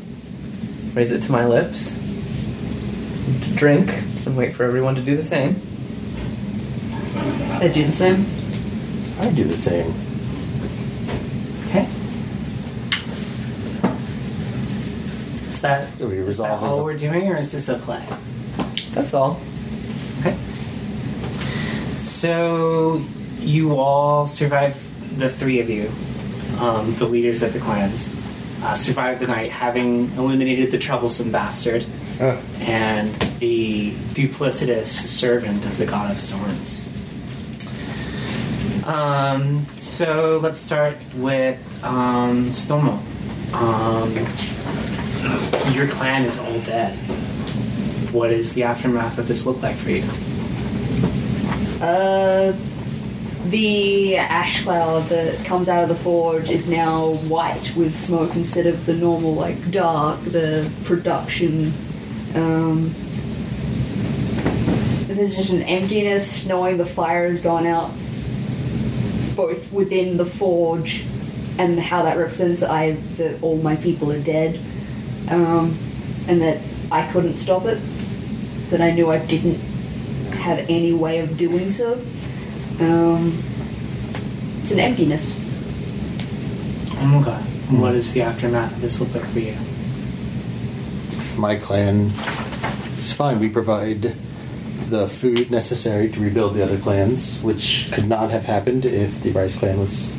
[0.96, 1.96] raise it to my lips,
[3.56, 3.88] drink,
[4.26, 5.56] and wait for everyone to do the same.
[7.60, 8.26] I do the same.
[9.22, 9.94] I do the same.
[11.68, 11.88] Okay.
[15.48, 16.70] Is that, Are we is that resolving?
[16.70, 18.04] all we're doing, or is this a play?
[18.94, 19.40] That's all.
[20.20, 20.36] Okay.
[22.00, 23.02] So
[23.40, 24.76] you all survive,
[25.20, 25.92] the three of you,
[26.60, 28.14] um, the leaders of the clans,
[28.64, 31.86] uh, survive the night, having eliminated the troublesome bastard
[32.20, 36.91] Uh, and the duplicitous servant of the god of storms.
[38.86, 43.00] Um, so let's start with um, Tsutomo.
[43.54, 44.14] Um,
[45.74, 46.96] your clan is all dead.
[48.12, 50.04] What does the aftermath of this look like for you?
[51.82, 52.54] Uh,
[53.50, 58.68] the ash cloud that comes out of the forge is now white with smoke instead
[58.68, 61.74] of the normal, like, dark, the production.
[62.36, 62.96] Um,
[65.08, 67.92] there's just an emptiness knowing the fire has gone out,
[69.42, 71.04] both within the forge
[71.58, 74.60] and how that represents I that all my people are dead,
[75.30, 75.78] um,
[76.28, 76.60] and that
[76.92, 77.80] I couldn't stop it.
[78.70, 79.60] That I knew I didn't
[80.46, 81.94] have any way of doing so.
[82.80, 83.44] Um,
[84.62, 85.34] it's an emptiness.
[87.00, 87.42] Oh my god.
[87.82, 89.58] What does the aftermath of this look like for you?
[91.38, 92.12] My clan
[93.02, 93.40] is fine.
[93.40, 94.16] We provide
[94.90, 99.32] the food necessary to rebuild the other clans, which could not have happened if the
[99.32, 100.16] Rice clan was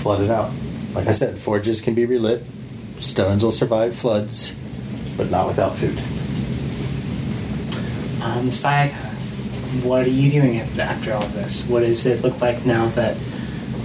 [0.00, 0.52] flooded out.
[0.94, 2.44] Like I said, forges can be relit,
[3.00, 4.54] stones will survive floods,
[5.16, 5.98] but not without food.
[8.22, 8.94] Um, Sayaka,
[9.82, 11.66] what are you doing after all this?
[11.66, 13.16] What does it look like now that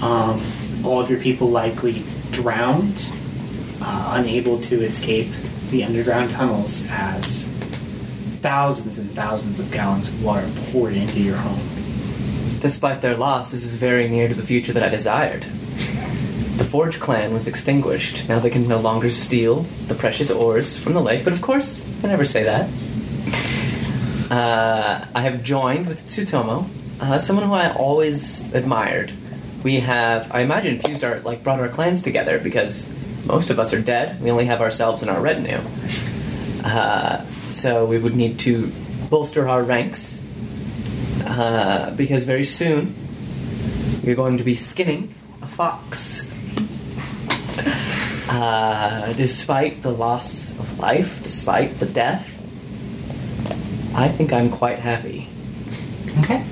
[0.02, 0.42] um,
[0.84, 3.12] all of your people likely drowned,
[3.82, 5.32] uh, unable to escape
[5.72, 7.50] the underground tunnels as
[8.42, 11.60] thousands and thousands of gallons of water poured into your home?
[12.60, 15.44] Despite their loss, this is very near to the future that I desired.
[15.44, 18.28] The Forge clan was extinguished.
[18.28, 21.88] Now they can no longer steal the precious ores from the lake, but of course,
[22.04, 22.70] I never say that.
[24.30, 26.68] Uh, I have joined with Tsutomo,
[27.00, 29.14] uh, someone who I always admired.
[29.64, 32.88] We have, I imagine, fused our, like, brought our clans together because
[33.26, 34.22] most of us are dead.
[34.22, 35.62] We only have ourselves and our retinue.
[36.64, 38.72] Uh, so we would need to
[39.10, 40.24] bolster our ranks
[41.26, 42.96] uh, because very soon
[44.04, 46.30] you're going to be skinning a fox.
[48.30, 52.40] Uh, despite the loss of life, despite the death,
[53.96, 55.28] I think I'm quite happy.
[56.20, 56.46] Okay.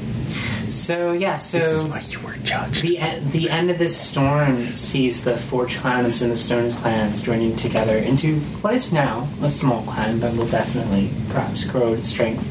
[0.69, 2.81] So yeah, so you were judged.
[2.81, 7.21] the e- the end of this storm sees the Forge clans and the Stone clans
[7.21, 12.03] joining together into what is now a small clan, but will definitely perhaps grow in
[12.03, 12.43] strength.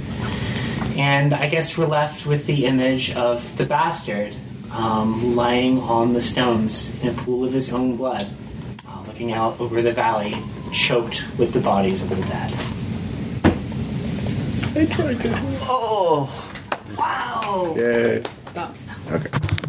[0.96, 4.34] And I guess we're left with the image of the bastard
[4.72, 8.28] um, lying on the stones in a pool of his own blood,
[8.88, 10.34] uh, looking out over the valley,
[10.72, 12.52] choked with the bodies of the dead.
[14.74, 15.32] I tried to.
[15.62, 16.30] Oh,
[16.96, 17.74] Wow!
[17.76, 18.22] Yay.
[18.46, 18.74] Stop.
[19.10, 19.65] Okay.